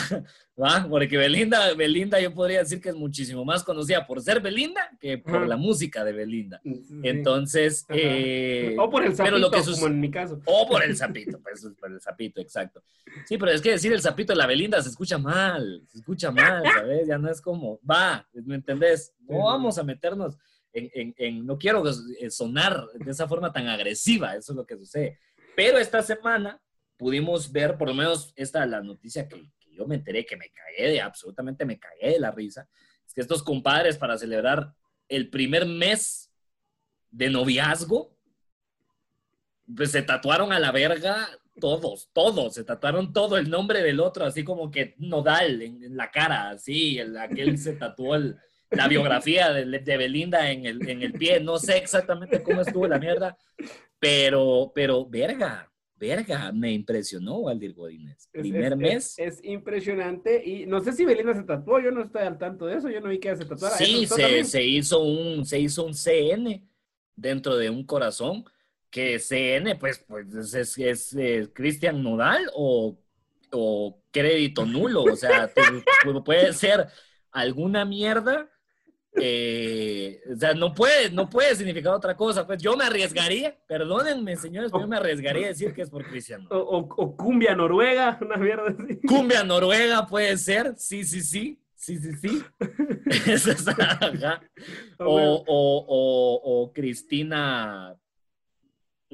va, 0.62 0.88
porque 0.89 1.17
Belinda, 1.17 1.73
Belinda 1.73 2.19
yo 2.19 2.34
podría 2.34 2.60
decir 2.60 2.80
que 2.80 2.89
es 2.89 2.95
muchísimo 2.95 3.43
más 3.43 3.63
conocida 3.63 4.08
por 4.08 4.21
ser 4.21 4.39
Belinda 4.41 4.89
que 4.99 5.17
por 5.17 5.38
Ajá. 5.38 5.45
la 5.47 5.58
música 5.58 6.04
de 6.06 6.13
Belinda. 6.13 6.62
Sí. 6.63 6.82
Entonces, 7.04 7.86
eh, 7.89 8.75
o 8.80 8.89
por 8.89 9.04
el 9.04 9.10
pero 9.12 9.17
sapito, 9.17 9.38
lo 9.39 9.51
que 9.51 9.58
como 9.60 9.75
suce- 9.75 9.86
en 9.88 9.99
mi 9.99 10.10
caso. 10.12 10.41
o 10.45 10.67
por 10.67 10.84
el 10.84 10.95
sapito, 10.95 11.39
pues 11.41 11.67
por 11.80 11.91
el 11.91 11.99
sapito, 11.99 12.39
exacto. 12.41 12.84
Sí, 13.25 13.38
pero 13.38 13.51
es 13.51 13.62
que 13.62 13.71
decir 13.71 13.91
el 13.91 14.01
sapito 14.01 14.34
de 14.34 14.38
la 14.38 14.47
Belinda 14.47 14.82
se 14.82 14.89
escucha 14.89 15.17
mal, 15.17 15.84
se 15.88 15.99
escucha 15.99 16.32
mal, 16.32 16.63
¿sabes? 16.63 17.08
Ya 17.08 17.17
no 17.17 17.30
es 17.30 17.41
como, 17.41 17.80
va, 17.89 18.28
¿me 18.34 18.56
entendés? 18.56 19.13
No 19.28 19.45
vamos 19.45 19.78
a 19.78 19.84
meternos 19.84 20.38
en, 20.73 20.89
en- 20.93 21.15
en- 21.17 21.45
no 21.45 21.58
quiero 21.58 21.84
eh, 22.19 22.30
sonar 22.30 22.86
de 22.95 23.12
esa 23.12 23.28
forma 23.28 23.51
tan 23.51 23.67
agresiva, 23.67 24.36
eso 24.36 24.51
es 24.54 24.56
lo 24.56 24.65
que 24.65 24.78
sucede. 24.78 25.19
Pero 25.56 25.78
esta 25.78 26.01
semana 26.01 26.62
pudimos 26.97 27.51
ver, 27.51 27.77
por 27.77 27.88
lo 27.89 27.93
menos 27.93 28.34
esta 28.36 28.65
la 28.65 28.81
noticia 28.81 29.27
que, 29.27 29.36
que 29.60 29.73
yo 29.75 29.86
me 29.86 29.95
enteré, 29.95 30.25
que 30.25 30.38
me 30.38 30.49
cagué 30.49 30.89
de, 30.91 31.01
absolutamente 31.01 31.65
me 31.65 31.79
cagué 31.79 32.12
de 32.12 32.19
la 32.19 32.31
risa, 32.31 32.67
es 33.05 33.13
que 33.13 33.21
estos 33.21 33.43
compadres 33.43 33.97
para 33.97 34.17
celebrar 34.17 34.73
el 35.10 35.29
primer 35.29 35.65
mes 35.65 36.31
de 37.12 37.29
noviazgo, 37.29 38.15
pues 39.75 39.91
se 39.91 40.01
tatuaron 40.01 40.51
a 40.51 40.60
la 40.60 40.71
verga 40.71 41.27
todos, 41.60 42.10
todos, 42.13 42.53
se 42.53 42.63
tatuaron 42.63 43.13
todo 43.13 43.38
el 43.38 43.49
nombre 43.49 43.81
del 43.81 43.99
otro, 43.99 44.25
así 44.25 44.43
como 44.43 44.69
que 44.69 44.93
nodal 44.97 45.62
en, 45.62 45.84
en 45.84 45.95
la 45.97 46.12
cara, 46.12 46.49
así, 46.49 46.99
el, 46.99 47.17
aquel 47.17 47.58
se 47.58 47.73
tatuó 47.73 48.15
el- 48.15 48.38
la 48.71 48.88
biografía 48.88 49.53
de, 49.53 49.65
de 49.79 49.97
Belinda 49.97 50.51
en 50.51 50.65
el, 50.65 50.89
en 50.89 51.01
el 51.01 51.13
pie, 51.13 51.39
no 51.39 51.58
sé 51.60 51.77
exactamente 51.77 52.41
cómo 52.43 52.62
estuvo 52.62 52.88
la 52.88 52.97
mierda, 52.99 53.38
pero, 53.99 54.71
pero, 54.75 55.05
verga, 55.05 55.71
verga, 55.97 56.51
me 56.51 56.71
impresionó 56.71 57.38
Waldir 57.39 57.73
Godínez. 57.73 58.29
Es- 58.34 58.41
Primer 58.41 58.73
es- 58.73 58.77
mes. 58.77 59.19
Es, 59.19 59.39
es 59.39 59.45
impresionante. 59.45 60.41
Y 60.45 60.65
no 60.65 60.81
sé 60.81 60.93
si 60.93 61.05
Belinda 61.05 61.34
se 61.34 61.43
tatuó, 61.43 61.79
yo 61.79 61.91
no 61.91 62.03
estoy 62.03 62.23
al 62.23 62.38
tanto 62.38 62.65
de 62.65 62.77
eso, 62.77 62.89
yo 62.89 63.01
no 63.01 63.10
vi 63.10 63.19
que 63.19 63.36
se 63.36 63.45
tatuara. 63.45 63.77
Sí, 63.77 64.05
se 64.43 64.63
hizo 64.63 65.03
un, 65.03 65.45
se 65.45 65.60
hizo 65.60 65.86
un 65.86 65.93
CN 65.93 66.67
dentro 67.15 67.58
de 67.58 67.69
un 67.69 67.86
corazón 67.86 68.45
que 68.89 69.19
CN, 69.19 69.75
pues, 69.75 70.03
pues 70.08 70.53
es, 70.53 70.77
es, 70.77 71.13
eh, 71.15 71.49
Cristian 71.53 72.01
Nodal 72.01 72.49
o, 72.53 72.97
o, 73.51 74.01
crédito 74.12 74.65
nulo. 74.65 75.03
O 75.03 75.15
sea, 75.15 75.51
puede 76.25 76.53
ser 76.53 76.88
alguna 77.31 77.84
mierda. 77.84 78.49
Eh, 79.17 80.21
o 80.34 80.36
sea, 80.36 80.54
no 80.54 80.73
puede, 80.73 81.10
no 81.10 81.30
puede 81.30 81.56
significar 81.56 81.93
otra 81.93 82.15
cosa. 82.15 82.45
Pues 82.45 82.62
yo 82.62 82.75
me 82.75 82.86
arriesgaría, 82.86 83.56
perdónenme, 83.67 84.36
señores, 84.36 84.71
pero 84.71 84.84
yo 84.84 84.88
me 84.88 84.97
arriesgaría 84.97 85.45
a 85.45 85.49
decir 85.49 85.73
que 85.73 85.84
es 85.84 85.89
por 85.89 86.06
Cristian. 86.06 86.45
O, 86.49 86.58
o, 86.58 87.15
cumbia 87.15 87.56
noruega, 87.56 88.17
una 88.21 88.38
mierda 88.38 88.69
así. 88.69 88.99
Cumbia 89.08 89.43
noruega 89.43 90.06
puede 90.06 90.38
ser, 90.38 90.73
sí, 90.78 91.04
sí, 91.04 91.21
sí. 91.21 91.60
Sí, 91.75 91.99
sí, 91.99 92.13
sí. 92.15 92.43
o, 94.99 95.43
o, 95.47 95.86
o, 95.88 96.63
o 96.63 96.73
Cristina 96.73 97.95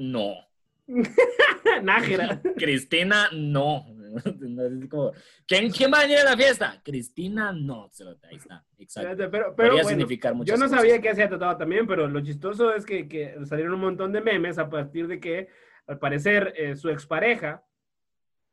no. 0.02 0.34
Nájera. 1.82 2.42
Cristina, 2.56 3.30
no. 3.32 3.86
¿quién, 5.46 5.70
¿quién, 5.70 5.92
va 5.92 5.98
a 5.98 6.02
venir 6.02 6.18
a 6.18 6.24
la 6.24 6.36
fiesta? 6.36 6.80
Cristina, 6.82 7.52
no. 7.52 7.90
Ahí 8.28 8.36
está, 8.36 8.64
exacto. 8.78 9.30
Pero, 9.30 9.54
pero 9.56 9.84
significar 9.84 10.34
yo 10.44 10.56
no 10.56 10.68
sabía 10.68 11.00
que 11.00 11.10
hacía 11.10 11.28
tratado 11.28 11.56
también, 11.56 11.86
pero 11.86 12.08
lo 12.08 12.20
chistoso 12.20 12.74
es 12.74 12.84
que, 12.84 13.08
que, 13.08 13.36
salieron 13.44 13.74
un 13.74 13.80
montón 13.80 14.12
de 14.12 14.20
memes 14.20 14.58
a 14.58 14.68
partir 14.68 15.06
de 15.08 15.20
que, 15.20 15.48
al 15.86 15.98
parecer, 15.98 16.52
eh, 16.56 16.76
su 16.76 16.88
expareja, 16.88 17.64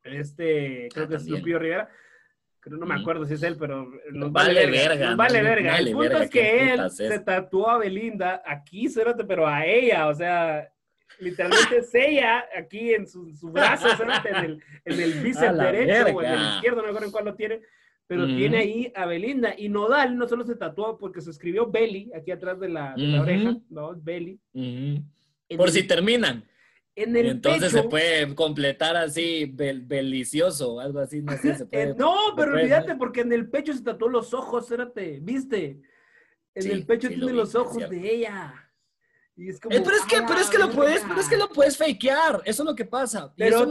este, 0.03 0.89
creo 0.93 1.05
ah, 1.05 1.09
que 1.09 1.15
es 1.15 1.27
Lupillo 1.27 1.59
Rivera, 1.59 1.89
creo, 2.59 2.77
no 2.77 2.85
me 2.85 2.95
acuerdo 2.95 3.25
si 3.25 3.33
es 3.33 3.43
él, 3.43 3.57
pero 3.57 3.89
nos 4.11 4.31
vale, 4.31 4.65
verga. 4.65 5.15
vale 5.15 5.41
verga. 5.41 5.77
El 5.77 5.91
punto 5.91 6.17
es 6.17 6.29
que 6.29 6.73
él 6.73 6.89
se 6.89 7.19
tatuó 7.19 7.69
a 7.69 7.77
Belinda 7.77 8.41
aquí, 8.45 8.87
pero 9.27 9.47
a 9.47 9.65
ella, 9.65 10.07
o 10.07 10.15
sea 10.15 10.71
literalmente 11.19 11.83
sella 11.83 12.45
aquí 12.55 12.93
en 12.93 13.07
su, 13.07 13.35
su 13.35 13.51
brazo, 13.51 13.87
en 14.25 14.35
el, 14.35 14.63
en 14.85 14.99
el 14.99 15.13
bíceps 15.21 15.57
derecho 15.57 16.15
o 16.15 16.21
en 16.21 16.31
el 16.31 16.55
izquierdo, 16.55 16.77
no 16.77 16.83
me 16.83 16.89
acuerdo 16.89 17.07
en 17.07 17.11
cuál 17.11 17.25
lo 17.25 17.35
tiene, 17.35 17.61
pero 18.07 18.25
tiene 18.25 18.57
ahí 18.57 18.91
a 18.95 19.05
Belinda. 19.05 19.53
Y 19.57 19.69
Nodal 19.69 20.17
no 20.17 20.27
solo 20.27 20.43
se 20.43 20.55
tatuó 20.55 20.97
porque 20.97 21.21
se 21.21 21.29
escribió 21.29 21.69
Belly 21.69 22.11
aquí 22.15 22.31
atrás 22.31 22.59
de 22.59 22.69
la, 22.69 22.93
de 22.95 23.03
la 23.03 23.21
oreja, 23.21 23.57
¿no? 23.69 23.95
Belly. 23.95 24.39
Por 25.55 25.71
si 25.71 25.83
terminan. 25.83 26.43
En 26.95 27.15
el 27.15 27.27
y 27.27 27.29
entonces 27.29 27.71
se 27.71 27.83
puede 27.83 28.35
completar 28.35 28.97
así, 28.97 29.45
bel, 29.45 29.81
belicioso, 29.81 30.81
algo 30.81 30.99
así, 30.99 31.21
no 31.21 31.31
sé, 31.37 31.55
se 31.55 31.65
puede, 31.67 31.95
No, 31.95 32.33
pero 32.35 32.53
olvídate, 32.53 32.95
porque 32.95 33.21
en 33.21 33.31
el 33.31 33.49
pecho 33.49 33.73
se 33.73 33.83
tatuó 33.83 34.09
los 34.09 34.33
ojos, 34.33 34.65
espérate, 34.65 35.19
¿viste? 35.21 35.79
En 36.55 36.71
el 36.71 36.85
pecho 36.85 37.07
tiene 37.07 37.31
los 37.31 37.55
ojos 37.55 37.89
de 37.89 38.15
ella. 38.15 38.68
Eh, 39.41 39.57
pero, 39.61 39.95
es 39.95 40.05
que, 40.05 40.21
pero 40.27 40.39
es 40.39 40.49
que 40.49 40.57
lo 40.57 40.69
puedes, 40.69 41.01
pero 41.07 41.19
es 41.19 41.29
que 41.29 41.37
lo 41.37 41.47
puedes 41.47 41.77
fakear, 41.77 42.41
eso 42.43 42.63
es 42.63 42.69
lo 42.69 42.75
que 42.75 42.83
pasa. 42.83 43.31
Pero, 43.37 43.69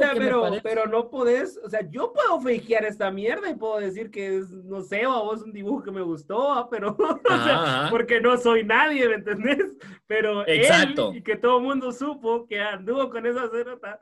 pero, 0.62 0.87
no 0.87 1.11
puedes, 1.11 1.59
o 1.62 1.68
sea, 1.68 1.81
yo 1.90 2.12
puedo 2.12 2.40
fakear 2.40 2.87
esta 2.87 3.11
mierda 3.11 3.50
y 3.50 3.54
puedo 3.54 3.78
decir 3.78 4.11
que 4.11 4.38
es, 4.38 4.50
no 4.50 4.81
sé, 4.81 5.07
o 5.07 5.24
vos 5.24 5.42
un 5.42 5.52
dibujo 5.52 5.83
que 5.83 5.90
me 5.90 6.00
gustó, 6.00 6.68
pero, 6.70 6.96
porque 7.90 8.18
no 8.20 8.38
soy 8.38 8.64
nadie, 8.64 9.09
¿me 9.09 9.16
entendés? 9.16 9.76
Pero 10.07 10.46
Exacto. 10.48 11.11
él, 11.11 11.18
y 11.18 11.22
que 11.22 11.37
todo 11.37 11.59
el 11.59 11.64
mundo 11.64 11.92
supo 11.92 12.46
que 12.46 12.61
anduvo 12.61 13.11
con 13.11 13.26
esa 13.26 13.50
cerota, 13.50 14.00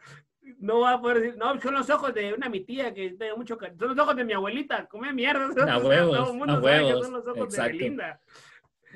no 0.59 0.81
va 0.81 0.93
a 0.93 1.01
poder 1.01 1.21
decir, 1.21 1.37
no, 1.37 1.61
son 1.61 1.75
los 1.75 1.91
ojos 1.91 2.15
de 2.15 2.33
una 2.33 2.49
mi 2.49 2.61
tía 2.61 2.95
que 2.95 3.11
tengo 3.11 3.37
mucho 3.37 3.59
son 3.59 3.89
los 3.89 3.99
ojos 3.99 4.17
de 4.17 4.25
mi 4.25 4.33
abuelita, 4.33 4.87
come 4.87 5.13
mierda. 5.13 5.49
A 5.75 5.79
huevos, 5.79 6.17
todo 6.17 6.33
el 6.33 6.39
mundo 6.39 6.63
sabe 6.63 6.87
que 6.87 7.03
son 7.03 7.13
los 7.13 7.27
ojos 7.27 7.53
de 7.53 7.63
Belinda. 7.63 8.21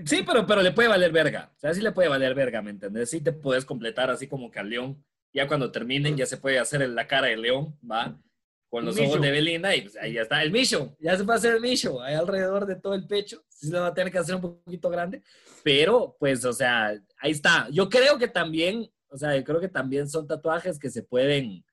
Sí, 0.05 0.23
pero, 0.27 0.47
pero 0.47 0.63
le 0.63 0.73
puede 0.73 0.89
valer 0.89 1.13
verga. 1.13 1.53
O 1.57 1.61
sea, 1.61 1.75
sí 1.75 1.81
le 1.81 1.93
puede 1.93 2.09
valer 2.09 2.35
verga, 2.35 2.63
¿me 2.63 2.71
entiendes? 2.71 3.11
Sí 3.11 3.21
te 3.21 3.33
puedes 3.33 3.65
completar 3.65 4.11
así 4.11 4.27
como 4.27 4.51
que 4.51 4.59
al 4.59 4.71
león. 4.71 5.05
Ya 5.33 5.47
cuando 5.47 5.71
terminen, 5.71 6.17
ya 6.17 6.27
se 6.27 6.37
puede 6.37 6.59
hacer 6.59 6.89
la 6.89 7.07
cara 7.07 7.29
de 7.29 7.37
león, 7.37 7.79
¿va? 7.89 8.21
Con 8.69 8.85
los 8.85 8.99
ojos 8.99 9.21
de 9.21 9.31
Belinda 9.31 9.75
y 9.75 9.83
pues 9.83 9.97
ahí 9.97 10.13
ya 10.13 10.23
está 10.23 10.43
el 10.43 10.53
micho. 10.53 10.97
Ya 11.01 11.17
se 11.17 11.25
puede 11.25 11.39
hacer 11.39 11.55
el 11.55 11.61
micho, 11.61 12.01
ahí 12.01 12.15
alrededor 12.15 12.67
de 12.67 12.77
todo 12.77 12.95
el 12.95 13.07
pecho. 13.07 13.43
Sí 13.49 13.67
se 13.67 13.73
lo 13.73 13.81
va 13.81 13.89
a 13.89 13.95
tener 13.95 14.13
que 14.13 14.19
hacer 14.19 14.37
un 14.37 14.41
poquito 14.41 14.91
grande. 14.91 15.23
Pero, 15.63 16.17
pues, 16.19 16.45
o 16.45 16.53
sea, 16.53 16.89
ahí 17.19 17.31
está. 17.33 17.69
Yo 17.71 17.89
creo 17.89 18.17
que 18.19 18.29
también, 18.29 18.89
o 19.09 19.17
sea, 19.17 19.37
yo 19.37 19.45
creo 19.45 19.61
que 19.61 19.69
también 19.69 20.09
son 20.09 20.27
tatuajes 20.27 20.79
que 20.79 20.91
se 20.91 21.03
pueden, 21.03 21.65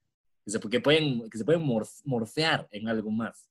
que 0.43 0.51
se, 0.51 0.59
que 0.59 0.79
pueden, 0.79 1.29
que 1.29 1.37
se 1.37 1.45
pueden 1.45 1.63
morfear 2.03 2.67
en 2.71 2.87
algo 2.87 3.11
más 3.11 3.47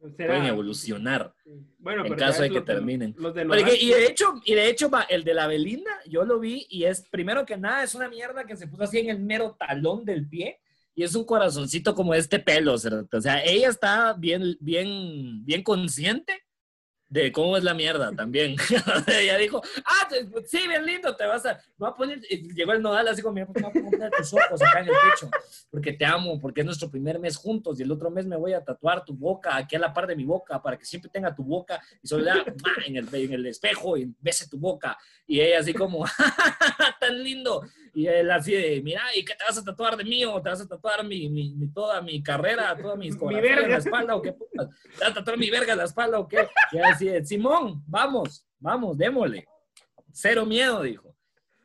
pueden 0.00 0.44
evolucionar 0.46 1.34
bueno, 1.78 2.04
en 2.04 2.14
caso 2.14 2.42
de 2.42 2.50
que 2.50 2.60
terminen. 2.60 3.14
y 3.80 3.90
de 3.90 4.06
hecho, 4.06 4.40
y 4.44 4.54
de 4.54 4.68
hecho 4.68 4.90
el 5.08 5.24
de 5.24 5.34
la 5.34 5.46
Belinda, 5.46 5.90
yo 6.06 6.24
lo 6.24 6.38
vi 6.38 6.66
y 6.70 6.84
es, 6.84 7.06
primero 7.10 7.44
que 7.44 7.56
nada, 7.56 7.82
es 7.82 7.94
una 7.94 8.08
mierda 8.08 8.44
que 8.44 8.56
se 8.56 8.66
puso 8.66 8.84
así 8.84 8.98
en 8.98 9.10
el 9.10 9.20
mero 9.20 9.56
talón 9.58 10.04
del 10.04 10.28
pie 10.28 10.58
y 10.94 11.02
es 11.02 11.14
un 11.14 11.24
corazoncito 11.24 11.94
como 11.94 12.14
este 12.14 12.38
pelo, 12.38 12.74
o 12.74 12.78
sea, 12.78 13.42
ella 13.44 13.68
está 13.68 14.14
bien, 14.14 14.56
bien, 14.60 15.44
bien 15.44 15.62
consciente 15.62 16.42
de 17.10 17.32
cómo 17.32 17.56
es 17.56 17.64
la 17.64 17.74
mierda 17.74 18.12
también. 18.12 18.56
Ella 19.08 19.36
dijo, 19.36 19.60
ah, 19.84 20.08
sí, 20.46 20.66
bien 20.68 20.86
lindo, 20.86 21.14
te 21.16 21.26
vas 21.26 21.44
a, 21.44 21.60
voy 21.76 21.90
a 21.90 21.94
poner, 21.94 22.20
llegó 22.20 22.72
el 22.72 22.80
nodal 22.80 23.08
así 23.08 23.20
como, 23.20 23.34
me 23.34 23.44
voy 23.44 23.62
a 23.62 23.70
poner 23.70 24.10
tus 24.16 24.32
ojos 24.32 24.62
acá 24.62 24.80
en 24.80 24.86
el 24.86 24.94
pecho, 25.10 25.28
porque 25.70 25.92
te 25.92 26.04
amo, 26.06 26.38
porque 26.40 26.60
es 26.60 26.66
nuestro 26.66 26.88
primer 26.88 27.18
mes 27.18 27.36
juntos 27.36 27.80
y 27.80 27.82
el 27.82 27.90
otro 27.90 28.10
mes 28.10 28.26
me 28.26 28.36
voy 28.36 28.52
a 28.52 28.64
tatuar 28.64 29.04
tu 29.04 29.12
boca 29.12 29.56
aquí 29.56 29.74
a 29.74 29.80
la 29.80 29.92
par 29.92 30.06
de 30.06 30.14
mi 30.14 30.24
boca 30.24 30.62
para 30.62 30.78
que 30.78 30.84
siempre 30.84 31.10
tenga 31.10 31.34
tu 31.34 31.42
boca 31.42 31.82
y 32.00 32.06
solo 32.06 32.30
en 32.86 32.96
el, 32.96 33.08
en 33.12 33.32
el 33.32 33.46
espejo 33.46 33.96
y 33.96 34.14
bese 34.20 34.48
tu 34.48 34.56
boca. 34.56 34.96
Y 35.26 35.40
ella 35.40 35.58
así 35.58 35.74
como, 35.74 36.04
tan 37.00 37.22
lindo. 37.22 37.62
Y 37.92 38.06
él 38.06 38.30
así 38.30 38.52
de, 38.52 38.80
mira, 38.82 39.02
¿y 39.16 39.24
qué 39.24 39.34
te 39.34 39.44
vas 39.44 39.58
a 39.58 39.64
tatuar 39.64 39.96
de 39.96 40.04
mí? 40.04 40.24
¿O 40.24 40.40
te 40.40 40.48
vas 40.48 40.60
a 40.60 40.68
tatuar 40.68 41.04
mi, 41.04 41.28
mi, 41.28 41.68
toda 41.72 42.00
mi 42.00 42.22
carrera, 42.22 42.76
toda 42.80 42.94
mis 42.94 43.20
mi 43.20 43.34
verga 43.34 43.64
en 43.64 43.70
la 43.70 43.78
espalda 43.78 44.14
o 44.14 44.22
qué? 44.22 44.32
¿Te 44.32 45.00
vas 45.00 45.10
a 45.10 45.14
tatuar 45.14 45.36
mi 45.36 45.50
verga 45.50 45.72
en 45.72 45.78
la 45.78 45.84
espalda 45.84 46.18
o 46.18 46.28
qué? 46.28 46.48
Y 46.72 46.78
así 47.08 47.26
Simón, 47.26 47.82
vamos, 47.86 48.44
vamos, 48.58 48.96
démosle. 48.96 49.46
Cero 50.12 50.44
miedo, 50.44 50.82
dijo. 50.82 51.14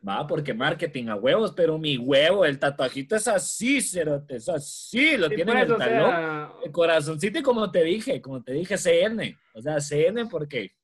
Va, 0.08 0.28
porque 0.28 0.54
marketing 0.54 1.08
a 1.08 1.15
huevos, 1.15 1.54
pero 1.56 1.80
mi 1.80 1.98
huevo, 1.98 2.45
el 2.45 2.60
tatuajito 2.60 3.15
es 3.15 3.28
así, 3.28 3.82
cerote, 3.82 4.36
es 4.36 4.48
así, 4.48 5.17
lo 5.17 5.30
tiene 5.30 5.52
en 5.52 5.58
el 5.58 5.78
talón. 5.78 6.52
El 6.63 6.71
corazoncito 6.71 7.39
y 7.39 7.41
como 7.41 7.71
te 7.71 7.84
dije, 7.84 8.21
como 8.21 8.43
te 8.43 8.54
dije, 8.54 8.78
CN. 8.78 9.36
O 9.56 9.62
sea, 9.62 9.80
CN 9.80 10.28
porque 10.28 10.76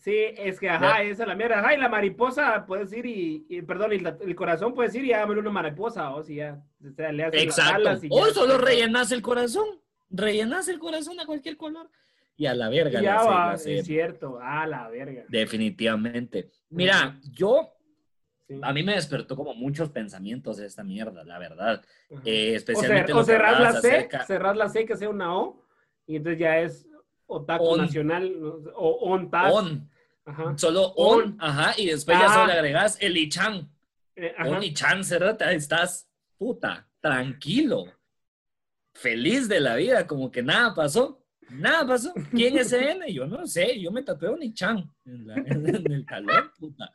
Sí, 0.00 0.16
es 0.16 0.58
que, 0.58 0.70
ajá, 0.70 1.02
esa 1.02 1.24
es 1.24 1.28
la 1.28 1.34
mierda. 1.34 1.58
Ajá, 1.58 1.74
y 1.74 1.76
la 1.76 1.90
mariposa 1.90 2.64
puedes 2.66 2.90
ir 2.94 3.04
y, 3.04 3.62
perdón, 3.62 3.92
el, 3.92 4.34
corazón 4.34 4.74
puedes 4.74 4.94
ir 4.94 5.04
y 5.04 5.12
hágame 5.12 5.38
una 5.38 5.50
mariposa, 5.50 6.14
o 6.14 6.22
si 6.22 6.36
ya, 6.36 6.58
le 6.80 7.24
haces 7.24 7.42
Exacto. 7.42 7.80
Las 7.80 8.00
o 8.08 8.26
solo 8.28 8.56
rellenas 8.56 9.12
el 9.12 9.20
corazón, 9.20 9.66
rellenas 10.08 10.68
el 10.68 10.78
corazón 10.78 11.20
a 11.20 11.26
cualquier 11.26 11.58
color 11.58 11.90
y 12.40 12.46
a 12.46 12.54
la 12.54 12.70
verga. 12.70 13.02
Ya 13.02 13.22
va, 13.22 13.52
es 13.52 13.84
cierto, 13.84 14.38
a 14.40 14.66
la 14.66 14.88
verga. 14.88 15.26
Definitivamente. 15.28 16.50
Mira, 16.70 17.20
yo, 17.32 17.70
a 18.62 18.72
mí 18.72 18.82
me 18.82 18.94
despertó 18.94 19.36
como 19.36 19.52
muchos 19.54 19.90
pensamientos 19.90 20.56
de 20.56 20.64
esta 20.64 20.82
mierda, 20.82 21.22
la 21.22 21.38
verdad. 21.38 21.84
Eh, 22.24 22.54
especialmente 22.54 23.12
o, 23.12 23.22
cerrar 23.24 23.60
la 23.60 23.72
C, 23.82 24.08
cerrar 24.26 24.56
la 24.56 24.70
C 24.70 24.86
que 24.86 24.96
sea 24.96 25.10
una 25.10 25.36
O, 25.36 25.66
y 26.06 26.16
entonces 26.16 26.40
ya 26.40 26.60
es 26.60 26.88
Otaku 27.26 27.76
Nacional 27.76 28.34
o. 28.74 28.90
On. 29.02 29.90
Ajá. 30.24 30.56
Solo 30.56 30.94
on, 30.96 31.36
ajá, 31.40 31.74
y 31.76 31.88
después 31.88 32.18
ya 32.18 32.28
solo 32.28 32.46
le 32.46 32.52
ah. 32.52 32.56
agregas 32.56 32.96
el 33.02 33.18
Ichan. 33.18 33.70
Eh, 34.16 34.32
on 34.46 34.62
Ichan, 34.62 35.02
Ahí 35.40 35.56
estás, 35.56 36.08
puta, 36.38 36.88
tranquilo, 37.02 37.84
feliz 38.94 39.46
de 39.46 39.60
la 39.60 39.76
vida, 39.76 40.06
como 40.06 40.30
que 40.30 40.42
nada 40.42 40.74
pasó. 40.74 41.19
Nada 41.52 41.86
pasó. 41.86 42.12
¿Quién 42.30 42.58
es 42.58 42.72
N? 42.72 43.12
Yo 43.12 43.26
no 43.26 43.46
sé, 43.46 43.80
yo 43.80 43.90
me 43.90 44.02
tatué 44.02 44.30
un 44.30 44.42
Ichan 44.42 44.90
en, 45.04 45.30
en 45.46 45.92
el 45.92 46.06
calor, 46.06 46.52
puta. 46.58 46.92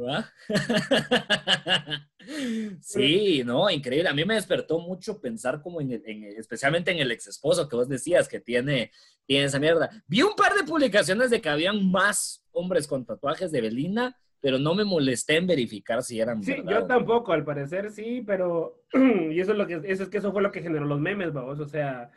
Sí, 2.80 3.42
no, 3.44 3.70
increíble. 3.70 4.08
A 4.08 4.14
mí 4.14 4.24
me 4.24 4.34
despertó 4.34 4.78
mucho 4.78 5.20
pensar 5.20 5.62
como 5.62 5.80
en, 5.80 6.02
especialmente 6.36 6.90
en 6.90 6.98
el 6.98 7.10
ex 7.10 7.28
esposo 7.28 7.68
que 7.68 7.76
vos 7.76 7.88
decías 7.88 8.28
que 8.28 8.40
tiene, 8.40 8.90
tiene 9.26 9.46
esa 9.46 9.58
mierda. 9.58 9.90
Vi 10.06 10.22
un 10.22 10.34
par 10.36 10.54
de 10.54 10.64
publicaciones 10.64 11.30
de 11.30 11.40
que 11.40 11.48
habían 11.48 11.90
más 11.90 12.44
hombres 12.52 12.86
con 12.86 13.04
tatuajes 13.04 13.50
de 13.50 13.62
Belina, 13.62 14.16
pero 14.40 14.58
no 14.58 14.74
me 14.74 14.84
molesté 14.84 15.36
en 15.36 15.46
verificar 15.46 16.02
si 16.02 16.20
eran 16.20 16.42
Sí, 16.42 16.56
yo 16.68 16.86
tampoco, 16.86 17.32
al 17.32 17.44
parecer 17.44 17.90
sí, 17.90 18.22
pero 18.26 18.82
y 18.92 19.40
eso 19.40 19.52
es 19.52 19.58
lo 19.58 19.66
que 19.66 19.80
eso 19.84 20.04
es 20.04 20.08
que 20.08 20.18
eso 20.18 20.32
fue 20.32 20.42
lo 20.42 20.52
que 20.52 20.62
generó 20.62 20.84
los 20.84 21.00
memes, 21.00 21.32
vamos, 21.32 21.58
o 21.58 21.66
sea, 21.66 22.10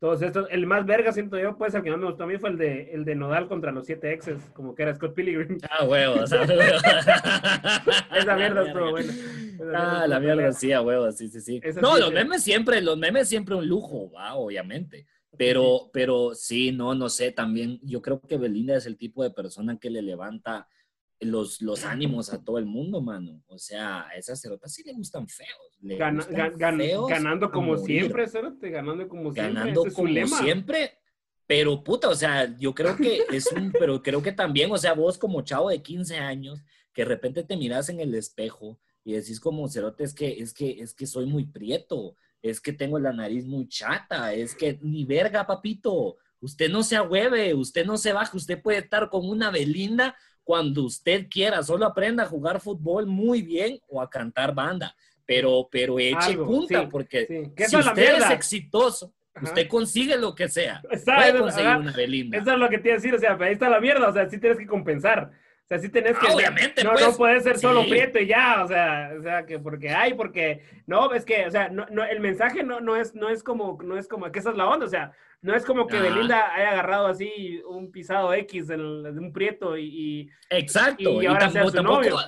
todos 0.00 0.22
estos, 0.22 0.46
el 0.50 0.64
más 0.66 0.86
verga 0.86 1.12
siento 1.12 1.38
yo, 1.38 1.56
pues 1.56 1.74
el 1.74 1.82
que 1.82 1.90
más 1.90 1.98
me 1.98 2.06
gustó 2.06 2.22
a 2.24 2.26
mí 2.26 2.38
fue 2.38 2.50
el 2.50 2.58
de, 2.58 2.92
el 2.92 3.04
de 3.04 3.16
Nodal 3.16 3.48
contra 3.48 3.72
los 3.72 3.84
siete 3.86 4.12
exes, 4.12 4.40
como 4.54 4.74
que 4.74 4.82
era 4.84 4.94
Scott 4.94 5.14
Pilgrim. 5.14 5.58
Ah, 5.70 5.84
huevos, 5.84 6.30
Esa 8.16 8.36
mierda 8.36 8.66
estuvo 8.66 8.90
buena. 8.90 9.12
ah, 9.74 10.06
la 10.06 10.20
mierda, 10.20 10.52
sí, 10.52 10.72
a 10.72 10.80
huevos, 10.82 11.16
sí, 11.16 11.28
sí, 11.28 11.40
sí. 11.40 11.60
no, 11.82 11.98
los 11.98 12.12
memes 12.12 12.42
siempre, 12.42 12.80
los 12.80 12.96
memes 12.96 13.28
siempre 13.28 13.56
un 13.56 13.66
lujo, 13.66 14.10
va, 14.12 14.34
obviamente. 14.34 15.06
Pero, 15.36 15.90
pero 15.92 16.34
sí, 16.34 16.72
no, 16.72 16.94
no 16.94 17.08
sé, 17.08 17.32
también 17.32 17.78
yo 17.82 18.00
creo 18.00 18.20
que 18.20 18.38
Belinda 18.38 18.76
es 18.76 18.86
el 18.86 18.96
tipo 18.96 19.22
de 19.22 19.30
persona 19.30 19.78
que 19.78 19.90
le 19.90 20.02
levanta 20.02 20.68
los, 21.20 21.60
los 21.62 21.84
ánimos 21.84 22.32
a 22.32 22.42
todo 22.44 22.58
el 22.58 22.66
mundo, 22.66 23.00
mano. 23.00 23.42
O 23.48 23.58
sea, 23.58 24.06
a 24.08 24.10
esas 24.16 24.40
cerotas 24.40 24.72
sí 24.72 24.82
le 24.84 24.92
gustan 24.92 25.28
feos. 25.28 25.78
le 25.80 25.96
Gana- 25.96 26.24
gustan 26.24 26.36
gan- 26.36 26.56
gan- 26.56 26.76
feos 26.78 27.08
ganando 27.08 27.50
como 27.50 27.76
siempre, 27.76 28.28
Cerote, 28.28 28.70
ganando 28.70 29.08
como 29.08 29.32
ganando 29.32 29.82
siempre. 29.82 29.88
ese 29.88 29.90
su 29.90 29.96
como 30.30 30.42
siempre. 30.42 30.92
Pero 31.46 31.82
puta, 31.82 32.08
o 32.10 32.14
sea, 32.14 32.54
yo 32.58 32.74
creo 32.74 32.94
que 32.96 33.22
es 33.32 33.50
un, 33.52 33.72
pero 33.80 34.02
creo 34.02 34.22
que 34.22 34.32
también, 34.32 34.70
o 34.70 34.76
sea, 34.78 34.92
vos 34.92 35.16
como 35.18 35.42
chavo 35.42 35.70
de 35.70 35.82
15 35.82 36.18
años, 36.18 36.60
que 36.92 37.02
de 37.02 37.08
repente 37.08 37.42
te 37.42 37.56
miras 37.56 37.88
en 37.88 38.00
el 38.00 38.14
espejo 38.14 38.78
y 39.04 39.12
decís 39.14 39.40
como 39.40 39.68
cerote, 39.68 40.04
es 40.04 40.12
que, 40.14 40.28
es 40.40 40.52
que, 40.52 40.80
es 40.80 40.92
que 40.94 41.06
soy 41.06 41.24
muy 41.26 41.46
prieto, 41.46 42.16
es 42.42 42.60
que 42.60 42.72
tengo 42.72 42.98
la 42.98 43.12
nariz 43.12 43.46
muy 43.46 43.66
chata, 43.66 44.34
es 44.34 44.54
que 44.54 44.78
ni 44.82 45.04
verga, 45.06 45.46
papito, 45.46 46.18
usted 46.40 46.68
no 46.70 46.82
se 46.82 46.96
ahueve, 46.96 47.54
usted 47.54 47.86
no 47.86 47.96
se 47.96 48.12
baja, 48.12 48.36
usted 48.36 48.60
puede 48.60 48.78
estar 48.78 49.08
con 49.08 49.26
una 49.28 49.50
Belinda 49.50 50.14
cuando 50.48 50.84
usted 50.84 51.26
quiera, 51.28 51.62
solo 51.62 51.84
aprenda 51.84 52.22
a 52.22 52.26
jugar 52.26 52.58
fútbol 52.58 53.04
muy 53.04 53.42
bien 53.42 53.78
o 53.86 54.00
a 54.00 54.08
cantar 54.08 54.54
banda, 54.54 54.96
pero, 55.26 55.68
pero 55.70 55.98
eche 55.98 56.16
Algo, 56.30 56.46
punta, 56.46 56.80
sí, 56.80 56.88
porque 56.90 57.26
sí. 57.54 57.66
Si 57.66 57.76
usted 57.76 58.16
es 58.16 58.30
exitoso, 58.30 59.12
Ajá. 59.34 59.44
usted 59.44 59.68
consigue 59.68 60.16
lo 60.16 60.34
que 60.34 60.48
sea. 60.48 60.80
Está, 60.90 61.16
Puede 61.16 61.38
conseguir 61.38 61.76
una 61.76 61.92
Belinda. 61.92 62.38
Eso 62.38 62.52
es 62.52 62.58
lo 62.58 62.70
que 62.70 62.78
te 62.78 62.88
iba 62.88 62.94
a 62.94 62.96
decir, 62.96 63.14
o 63.14 63.18
sea, 63.18 63.36
ahí 63.38 63.52
está 63.52 63.68
la 63.68 63.78
mierda, 63.78 64.08
o 64.08 64.12
sea, 64.14 64.26
sí 64.30 64.40
tienes 64.40 64.58
que 64.58 64.66
compensar. 64.66 65.30
O 65.70 65.74
sea, 65.74 65.78
sí 65.80 65.90
tenés 65.90 66.18
que... 66.18 66.26
Ah, 66.28 66.34
obviamente, 66.34 66.82
No, 66.82 66.92
pues. 66.92 67.06
no 67.06 67.16
puedes 67.16 67.42
ser 67.42 67.58
solo 67.58 67.82
Sí. 67.82 67.90
prieto 67.90 68.18
y 68.18 68.26
ya, 68.26 68.62
o 68.64 68.68
sea, 68.68 69.10
o 69.18 69.22
sea, 69.22 69.44
que 69.44 69.58
porque 69.58 69.90
hay, 69.90 70.14
porque... 70.14 70.64
No, 70.86 71.12
es 71.12 71.26
que, 71.26 71.44
o 71.46 71.50
sea, 71.50 71.68
no, 71.68 71.84
no, 71.90 72.04
el 72.04 72.20
mensaje 72.20 72.62
no, 72.64 72.80
no, 72.80 72.96
es, 72.96 73.14
no 73.14 73.28
es 73.28 73.42
como, 73.42 73.78
no 73.84 73.98
es 73.98 74.08
como, 74.08 74.32
que 74.32 74.38
esa 74.38 74.50
es 74.50 74.56
la 74.56 74.66
onda, 74.66 74.86
o 74.86 74.88
sea, 74.88 75.12
no 75.42 75.54
es 75.54 75.66
como 75.66 75.86
que 75.86 75.98
Ah. 75.98 76.02
Belinda 76.02 76.54
haya 76.54 76.70
agarrado 76.70 77.06
así 77.08 77.60
un 77.68 77.90
pisado 77.92 78.32
X 78.32 78.66
de 78.68 78.76
un 78.76 79.30
prieto 79.30 79.76
y... 79.76 79.84
y 79.84 80.30
Exacto. 80.48 81.20
Y 81.22 81.26
ahora 81.26 81.50
sea 81.50 81.62
tampoco, 81.64 81.70
su 81.70 81.76
tampoco- 81.76 81.96
novio. 81.98 82.16
o 82.16 82.20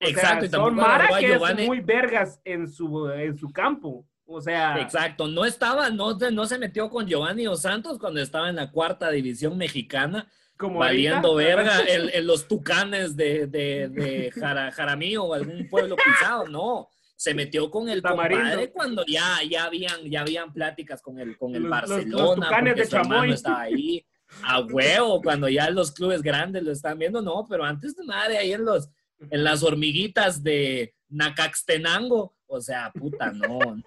exacto. 0.00 0.44
y 0.46 0.48
sea, 0.48 0.58
tampoco 0.58 0.66
son 0.68 0.76
Mara 0.76 1.08
que 1.18 1.26
es 1.26 1.40
Giovanni- 1.40 1.66
muy 1.66 1.80
vergas 1.80 2.40
en 2.46 2.68
su, 2.68 3.10
en 3.10 3.36
su 3.36 3.52
campo, 3.52 4.06
o 4.24 4.40
sea... 4.40 4.80
Exacto, 4.80 5.28
no 5.28 5.44
estaba, 5.44 5.90
no, 5.90 6.14
no 6.16 6.46
se 6.46 6.58
metió 6.58 6.88
con 6.88 7.06
Giovanni 7.06 7.44
Dos 7.44 7.60
Santos 7.60 7.98
cuando 7.98 8.20
estaba 8.20 8.48
en 8.48 8.56
la 8.56 8.70
cuarta 8.70 9.10
división 9.10 9.58
mexicana, 9.58 10.26
Como 10.58 10.80
valiendo 10.80 11.28
ahorita. 11.28 11.54
verga 11.56 11.80
en, 11.88 12.10
en 12.12 12.26
los 12.26 12.48
tucanes 12.48 13.16
de, 13.16 13.46
de, 13.46 13.88
de 13.88 14.30
Jara- 14.32 14.70
Jaramillo 14.72 15.24
o 15.24 15.34
algún 15.34 15.68
pueblo 15.68 15.96
pisado, 15.96 16.46
no. 16.48 16.88
Se 17.16 17.34
metió 17.34 17.70
con 17.70 17.88
el 17.88 18.00
Tamarindo. 18.02 18.44
compadre 18.44 18.70
cuando 18.70 19.04
ya, 19.06 19.38
ya, 19.48 19.64
habían, 19.64 20.02
ya 20.04 20.20
habían 20.20 20.52
pláticas 20.52 21.02
con 21.02 21.18
el, 21.18 21.36
con 21.36 21.54
el 21.56 21.62
Los- 21.62 21.70
los- 21.70 21.88
los 21.88 21.98
Barcelona, 21.98 22.46
tucanes 22.46 22.76
de 22.76 22.84
su 22.84 22.90
Chamoy. 22.90 23.32
estaba 23.32 23.60
ahí. 23.62 24.04
A 24.42 24.60
huevo, 24.60 25.22
cuando 25.22 25.48
ya 25.48 25.70
los 25.70 25.90
clubes 25.90 26.20
grandes 26.22 26.62
lo 26.62 26.70
están 26.70 26.98
viendo, 26.98 27.22
no, 27.22 27.46
pero 27.48 27.64
antes 27.64 27.96
de 27.96 28.04
madre, 28.04 28.36
ahí 28.38 28.52
en 28.52 28.64
los, 28.64 28.88
en 29.30 29.42
las 29.42 29.62
hormiguitas 29.62 30.42
de 30.42 30.94
Nacaxtenango, 31.08 32.36
o 32.46 32.60
sea, 32.60 32.90
puta, 32.92 33.30
no, 33.32 33.58
no, 33.58 33.84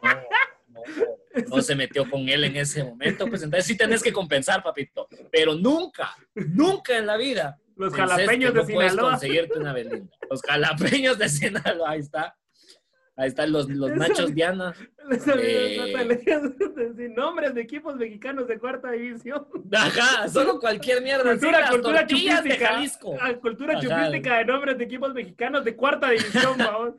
no, 0.98 1.56
no 1.56 1.62
se 1.62 1.76
metió 1.76 2.10
con 2.10 2.28
él 2.30 2.44
en 2.44 2.56
ese 2.58 2.84
momento, 2.84 3.28
pues 3.28 3.44
entonces 3.44 3.66
sí 3.66 3.78
tenés 3.78 4.02
que 4.04 4.12
compensar, 4.12 4.64
papito, 4.64 5.08
pero 5.32 5.56
nunca, 5.56 6.16
nunca 6.36 6.98
en 6.98 7.06
la 7.06 7.18
vida. 7.18 7.58
Los 7.76 7.94
jalapeños 7.94 8.54
de 8.54 8.60
no 8.60 8.66
Sinaloa. 8.68 9.12
conseguirte 9.12 9.58
una 9.58 9.74
Belinda. 9.74 10.16
Los 10.30 10.42
jalapeños 10.42 11.18
de 11.18 11.30
Sinaloa, 11.30 11.92
ahí 11.92 12.00
está. 12.00 12.38
Ahí 13.16 13.28
están 13.28 13.52
los, 13.52 13.70
los 13.70 13.96
machos 13.96 14.34
Diana. 14.34 14.74
Les 15.10 15.28
Eh. 15.28 15.78
sin 16.96 17.16
nombres 17.16 17.54
de 17.54 17.62
equipos 17.62 17.96
mexicanos 17.96 18.48
de 18.48 18.60
cuarta 18.60 18.92
división. 18.92 19.46
Ajá, 19.72 20.28
solo 20.30 20.60
cualquier 20.60 21.02
mierda. 21.02 21.24
Cultura, 21.32 21.60
las 21.62 21.70
cultura 21.72 22.00
tortillas 22.00 22.44
de 22.44 22.50
chupística. 22.52 22.74
Jalisco. 22.74 23.18
Ah, 23.20 23.34
cultura 23.36 23.74
Ajá. 23.74 23.82
chupística 23.82 24.38
de 24.38 24.46
nombres 24.46 24.78
de 24.78 24.84
equipos 24.84 25.14
mexicanos 25.14 25.64
de 25.66 25.76
cuarta 25.76 26.10
división, 26.10 26.58
vamos. 26.58 26.94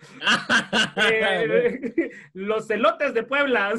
Eh, 1.11 2.11
los 2.35 2.67
celotes 2.67 3.15
de 3.15 3.23
Puebla. 3.23 3.73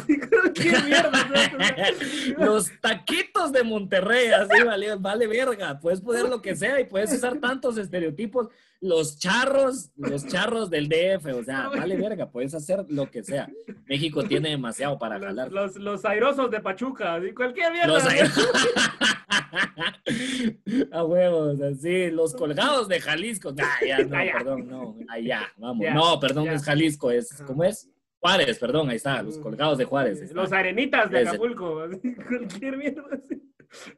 Los 2.38 2.72
taquitos 2.82 3.52
de 3.52 3.64
Monterrey, 3.64 4.28
así 4.30 4.64
vale, 4.64 4.96
vale 4.96 5.28
verga. 5.28 5.80
Puedes 5.80 6.02
poner 6.02 6.28
lo 6.30 6.42
que 6.42 6.56
sea 6.56 6.80
y 6.80 6.86
puedes 6.86 7.14
usar 7.14 7.38
tantos 7.38 7.78
estereotipos. 7.78 8.48
Los 8.82 9.18
charros, 9.18 9.92
los 9.96 10.28
charros 10.28 10.70
del 10.70 10.90
DF, 10.90 11.26
o 11.34 11.44
sea, 11.44 11.70
vale 11.70 11.96
verga, 11.96 12.30
puedes 12.30 12.54
hacer 12.54 12.84
lo 12.90 13.10
que 13.10 13.24
sea. 13.24 13.50
México 13.86 14.13
tiene 14.22 14.50
demasiado 14.50 15.00
para 15.00 15.20
jalar. 15.20 15.52
los, 15.52 15.78
los 15.78 16.06
airosos 16.06 16.52
de 16.52 16.60
Pachuca. 16.60 17.20
Cualquier 17.36 17.72
mierda. 17.72 17.88
Los 17.88 18.04
¿no? 18.04 18.10
a 20.92 21.04
huevos, 21.04 21.62
así, 21.62 22.12
los 22.12 22.34
colgados 22.34 22.88
de 22.88 23.00
Jalisco. 23.00 23.54
Ah, 23.60 23.80
ya, 23.86 24.00
no, 24.04 24.16
Ah, 24.18 24.26
ya. 24.26 24.34
perdón, 24.34 24.68
no, 24.68 24.96
allá, 25.10 25.42
vamos. 25.58 25.84
Ya, 25.84 25.94
no, 25.94 26.20
perdón, 26.20 26.46
ya. 26.46 26.52
no 26.52 26.58
es 26.58 26.64
Jalisco, 26.64 27.12
es. 27.12 27.44
¿cómo 27.46 27.64
es? 27.64 27.90
Juárez, 28.20 28.58
perdón, 28.58 28.90
ahí 28.90 28.96
está, 28.98 29.22
los 29.22 29.38
colgados 29.38 29.78
de 29.78 29.86
Juárez. 29.86 30.32
Los 30.32 30.52
arenitas 30.54 31.10
de. 31.12 31.20
Acapulco. 31.28 31.82
Cualquier 32.28 32.78
mierda. 32.78 33.04
así. 33.12 33.53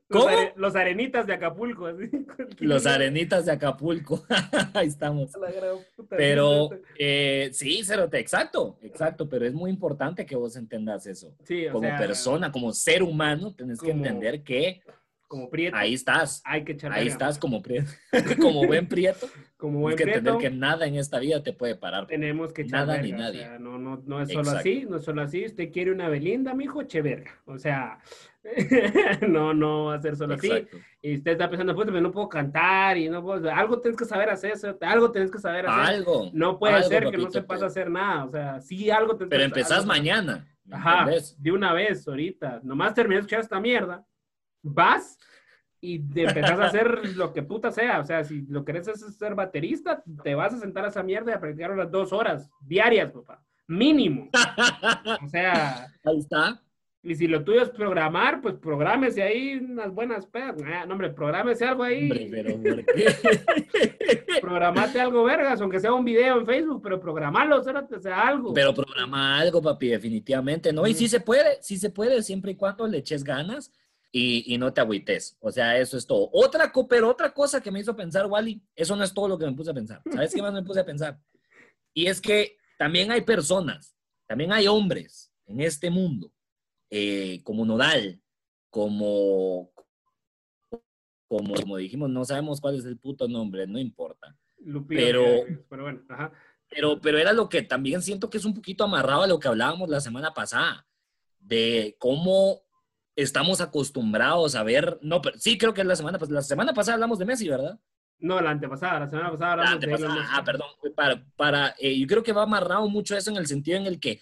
¿Cómo? 0.10 0.26
Los, 0.26 0.34
are- 0.34 0.54
los 0.56 0.76
arenitas 0.76 1.28
de 1.28 1.34
Acapulco. 1.34 1.82
Cualquier 2.36 2.56
Los 2.60 2.86
arenitas 2.86 3.46
de 3.46 3.52
Acapulco. 3.52 4.24
ahí 4.74 4.88
estamos. 4.88 5.32
La 5.40 5.52
gran 5.52 5.78
puta, 5.96 6.16
Pero 6.18 6.70
sí, 6.72 6.78
eh, 7.00 7.50
sí, 7.54 7.84
Cerote, 7.84 8.20
exacto, 8.20 8.78
exacto, 8.82 9.28
pero 9.30 9.46
es 9.46 9.54
muy 9.54 9.70
importante 9.70 10.26
que 10.26 10.36
vos 10.36 10.56
entendas 10.56 11.06
eso. 11.08 11.36
Sí, 11.44 11.68
o 11.68 11.74
Como 11.74 11.88
sea, 11.88 11.98
persona, 11.98 12.52
como 12.52 12.72
ser 12.74 13.04
humano, 13.04 13.54
tenés 13.56 13.80
que 13.82 13.92
entender 13.92 14.44
que 14.44 14.82
Como 15.28 15.50
prieto. 15.50 15.76
ahí 15.76 15.94
estás, 15.94 16.42
Hay 16.46 16.64
que 16.64 16.74
echar 16.74 16.92
ahí 16.94 17.08
estás 17.08 17.38
como 17.40 17.62
prieto, 17.62 17.90
como 18.42 18.66
buen 18.66 18.88
prieto. 18.88 19.28
Como 19.58 19.88
Tienes 19.88 19.96
que 19.96 20.04
entender 20.20 20.38
que 20.38 20.50
nada 20.56 20.86
en 20.86 20.96
esta 20.96 21.18
vida 21.20 21.42
te 21.42 21.54
puede 21.54 21.76
parar. 21.76 22.06
tenemos 22.08 22.54
que 22.54 22.64
echar 22.64 22.86
Nada 22.86 23.02
ni 23.02 23.14
o 23.14 23.18
nadie. 23.18 23.40
sea, 23.40 23.58
no, 23.58 23.80
no, 23.80 24.04
no 24.06 24.22
es 24.22 24.28
solo 24.30 24.42
Exacto. 24.42 24.60
así, 24.60 24.86
no 24.88 24.98
es 24.98 25.04
solo 25.04 25.22
así. 25.24 25.46
Usted 25.46 25.72
quiere 25.72 25.92
una 25.92 26.10
Belinda, 26.10 26.54
mijo, 26.54 26.82
eche 26.82 27.02
verga. 27.02 27.32
O 27.46 27.58
sea, 27.58 28.00
no, 29.28 29.54
no 29.54 29.86
va 29.86 29.96
a 29.96 30.02
ser 30.02 30.16
solo 30.16 30.36
así. 30.36 30.48
Exacto. 30.52 30.78
Y 31.02 31.16
usted 31.18 31.32
está 31.32 31.50
pensando, 31.50 31.76
pues, 31.76 31.88
no 31.92 32.12
puedo 32.12 32.30
cantar 32.30 32.98
y 32.98 33.10
no 33.10 33.22
puedo, 33.24 33.52
algo 33.52 33.80
tienes 33.82 33.98
que 33.98 34.06
saber 34.06 34.30
hacer, 34.30 34.54
algo 34.82 35.12
tienes 35.12 35.32
que 35.32 35.40
saber 35.40 35.68
hacer. 35.68 35.96
Algo. 35.96 36.30
no 36.34 36.58
puede 36.60 36.76
algo, 36.76 36.88
ser 36.90 37.00
que 37.04 37.06
no 37.18 37.24
papito, 37.24 37.32
sepas 37.32 37.58
pero- 37.58 37.68
hacer 37.68 37.90
nada. 37.90 38.26
O 38.26 38.32
sea, 38.32 38.62
sí, 38.62 38.90
algo 38.90 39.16
tienes 39.16 39.30
Pero 39.30 39.40
que 39.42 39.46
empezás 39.46 39.80
algo- 39.80 39.88
mañana. 39.88 40.48
¿me 40.64 40.76
Ajá, 40.76 41.00
entendés? 41.02 41.36
de 41.42 41.52
una 41.52 41.74
vez, 41.74 42.08
ahorita. 42.08 42.60
Nomás 42.64 42.94
terminas 42.94 43.18
de 43.18 43.26
escuchar 43.28 43.40
esta 43.42 43.60
mierda, 43.60 44.04
vas 44.64 45.20
y 45.80 46.00
te 46.00 46.24
empezás 46.24 46.60
a 46.60 46.66
hacer 46.66 46.88
lo 47.16 47.34
que 47.34 47.44
puta 47.44 47.72
sea. 47.72 48.00
O 48.00 48.04
sea, 48.04 48.24
si 48.24 48.42
lo 48.48 48.66
querés 48.66 48.88
es 48.88 49.16
ser 49.18 49.36
baterista, 49.36 50.04
te 50.24 50.34
vas 50.34 50.54
a 50.56 50.58
sentar 50.60 50.86
a 50.86 50.88
esa 50.88 51.04
mierda 51.04 51.32
y 51.32 51.36
a 51.36 51.40
practicar 51.40 51.72
unas 51.72 51.92
dos 51.92 52.12
horas 52.14 52.50
diarias, 52.62 53.12
papá. 53.12 53.44
Mínimo. 53.68 54.30
O 55.24 55.28
sea, 55.30 55.88
Ahí 56.04 56.18
está. 56.18 56.62
Y 57.06 57.14
si 57.14 57.28
lo 57.28 57.44
tuyo 57.44 57.62
es 57.62 57.70
programar, 57.70 58.42
pues 58.42 58.56
prográmese 58.56 59.22
ahí 59.22 59.58
unas 59.58 59.94
buenas 59.94 60.26
pedas. 60.26 60.56
Ah, 60.66 60.86
no, 60.88 60.94
hombre, 60.94 61.12
prográmese 61.12 61.64
algo 61.64 61.84
ahí. 61.84 62.10
Hombre, 62.10 62.30
pero. 62.32 62.60
Programate 64.42 65.00
algo, 65.00 65.24
vergas, 65.24 65.62
aunque 65.62 65.80
sea 65.80 65.94
un 65.94 66.04
video 66.04 66.40
en 66.40 66.46
Facebook, 66.46 66.82
pero 66.84 67.00
programalo, 67.00 67.60
o 67.60 67.64
sea 67.64 68.28
algo. 68.28 68.54
Pero 68.54 68.74
programa 68.74 69.40
algo, 69.40 69.62
papi, 69.62 69.90
definitivamente, 69.90 70.74
¿no? 70.74 70.86
Y 70.86 70.94
sí 70.94 71.08
se 71.08 71.20
puede, 71.20 71.62
sí 71.62 71.78
se 71.78 71.90
puede, 71.90 72.22
siempre 72.22 72.52
y 72.52 72.56
cuando 72.56 72.88
le 72.88 73.00
eches 73.00 73.24
ganas 73.24 73.72
y, 74.12 74.54
y 74.54 74.58
no 74.58 74.74
te 74.74 74.82
agüites. 74.82 75.38
O 75.40 75.52
sea, 75.52 75.78
eso 75.78 75.98
es 75.98 76.06
todo. 76.06 76.30
Otra, 76.34 76.72
pero 76.90 77.10
otra 77.10 77.34
cosa 77.34 77.62
que 77.62 77.72
me 77.72 77.80
hizo 77.80 77.96
pensar, 77.96 78.26
Wally, 78.28 78.62
eso 78.76 78.96
no 78.96 79.04
es 79.04 79.14
todo 79.14 79.28
lo 79.28 79.38
que 79.38 79.46
me 79.46 79.54
puse 79.54 79.72
a 79.72 79.76
pensar. 79.76 80.02
¿Sabes 80.12 80.34
qué 80.34 80.42
más 80.42 80.54
me 80.54 80.64
puse 80.64 80.80
a 80.80 80.86
pensar? 80.86 81.20
Y 81.94 82.08
es 82.08 82.20
que 82.20 82.58
también 82.78 83.12
hay 83.12 83.22
personas, 83.22 83.96
también 84.28 84.52
hay 84.52 84.68
hombres 84.68 85.32
en 85.48 85.62
este 85.62 85.90
mundo, 85.90 86.32
eh, 86.98 87.42
como 87.44 87.66
Nodal, 87.66 88.22
como, 88.70 89.70
como, 91.28 91.54
como 91.56 91.76
dijimos, 91.78 92.10
no 92.10 92.24
sabemos 92.24 92.62
cuál 92.62 92.78
es 92.78 92.86
el 92.86 92.98
puto 92.98 93.28
nombre, 93.28 93.68
no 93.68 93.78
importa. 93.80 94.34
Lupillo, 94.60 95.02
pero- 95.02 95.64
pero 95.70 95.84
bueno, 95.84 96.02
ajá. 96.10 96.32
Pero, 96.70 97.00
pero 97.02 97.18
era 97.20 97.34
lo 97.34 97.50
que 97.50 97.62
también 97.62 98.02
siento 98.02 98.30
que 98.30 98.38
es 98.38 98.46
un 98.46 98.54
poquito 98.54 98.84
amarrado 98.86 99.24
a 99.24 99.28
lo 99.28 99.40
que 99.40 99.48
hablábamos 99.48 99.90
la 99.90 100.00
semana 100.00 100.34
pasada, 100.34 100.88
de 101.40 101.96
cómo 102.00 102.62
estamos 103.16 103.60
acostumbrados 103.62 104.56
a 104.56 104.64
ver, 104.64 104.98
no, 105.02 105.22
pero 105.22 105.38
sí 105.38 105.58
creo 105.58 105.74
que 105.74 105.82
es 105.82 105.88
la 105.88 105.96
semana 105.98 106.18
pasada, 106.18 106.36
la 106.36 106.42
semana 106.42 106.74
pasada 106.74 106.96
hablamos 106.96 107.20
de 107.20 107.26
Messi, 107.26 107.48
¿verdad? 107.50 107.78
No, 108.18 108.40
la 108.42 108.52
antepasada, 108.52 109.02
la 109.02 109.10
semana 109.10 109.32
pasada 109.32 109.56
La 109.58 109.62
hablamos 109.64 109.80
de 109.82 109.94
antepasada, 109.94 110.38
ah, 110.38 110.44
perdón, 110.44 110.68
para, 110.96 111.26
para, 111.36 111.76
eh, 111.80 112.00
yo 112.00 112.08
creo 112.08 112.24
que 112.24 112.34
va 112.34 112.44
amarrado 112.44 112.88
mucho 112.90 113.16
eso 113.16 113.30
en 113.30 113.38
el 113.38 113.46
sentido 113.46 113.78
en 113.78 113.86
el 113.86 114.00
que 114.00 114.20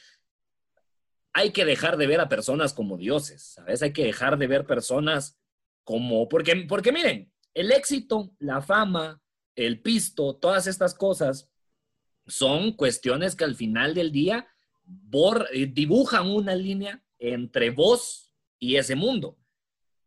hay 1.34 1.52
que 1.52 1.66
dejar 1.66 1.98
de 1.98 2.08
ver 2.08 2.20
a 2.20 2.30
personas 2.30 2.74
como 2.74 2.98
dioses, 2.98 3.42
¿sabes? 3.56 3.82
Hay 3.82 3.92
que 3.92 4.06
dejar 4.06 4.38
de 4.38 4.48
ver 4.48 4.66
personas 4.66 5.40
como, 5.84 6.30
porque, 6.30 6.56
porque 6.68 6.92
miren, 6.92 7.34
el 7.54 7.72
éxito, 7.72 8.34
la 8.40 8.62
fama, 8.62 9.22
el 9.56 9.82
pisto, 9.82 10.36
todas 10.36 10.68
estas 10.68 10.94
cosas 10.94 11.50
son 12.28 12.72
cuestiones 12.74 13.36
que 13.36 13.44
al 13.44 13.56
final 13.56 13.94
del 13.94 14.12
día 14.12 14.48
bor- 14.86 15.50
dibujan 15.74 16.30
una 16.30 16.56
línea 16.56 17.04
entre 17.20 17.70
vos 17.72 18.34
y 18.60 18.76
ese 18.78 18.96
mundo. 18.96 19.38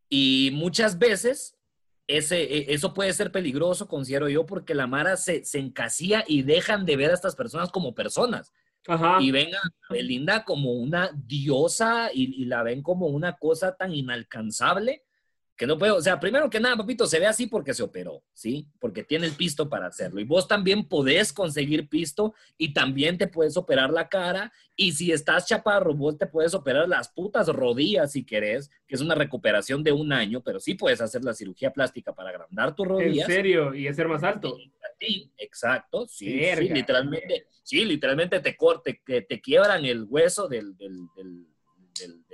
Y 0.08 0.50
muchas 0.54 0.98
veces 0.98 1.58
ese, 2.06 2.42
e, 2.42 2.72
eso 2.74 2.94
puede 2.94 3.12
ser 3.12 3.32
peligroso, 3.32 3.88
considero 3.88 4.28
yo, 4.28 4.46
porque 4.46 4.74
la 4.74 4.86
Mara 4.86 5.16
se, 5.16 5.44
se 5.44 5.58
encasilla 5.58 6.24
y 6.26 6.42
dejan 6.42 6.86
de 6.86 6.96
ver 6.96 7.10
a 7.10 7.14
estas 7.14 7.34
personas 7.36 7.70
como 7.70 7.94
personas. 7.94 8.52
Y 9.20 9.30
ven 9.30 9.54
a 9.54 9.60
Belinda 9.90 10.44
como 10.44 10.72
una 10.72 11.10
diosa 11.14 12.10
y, 12.12 12.42
y, 12.42 12.44
la 12.44 12.62
ven 12.62 12.82
como 12.82 13.06
una 13.06 13.36
cosa 13.36 13.74
tan 13.76 13.92
inalcanzable 13.92 15.05
que 15.56 15.66
no 15.66 15.78
puedo, 15.78 15.96
o 15.96 16.02
sea, 16.02 16.20
primero 16.20 16.50
que 16.50 16.60
nada, 16.60 16.76
papito, 16.76 17.06
se 17.06 17.18
ve 17.18 17.26
así 17.26 17.46
porque 17.46 17.72
se 17.72 17.82
operó, 17.82 18.22
¿sí? 18.34 18.68
Porque 18.78 19.02
tiene 19.02 19.26
el 19.26 19.32
pisto 19.32 19.68
para 19.70 19.86
hacerlo. 19.86 20.20
Y 20.20 20.24
vos 20.24 20.46
también 20.46 20.86
podés 20.86 21.32
conseguir 21.32 21.88
pisto 21.88 22.34
y 22.58 22.74
también 22.74 23.16
te 23.16 23.26
puedes 23.26 23.56
operar 23.56 23.90
la 23.90 24.08
cara. 24.08 24.52
Y 24.76 24.92
si 24.92 25.12
estás 25.12 25.46
chaparro, 25.46 25.94
vos 25.94 26.18
te 26.18 26.26
puedes 26.26 26.52
operar 26.52 26.86
las 26.88 27.08
putas 27.08 27.48
rodillas 27.48 28.12
si 28.12 28.24
querés, 28.24 28.70
que 28.86 28.96
es 28.96 29.00
una 29.00 29.14
recuperación 29.14 29.82
de 29.82 29.92
un 29.92 30.12
año, 30.12 30.42
pero 30.42 30.60
sí 30.60 30.74
puedes 30.74 31.00
hacer 31.00 31.24
la 31.24 31.32
cirugía 31.32 31.72
plástica 31.72 32.14
para 32.14 32.30
agrandar 32.30 32.74
tus 32.74 32.86
rodillas. 32.86 33.28
¿En 33.28 33.34
serio? 33.34 33.74
¿Y 33.74 33.88
hacer 33.88 34.08
más 34.08 34.22
alto? 34.22 34.58
Sí, 34.98 35.32
exacto, 35.38 36.06
sí, 36.06 36.40
sí, 36.56 36.68
literalmente, 36.68 37.48
sí, 37.62 37.84
literalmente 37.84 38.40
te 38.40 38.56
corte, 38.56 39.02
te, 39.04 39.22
te 39.22 39.40
quiebran 39.40 39.84
el 39.84 40.04
hueso 40.04 40.48
del, 40.48 40.74
del, 40.76 40.96
del, 41.14 41.46
del 41.98 42.25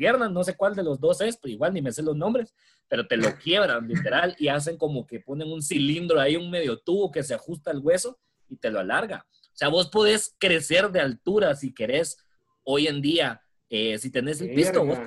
piernas, 0.00 0.32
no 0.32 0.42
sé 0.42 0.56
cuál 0.56 0.74
de 0.74 0.82
los 0.82 0.98
dos 0.98 1.20
es, 1.20 1.36
pero 1.36 1.52
igual 1.52 1.74
ni 1.74 1.82
me 1.82 1.92
sé 1.92 2.02
los 2.02 2.16
nombres, 2.16 2.54
pero 2.88 3.06
te 3.06 3.18
lo 3.18 3.28
quiebran 3.44 3.86
literal 3.86 4.34
y 4.38 4.48
hacen 4.48 4.78
como 4.78 5.06
que 5.06 5.20
ponen 5.20 5.52
un 5.52 5.60
cilindro 5.60 6.18
ahí, 6.18 6.36
un 6.36 6.50
medio 6.50 6.78
tubo 6.78 7.10
que 7.10 7.22
se 7.22 7.34
ajusta 7.34 7.70
al 7.70 7.80
hueso 7.80 8.18
y 8.48 8.56
te 8.56 8.70
lo 8.70 8.80
alarga. 8.80 9.26
O 9.28 9.56
sea, 9.60 9.68
vos 9.68 9.90
podés 9.90 10.34
crecer 10.38 10.90
de 10.90 11.00
altura 11.00 11.54
si 11.54 11.74
querés 11.74 12.16
hoy 12.62 12.86
en 12.86 13.02
día, 13.02 13.42
eh, 13.68 13.98
si 13.98 14.10
tenés 14.10 14.40
el 14.40 14.54
pisto, 14.54 14.86
vos 14.86 14.98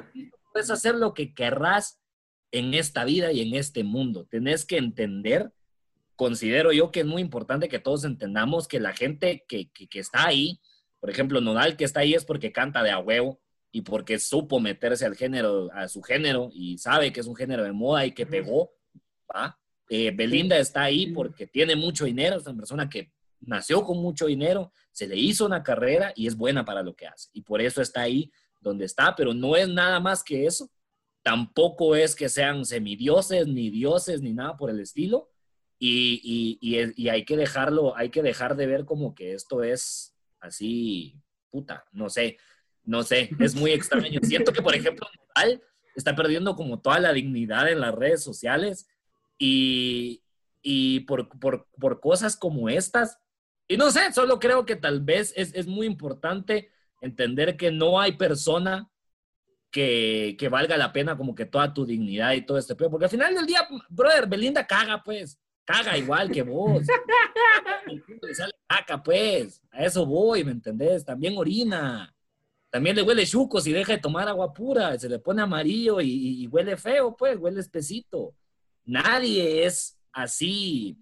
puedes 0.52 0.70
hacer 0.70 0.94
lo 0.94 1.16
que 1.16 1.34
querrás 1.34 2.00
en 2.52 2.76
esta 2.76 3.04
vida 3.04 3.32
y 3.32 3.42
en 3.42 3.56
este 3.56 3.84
mundo. 3.84 4.28
Tenés 4.30 4.64
que 4.64 4.78
entender, 4.78 5.52
considero 6.16 6.72
yo 6.72 6.92
que 6.92 7.00
es 7.00 7.06
muy 7.08 7.24
importante 7.24 7.68
que 7.68 7.80
todos 7.80 8.04
entendamos 8.04 8.68
que 8.68 8.80
la 8.80 8.94
gente 8.94 9.44
que, 9.48 9.72
que, 9.72 9.88
que 9.88 10.00
está 10.00 10.28
ahí, 10.28 10.60
por 11.00 11.10
ejemplo, 11.10 11.42
Nodal 11.42 11.78
que 11.78 11.84
está 11.84 12.02
ahí 12.02 12.14
es 12.14 12.26
porque 12.26 12.52
canta 12.52 12.84
de 12.84 12.92
a 12.92 13.00
huevo, 13.00 13.42
y 13.76 13.82
porque 13.82 14.20
supo 14.20 14.60
meterse 14.60 15.04
al 15.04 15.16
género, 15.16 15.68
a 15.74 15.88
su 15.88 16.04
género 16.04 16.52
y 16.54 16.78
sabe 16.78 17.12
que 17.12 17.22
es 17.22 17.26
un 17.26 17.36
género 17.36 17.64
de 17.64 17.72
moda 17.72 18.06
y 18.06 18.12
que 18.12 18.28
pegó, 18.28 18.72
¿va? 19.36 19.60
Eh, 19.90 20.12
Belinda 20.12 20.60
está 20.60 20.84
ahí 20.84 21.08
porque 21.08 21.48
tiene 21.48 21.76
mucho 21.76 22.06
dinero, 22.06 22.38
es 22.38 22.46
una 22.46 22.56
persona 22.56 22.88
que 22.88 23.12
nació 23.42 23.84
con 23.84 23.98
mucho 23.98 24.28
dinero, 24.28 24.72
se 24.92 25.08
le 25.08 25.18
hizo 25.18 25.48
una 25.48 25.64
carrera 25.64 26.14
y 26.16 26.28
es 26.28 26.38
buena 26.38 26.64
para 26.64 26.84
lo 26.84 26.96
que 26.96 27.08
hace. 27.08 27.30
Y 27.34 27.42
por 27.42 27.62
eso 27.62 27.82
está 27.82 28.02
ahí 28.02 28.32
donde 28.62 28.86
está, 28.86 29.16
pero 29.16 29.34
no 29.34 29.56
es 29.56 29.68
nada 29.68 30.00
más 30.00 30.24
que 30.24 30.46
eso. 30.46 30.70
Tampoco 31.24 31.96
es 31.96 32.16
que 32.16 32.30
sean 32.30 32.66
semidioses, 32.66 33.48
ni 33.48 33.72
dioses, 33.72 34.22
ni 34.22 34.34
nada 34.34 34.56
por 34.56 34.70
el 34.70 34.82
estilo. 34.82 35.32
Y, 35.80 36.22
y, 36.24 36.60
y, 36.62 37.06
y 37.06 37.10
hay 37.10 37.26
que 37.26 37.38
dejarlo, 37.38 37.98
hay 37.98 38.12
que 38.12 38.22
dejar 38.22 38.56
de 38.56 38.68
ver 38.68 38.86
como 38.86 39.16
que 39.16 39.34
esto 39.34 39.64
es 39.64 40.16
así, 40.40 41.20
puta, 41.50 41.86
no 41.92 42.08
sé 42.08 42.38
no 42.86 43.04
sé, 43.04 43.30
es 43.40 43.56
muy 43.56 43.72
extraño. 43.72 44.20
Siento 44.24 44.52
que, 44.52 44.62
por 44.62 44.76
ejemplo, 44.76 45.08
está 45.96 46.16
perdiendo 46.16 46.56
como 46.56 46.80
toda 46.80 47.00
la 47.00 47.14
dignidad 47.14 47.70
en 47.70 47.80
las 47.80 47.94
redes 47.94 48.24
sociales 48.24 48.88
y, 49.38 50.24
y 50.62 51.02
por, 51.02 51.30
por, 51.40 51.68
por, 51.80 52.00
cosas 52.00 52.36
como 52.36 52.70
estas. 52.70 53.20
Y 53.68 53.78
no 53.78 53.92
sé, 53.92 54.12
solo 54.12 54.40
creo 54.40 54.66
que 54.66 54.76
tal 54.76 55.02
vez 55.02 55.34
es, 55.36 55.54
es 55.54 55.68
muy 55.68 55.88
importante 55.88 56.72
entender 57.02 57.58
que 57.58 57.72
no 57.72 58.00
hay 58.00 58.14
persona 58.14 58.90
que, 59.72 60.36
que, 60.38 60.50
valga 60.50 60.78
la 60.78 60.94
pena 60.94 61.18
como 61.18 61.34
que 61.34 61.46
toda 61.46 61.74
tu 61.74 61.86
dignidad 61.86 62.34
y 62.34 62.46
todo 62.46 62.60
este 62.60 62.76
pero 62.76 62.92
porque 62.92 63.06
al 63.06 63.12
final 63.12 63.34
del 63.34 63.48
día, 63.48 63.68
brother, 63.90 64.28
Belinda 64.28 64.68
caga, 64.68 65.02
pues, 65.04 65.40
caga 65.66 65.98
igual 65.98 66.32
que 66.32 66.44
vos. 66.44 66.84
Le 68.22 68.36
sale 68.36 68.54
caca, 68.68 69.02
pues, 69.02 69.62
a 69.72 69.84
eso 69.84 70.06
voy, 70.06 70.44
¿me 70.44 70.52
entendés? 70.52 71.04
También 71.04 71.38
orina. 71.38 72.14
También 72.74 72.96
le 72.96 73.04
huele 73.04 73.24
chuco 73.28 73.62
si 73.62 73.72
deja 73.72 73.94
de 73.94 74.00
tomar 74.00 74.28
agua 74.28 74.52
pura, 74.52 74.98
se 74.98 75.08
le 75.08 75.20
pone 75.20 75.44
amarillo 75.44 76.02
y, 76.02 76.48
huele 76.48 76.76
feo, 76.76 77.16
pues, 77.16 77.38
huele 77.38 77.60
espesito. 77.60 78.34
Nadie 78.84 79.64
es 79.64 80.00
así. 80.12 80.98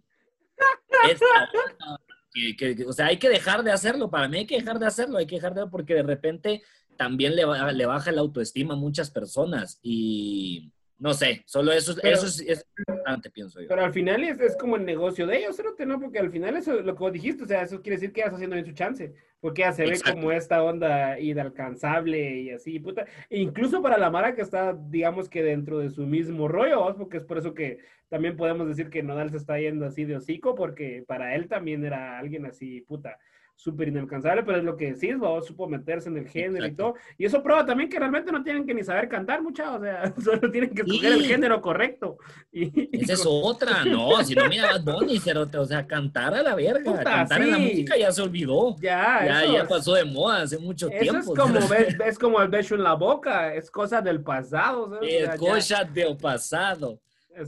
o 2.86 2.92
sea, 2.92 3.06
hay 3.06 3.18
que 3.18 3.30
dejar 3.30 3.64
de 3.64 3.72
hacerlo. 3.72 4.12
Para 4.12 4.28
mí 4.28 4.40
hay 4.40 4.46
que 4.46 4.58
dejar 4.58 4.80
de 4.80 4.86
hacerlo, 4.86 5.18
hay 5.18 5.26
que 5.26 5.36
dejar 5.36 5.54
de 5.54 5.66
porque 5.68 5.94
de 5.94 6.04
repente 6.04 6.62
también 6.98 7.38
le, 7.38 7.46
le 7.72 7.86
baja 7.86 8.12
la 8.12 8.20
autoestima 8.20 8.74
a 8.74 8.78
muchas 8.78 9.10
personas 9.10 9.80
y 9.82 10.74
no 11.02 11.16
sé, 11.16 11.42
solo 11.48 11.72
eso, 11.72 11.96
eso 12.04 12.28
es, 12.28 12.66
importante, 12.78 13.32
pienso 13.32 13.60
yo. 13.60 13.68
Pero 13.68 13.84
al 13.84 13.92
final 13.92 14.24
es, 14.24 14.40
es 14.40 14.56
como 14.56 14.76
el 14.76 14.86
negocio 14.86 15.26
de 15.26 15.40
ellos, 15.40 15.60
¿no? 15.88 16.00
Porque 16.00 16.20
al 16.20 16.30
final 16.30 16.56
eso 16.58 16.80
lo 16.80 16.96
que 16.96 17.10
dijiste, 17.10 17.44
o 17.44 17.48
sea, 17.48 17.64
eso 17.64 17.82
quiere 17.82 17.96
decir 17.96 18.14
que 18.14 18.22
estás 18.22 18.36
haciendo 18.36 18.54
bien 18.54 18.68
su 18.68 18.74
chance, 18.74 19.12
porque 19.40 19.64
ya 19.64 19.72
se 19.72 19.84
ve 19.84 20.00
como 20.00 20.32
esta 20.32 20.64
onda 20.64 21.20
inalcanzable 21.20 22.42
y 22.42 22.52
así, 22.52 22.80
puta. 22.80 23.08
E 23.32 23.40
incluso 23.40 23.82
para 23.82 23.98
la 23.98 24.12
Mara 24.12 24.36
que 24.36 24.44
está, 24.44 24.74
digamos 24.74 25.28
que 25.28 25.42
dentro 25.42 25.80
de 25.80 25.90
su 25.90 26.06
mismo 26.06 26.48
rollo, 26.48 26.96
porque 26.96 27.18
es 27.18 27.24
por 27.24 27.40
eso 27.40 27.56
que 27.56 27.80
también 28.08 28.38
podemos 28.38 28.68
decir 28.68 28.92
que 28.92 29.02
Nodal 29.02 29.32
se 29.32 29.38
está 29.38 29.58
yendo 29.58 29.88
así 29.88 30.06
de 30.06 30.18
hocico, 30.18 30.54
porque 30.54 31.04
para 31.08 31.34
él 31.34 31.48
también 31.48 31.84
era 31.84 32.20
alguien 32.20 32.46
así, 32.46 32.82
puta 32.82 33.18
súper 33.62 33.90
inalcanzable, 33.90 34.42
pero 34.42 34.58
es 34.58 34.64
lo 34.64 34.76
que 34.76 34.94
decís, 34.94 35.16
vos 35.18 35.46
supo 35.46 35.68
meterse 35.68 36.10
en 36.10 36.18
el 36.18 36.28
género 36.28 36.66
y 36.66 36.74
todo. 36.74 36.96
Y 37.16 37.26
eso 37.26 37.44
prueba 37.44 37.64
también 37.64 37.90
que 37.90 38.00
realmente 38.00 38.32
no 38.32 38.44
tienen 38.44 38.66
que 38.66 38.74
ni 38.74 38.84
saber 38.84 39.08
cantar, 39.08 39.42
muchachos, 39.44 39.76
o 39.78 39.84
sea, 39.84 40.14
solo 40.24 40.50
tienen 40.50 40.74
que 40.74 40.82
escoger 40.82 41.14
el 41.14 41.26
género 41.26 41.62
correcto. 41.62 42.18
Y, 42.52 42.90
Esa 43.04 43.14
es 43.14 43.24
otra, 43.24 43.86
no, 43.86 44.24
si 44.24 44.34
no 44.34 44.50
mira 44.50 44.80
Bonnie, 44.80 45.22
o 45.58 45.66
sea, 45.66 45.86
cantar 45.86 46.34
a 46.34 46.42
la 46.42 46.56
verga, 46.56 47.04
cantar 47.04 47.42
en 47.42 47.52
la 47.52 47.60
música 47.60 47.96
ya 47.98 48.12
se 48.12 48.24
olvidó. 48.24 48.76
Ya, 48.80 49.26
ya, 49.26 49.46
ya 49.46 49.68
pasó 49.68 49.94
de 49.94 50.06
moda 50.06 50.42
hace 50.42 50.58
mucho 50.58 50.90
tiempo. 50.90 51.20
Es 51.20 51.40
como, 51.40 51.60
ves, 51.68 52.18
como 52.18 52.42
el 52.42 52.48
beso 52.48 52.74
en 52.74 52.84
la 52.84 52.94
boca, 52.94 53.54
es 53.54 53.70
cosa 53.70 54.02
del 54.02 54.24
pasado. 54.24 55.00
Es 55.02 55.30
cosa 55.38 55.84
del 55.84 56.18
pasado. 56.18 57.00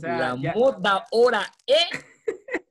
la 0.02 0.36
moda 0.36 1.06
ahora 1.12 1.42
es... 1.66 2.06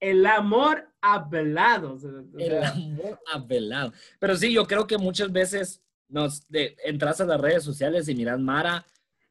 el 0.00 0.24
amor 0.26 0.87
apelado. 1.00 1.98
El 2.38 2.62
amor 2.62 3.20
apelado. 3.32 3.92
Pero 4.18 4.36
sí, 4.36 4.52
yo 4.52 4.66
creo 4.66 4.86
que 4.86 4.98
muchas 4.98 5.30
veces 5.32 5.82
nos 6.08 6.46
entras 6.50 7.20
a 7.20 7.26
las 7.26 7.40
redes 7.40 7.62
sociales 7.62 8.08
y 8.08 8.14
miras 8.14 8.40
Mara, 8.40 8.86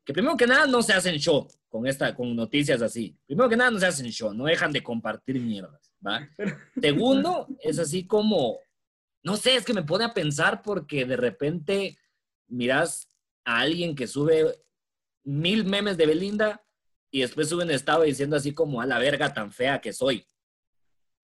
que 0.06 0.14
primero 0.14 0.38
que 0.38 0.48
nada 0.48 0.68
no 0.68 0.82
se 0.82 0.94
hacen 0.94 1.18
show 1.18 1.48
con, 1.68 1.88
esta, 1.88 2.16
con 2.16 2.36
noticias 2.36 2.82
así. 2.82 3.18
Primero 3.26 3.50
que 3.50 3.58
nada 3.58 3.72
no 3.72 3.80
se 3.80 3.88
hacen 3.88 4.10
show, 4.10 4.34
no 4.34 4.46
dejan 4.46 4.72
de 4.72 4.84
compartir 4.84 5.40
mierdas, 5.40 5.92
¿va? 6.06 6.30
Segundo, 6.82 7.48
es 7.62 7.80
así 7.80 8.06
como, 8.06 8.60
no 9.24 9.36
sé, 9.38 9.56
es 9.56 9.66
que 9.66 9.74
me 9.74 9.84
pone 9.84 10.06
a 10.06 10.14
pensar 10.14 10.62
porque 10.62 11.06
de 11.06 11.18
repente 11.18 11.98
miras 12.48 13.12
a 13.44 13.60
alguien 13.60 13.96
que 13.96 14.08
sube 14.08 14.56
mil 15.24 15.66
memes 15.66 15.98
de 15.98 16.06
Belinda 16.06 16.64
y 17.12 17.22
después 17.22 17.50
sube 17.50 17.64
un 17.64 17.72
estado 17.72 18.04
diciendo 18.04 18.36
así 18.36 18.54
como 18.54 18.82
a 18.82 18.86
la 18.86 19.00
verga 19.00 19.34
tan 19.34 19.52
fea 19.52 19.82
que 19.82 19.94
soy. 19.94 20.28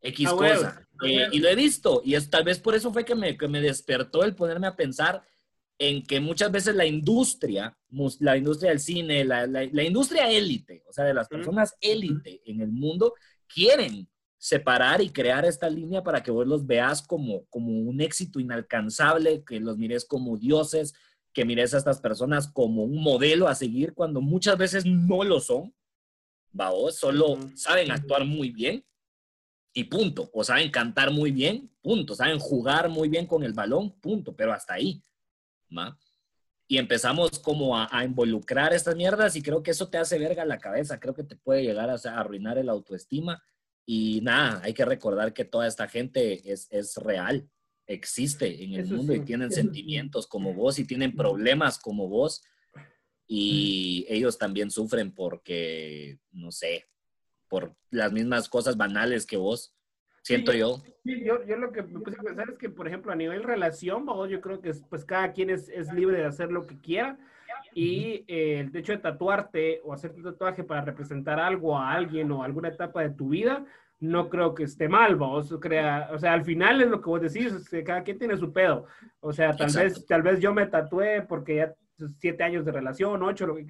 X 0.04 0.30
cosa. 0.30 0.88
Eh, 1.04 1.28
y 1.32 1.40
lo 1.40 1.50
he 1.50 1.56
visto, 1.56 2.02
y 2.06 2.14
es, 2.14 2.30
tal 2.30 2.44
vez 2.44 2.60
por 2.60 2.76
eso 2.76 2.94
fue 2.94 3.04
que 3.04 3.16
me, 3.16 3.36
que 3.38 3.48
me 3.48 3.62
despertó 3.62 4.24
el 4.24 4.36
ponerme 4.36 4.68
a 4.68 4.76
pensar 4.76 5.24
en 5.80 6.04
que 6.04 6.20
muchas 6.20 6.52
veces 6.52 6.76
la 6.76 6.86
industria, 6.86 7.76
la 8.20 8.38
industria 8.38 8.70
del 8.70 8.80
cine, 8.80 9.26
la, 9.26 9.48
la, 9.48 9.84
industria 9.84 10.30
élite, 10.30 10.84
o 10.88 10.94
sea, 10.94 11.06
de 11.06 11.14
las 11.14 11.28
personas 11.28 11.76
élite 11.82 12.42
en 12.46 12.62
el 12.62 12.72
mundo, 12.72 13.16
quieren 13.48 14.08
separar 14.38 15.02
y 15.02 15.10
crear 15.10 15.46
esta 15.46 15.70
línea 15.70 16.04
para 16.04 16.22
que 16.22 16.32
vos 16.32 16.46
los 16.46 16.66
veas 16.66 17.02
como, 17.02 17.46
como 17.46 17.72
un 17.72 18.02
éxito 18.02 18.40
inalcanzable, 18.40 19.44
que 19.44 19.60
los 19.60 19.78
mires 19.78 20.06
como 20.06 20.38
dioses, 20.38 20.94
que 21.34 21.44
mires 21.44 21.74
a 21.74 21.78
estas 21.78 22.00
personas 22.00 22.52
como 22.52 22.84
un 22.84 23.02
modelo 23.02 23.48
a 23.48 23.56
seguir 23.56 23.94
cuando 23.94 24.22
muchas 24.22 24.58
veces 24.58 24.86
no 24.86 25.24
lo 25.24 25.40
son, 25.40 25.74
¿va? 26.58 26.72
solo 26.92 27.40
saben 27.56 27.92
actuar 27.92 28.26
muy 28.26 28.52
bien 28.52 28.86
y 29.74 29.86
punto. 29.86 30.30
O 30.34 30.44
saben 30.44 30.70
cantar 30.70 31.12
muy 31.12 31.32
bien, 31.32 31.70
punto. 31.82 32.16
Saben 32.16 32.40
jugar 32.40 32.90
muy 32.90 33.10
bien 33.10 33.26
con 33.26 33.44
el 33.44 33.54
balón, 33.54 33.92
punto. 34.00 34.36
Pero 34.36 34.54
hasta 34.54 34.76
ahí. 34.76 35.02
Y 36.68 36.78
empezamos 36.78 37.40
como 37.40 37.78
a, 37.78 38.04
involucrar 38.04 38.74
estas 38.74 38.96
mierdas 38.96 39.36
y 39.36 39.42
creo 39.42 39.64
que 39.64 39.72
eso 39.72 39.90
te 39.90 39.98
hace 39.98 40.20
verga 40.20 40.46
la 40.46 40.60
cabeza. 40.60 41.00
Creo 41.00 41.14
que 41.14 41.24
te 41.24 41.36
puede 41.36 41.64
llegar 41.64 41.90
a, 41.90 41.96
arruinar 42.20 42.58
el 42.58 42.70
autoestima. 42.70 43.44
Y 43.86 44.22
nada, 44.22 44.62
hay 44.64 44.74
que 44.74 44.86
recordar 44.86 45.34
que 45.34 45.44
toda 45.44 45.68
esta 45.68 45.88
gente 45.88 46.52
es, 46.52 46.68
es 46.72 46.96
real, 46.96 47.50
existe 47.86 48.64
en 48.64 48.76
el 48.76 48.86
mundo 48.86 49.14
y 49.14 49.26
tienen 49.26 49.52
sentimientos 49.52 50.26
como 50.26 50.54
vos 50.54 50.80
y 50.80 50.86
tienen 50.86 51.14
problemas 51.16 51.78
como 51.80 52.08
vos. 52.08 52.44
Y 53.28 54.06
ellos 54.08 54.38
también 54.38 54.72
sufren 54.72 55.14
porque, 55.14 56.20
no 56.32 56.52
sé, 56.52 56.86
por 57.54 57.76
las 57.92 58.12
mismas 58.12 58.50
cosas 58.50 58.78
banales 58.78 59.28
que 59.28 59.38
vos, 59.38 59.76
siento 60.24 60.54
yo. 60.54 60.82
yo. 61.04 61.46
yo. 61.46 61.56
lo 61.58 61.72
que 61.72 61.84
me 61.84 62.00
puse 62.00 62.20
a 62.20 62.24
pensar 62.24 62.50
es 62.50 62.58
que, 62.58 62.68
por 62.68 62.88
ejemplo, 62.88 63.12
a 63.12 63.16
nivel 63.16 63.44
relación, 63.44 64.08
yo 64.28 64.42
creo 64.42 64.60
que 64.60 64.74
pues 64.90 65.06
cada 65.06 65.34
quien 65.34 65.52
es, 65.52 65.70
es 65.70 65.94
libre 65.94 66.18
de 66.18 66.26
hacer 66.26 66.52
lo 66.52 66.66
que 66.66 66.82
quiera, 66.82 67.20
y 67.76 68.26
eh, 68.28 68.62
el 68.62 68.76
hecho 68.76 68.94
de 68.94 68.98
tatuarte 68.98 69.82
o 69.84 69.94
hacerte 69.94 70.18
un 70.18 70.24
tatuaje 70.24 70.64
para 70.64 70.82
representar 70.82 71.40
algo 71.40 71.78
a 71.78 71.92
alguien 71.92 72.32
o 72.32 72.42
alguna 72.42 72.70
etapa 72.70 73.04
de 73.04 73.12
tu 73.12 73.30
vida, 73.30 73.64
no 74.00 74.30
creo 74.30 74.56
que 74.56 74.64
esté 74.64 74.90
mal, 74.90 75.16
vos 75.16 75.56
crea, 75.62 76.10
o 76.12 76.18
sea, 76.18 76.34
al 76.34 76.44
final 76.44 76.82
es 76.82 76.90
lo 76.90 77.02
que 77.02 77.10
vos 77.12 77.22
decís, 77.22 77.54
cada 77.86 78.02
quien 78.02 78.18
tiene 78.18 78.36
su 78.36 78.52
pedo, 78.52 78.88
o 79.20 79.32
sea, 79.32 79.56
tal 79.56 79.72
vez, 79.72 80.08
tal 80.08 80.24
vez 80.24 80.40
yo 80.40 80.56
me 80.56 80.66
tatué 80.66 81.22
porque 81.22 81.58
ya 81.58 81.76
siete 82.18 82.44
años 82.44 82.66
de 82.66 82.72
relación, 82.72 83.22
ocho, 83.22 83.46
lo 83.46 83.56
que 83.56 83.68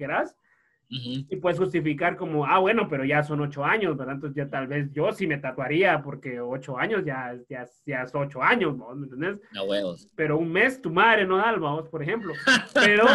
quieras, 1.02 1.24
y 1.28 1.36
puedes 1.36 1.58
justificar 1.58 2.16
como, 2.16 2.46
ah, 2.46 2.58
bueno, 2.58 2.88
pero 2.88 3.04
ya 3.04 3.22
son 3.22 3.40
ocho 3.40 3.64
años, 3.64 3.96
¿verdad? 3.96 4.16
Entonces 4.16 4.36
ya 4.36 4.50
tal 4.50 4.66
vez 4.66 4.92
yo 4.92 5.12
sí 5.12 5.26
me 5.26 5.38
tatuaría 5.38 6.02
porque 6.02 6.40
ocho 6.40 6.78
años 6.78 7.02
ya, 7.04 7.34
ya, 7.48 7.66
ya 7.86 8.02
es 8.02 8.14
ocho 8.14 8.42
años, 8.42 8.76
¿me 8.76 9.04
entendés? 9.04 9.38
No 9.52 9.64
huevos. 9.64 10.08
Pero 10.14 10.38
un 10.38 10.52
mes 10.52 10.80
tu 10.80 10.90
madre 10.90 11.26
no 11.26 11.38
da, 11.38 11.54
vos, 11.56 11.88
por 11.88 12.02
ejemplo. 12.02 12.32
Pero, 12.74 13.06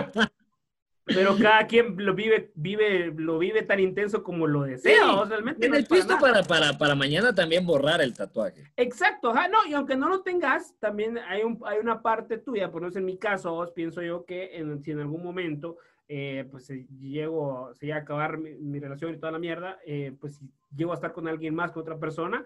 pero 1.06 1.36
cada 1.38 1.66
quien 1.66 1.96
lo 1.98 2.14
vive, 2.14 2.52
vive, 2.56 3.14
lo 3.16 3.40
vive 3.40 3.64
tan 3.64 3.80
intenso 3.80 4.24
como 4.24 4.48
lo 4.48 4.64
desea, 4.64 5.24
realmente. 5.28 5.66
En 5.66 5.76
el 5.76 5.86
pisto 5.86 6.18
para, 6.20 6.44
para, 6.44 6.78
para, 6.78 6.96
mañana 6.96 7.34
también 7.34 7.66
borrar 7.66 8.02
el 8.02 8.14
tatuaje. 8.14 8.72
Exacto, 8.78 9.32
ajá, 9.32 9.48
no, 9.48 9.66
y 9.66 9.74
aunque 9.74 9.96
no 9.96 10.08
lo 10.08 10.22
tengas, 10.22 10.76
también 10.80 11.18
hay, 11.18 11.44
un, 11.44 11.60
hay 11.66 11.80
una 11.80 12.02
parte 12.02 12.38
tuya, 12.38 12.72
por 12.72 12.82
ejemplo, 12.82 13.00
en 13.00 13.06
mi 13.06 13.18
caso, 13.18 13.72
pienso 13.76 14.02
yo 14.02 14.24
que 14.26 14.56
en, 14.56 14.82
si 14.84 14.92
en 14.92 15.00
algún 15.00 15.24
momento 15.24 15.78
eh, 16.12 16.48
pues 16.50 16.68
llego, 16.68 17.72
se 17.76 17.86
llega 17.86 18.00
a 18.00 18.02
acabar 18.02 18.40
mi, 18.40 18.80
relación 18.80 19.14
y 19.14 19.18
toda 19.18 19.32
la 19.32 19.38
mierda, 19.38 19.78
eh, 19.86 20.18
pues 20.20 20.38
si 20.38 20.50
llego 20.76 20.92
a 20.92 20.96
estar 20.96 21.14
con 21.14 21.28
alguien 21.28 21.54
más 21.54 21.72
que 21.72 21.78
otra 21.78 22.00
persona, 22.00 22.44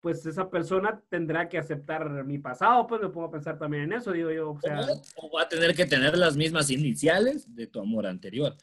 pues 0.00 0.24
esa 0.24 0.48
persona 0.48 0.98
tendrá 1.10 1.46
que 1.46 1.58
aceptar 1.58 2.24
mi 2.24 2.38
pasado, 2.38 2.86
pues 2.86 3.02
me 3.02 3.10
pongo 3.10 3.26
a 3.26 3.30
pensar 3.30 3.58
también 3.58 3.84
en 3.84 3.92
eso, 3.92 4.12
digo 4.12 4.30
yo, 4.30 4.52
o 4.52 4.60
sea... 4.60 4.80
O, 5.16 5.30
va 5.30 5.42
a 5.42 5.48
tener 5.48 5.74
que 5.76 5.84
tener 5.84 6.16
las 6.16 6.38
mismas 6.38 6.70
iniciales 6.70 7.54
de 7.54 7.66
tu 7.66 7.80
amor 7.80 8.06
anterior. 8.06 8.56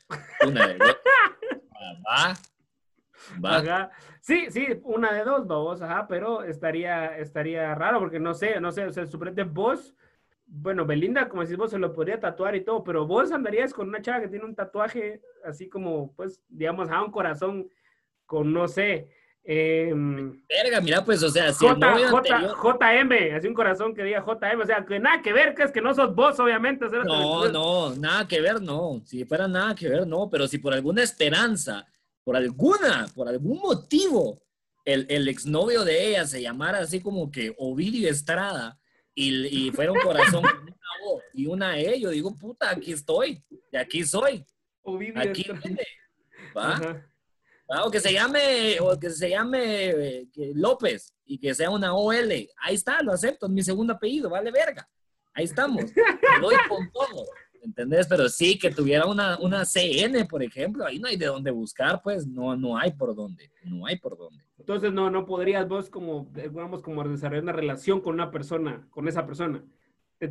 Una 0.45 0.67
de 0.67 0.77
dos. 0.79 0.97
Va. 2.09 2.33
Va. 3.45 3.91
Sí, 4.19 4.47
sí, 4.49 4.65
una 4.83 5.13
de 5.13 5.23
dos, 5.23 5.45
vamos, 5.45 5.79
ajá, 5.81 6.07
pero 6.07 6.43
estaría, 6.43 7.17
estaría 7.17 7.75
raro 7.75 7.99
porque 7.99 8.19
no 8.19 8.33
sé, 8.33 8.59
no 8.59 8.71
sé, 8.71 8.85
o 8.85 8.91
sea, 8.91 9.05
suprete 9.05 9.43
vos 9.43 9.95
bueno, 10.51 10.85
Belinda, 10.85 11.29
como 11.29 11.43
decís 11.43 11.57
vos, 11.57 11.71
se 11.71 11.77
lo 11.77 11.93
podría 11.93 12.19
tatuar 12.19 12.55
y 12.55 12.63
todo, 12.63 12.83
pero 12.83 13.05
vos 13.05 13.31
andarías 13.31 13.73
con 13.73 13.87
una 13.87 14.01
chava 14.01 14.21
que 14.21 14.27
tiene 14.27 14.45
un 14.45 14.55
tatuaje 14.55 15.21
así 15.45 15.69
como, 15.69 16.13
pues, 16.15 16.41
digamos, 16.49 16.89
a 16.89 17.03
un 17.03 17.11
corazón 17.11 17.69
con, 18.25 18.51
no 18.51 18.67
sé, 18.67 19.09
eh, 19.43 19.91
Verga, 20.47 20.81
mira, 20.81 21.03
pues, 21.03 21.23
o 21.23 21.29
sea, 21.29 21.51
si 21.53 21.65
J, 21.65 22.09
J, 22.09 22.39
JM, 22.61 23.35
así 23.35 23.47
un 23.47 23.53
corazón 23.53 23.95
que 23.95 24.03
diga 24.03 24.23
JM, 24.23 24.61
o 24.61 24.65
sea, 24.65 24.85
que 24.85 24.99
nada 24.99 25.21
que 25.21 25.33
ver, 25.33 25.55
que 25.55 25.63
es 25.63 25.71
que 25.71 25.81
no 25.81 25.93
sos 25.93 26.13
vos, 26.13 26.39
obviamente. 26.39 26.85
no, 27.05 27.47
no, 27.49 27.95
nada 27.95 28.27
que 28.27 28.41
ver, 28.41 28.61
no. 28.61 29.01
Si 29.05 29.25
fuera 29.25 29.47
nada 29.47 29.73
que 29.73 29.87
ver, 29.87 30.05
no, 30.05 30.29
pero 30.29 30.47
si 30.47 30.57
por 30.57 30.73
alguna 30.73 31.01
esperanza, 31.01 31.87
por 32.23 32.35
alguna, 32.35 33.07
por 33.15 33.27
algún 33.27 33.59
motivo, 33.59 34.41
el, 34.85 35.05
el 35.09 35.27
exnovio 35.27 35.83
de 35.83 36.09
ella 36.09 36.25
se 36.25 36.41
llamara 36.41 36.79
así 36.79 37.01
como 37.01 37.31
que 37.31 37.55
Ovidio 37.57 38.09
Estrada, 38.09 38.78
y, 39.19 39.67
y 39.67 39.71
fuera 39.71 39.91
un 39.91 39.99
corazón 39.99 40.41
con 40.43 40.61
una 40.61 40.77
O 41.05 41.21
y 41.33 41.45
una 41.45 41.77
E, 41.77 41.99
yo 41.99 42.09
digo, 42.09 42.33
puta, 42.35 42.69
aquí 42.71 42.93
estoy, 42.93 43.43
y 43.71 43.75
aquí 43.75 44.03
soy. 44.05 44.45
Aquí 45.15 45.45
viene, 45.63 45.85
¿va? 46.55 47.03
O 47.85 47.91
que 47.91 47.99
se 47.99 48.11
llame, 48.11 48.79
o 48.79 48.97
que 48.97 49.09
se 49.11 49.29
llame 49.29 49.89
eh, 49.89 50.27
López 50.55 51.13
y 51.25 51.37
que 51.37 51.53
sea 51.53 51.69
una 51.69 51.93
OL. 51.93 52.31
Ahí 52.57 52.75
está, 52.75 53.03
lo 53.03 53.11
acepto, 53.11 53.45
es 53.45 53.51
mi 53.51 53.61
segundo 53.61 53.93
apellido, 53.93 54.29
vale 54.29 54.51
verga. 54.51 54.89
Ahí 55.33 55.43
estamos. 55.43 55.83
doy 56.41 56.55
con 56.67 56.89
todo. 56.91 57.25
¿Entendés? 57.61 58.07
Pero 58.07 58.29
sí, 58.29 58.57
que 58.57 58.71
tuviera 58.71 59.05
una, 59.05 59.37
una 59.39 59.65
CN, 59.65 60.25
por 60.25 60.41
ejemplo, 60.41 60.85
ahí 60.85 60.97
no 60.97 61.09
hay 61.09 61.17
de 61.17 61.25
dónde 61.25 61.51
buscar, 61.51 62.01
pues 62.01 62.25
no, 62.25 62.55
no 62.55 62.77
hay 62.77 62.91
por 62.93 63.13
dónde, 63.13 63.51
no 63.63 63.85
hay 63.85 63.97
por 63.97 64.17
dónde. 64.17 64.48
Entonces, 64.69 64.93
no, 64.93 65.09
no 65.09 65.25
podrías 65.25 65.67
vos 65.67 65.89
como, 65.89 66.29
digamos, 66.31 66.83
como 66.83 67.03
desarrollar 67.03 67.41
una 67.41 67.53
relación 67.53 68.01
con 68.01 68.13
una 68.13 68.29
persona, 68.29 68.87
con 68.91 69.07
esa 69.07 69.25
persona. 69.25 69.63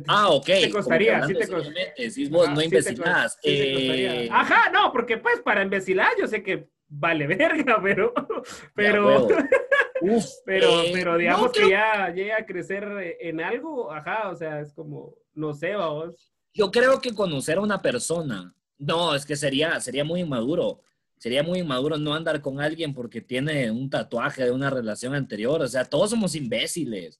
ah, 0.07 0.29
ok. 0.29 0.45
Te 0.45 0.69
costaría, 0.69 1.27
sí 1.27 1.33
te 1.33 1.45
costaría. 1.45 2.09
Si 2.09 2.29
vos 2.29 2.49
no 2.49 2.61
imbecilás. 2.61 3.37
Eh... 3.43 4.29
Ajá, 4.31 4.69
no, 4.71 4.93
porque 4.93 5.17
pues 5.17 5.41
para 5.41 5.61
imbecilar 5.61 6.13
yo 6.17 6.25
sé 6.25 6.41
que 6.41 6.69
vale 6.87 7.27
verga, 7.35 7.81
pero, 7.83 8.13
pero, 8.73 9.27
Uf, 10.01 10.25
pero, 10.45 10.83
eh, 10.83 10.91
pero 10.93 11.17
digamos 11.17 11.51
que 11.51 11.71
ya 11.71 12.07
llega 12.07 12.37
a 12.37 12.45
crecer 12.45 13.17
en 13.19 13.41
algo, 13.41 13.91
ajá, 13.91 14.29
o 14.29 14.35
sea, 14.37 14.61
es 14.61 14.71
como, 14.71 15.15
no 15.33 15.53
sé, 15.53 15.75
vos. 15.75 16.31
Yo 16.53 16.71
creo 16.71 17.01
que 17.01 17.13
conocer 17.13 17.57
a 17.57 17.61
una 17.61 17.81
persona, 17.81 18.55
no, 18.77 19.13
es 19.15 19.25
que 19.25 19.35
sería, 19.35 19.81
sería 19.81 20.05
muy 20.05 20.21
inmaduro 20.21 20.79
sería 21.19 21.43
muy 21.43 21.59
inmaduro 21.59 21.97
no 21.97 22.15
andar 22.15 22.41
con 22.41 22.59
alguien 22.59 22.93
porque 22.93 23.21
tiene 23.21 23.69
un 23.69 23.89
tatuaje 23.89 24.45
de 24.45 24.51
una 24.51 24.69
relación 24.69 25.13
anterior. 25.13 25.61
O 25.61 25.67
sea, 25.67 25.85
todos 25.85 26.09
somos 26.09 26.33
imbéciles. 26.33 27.19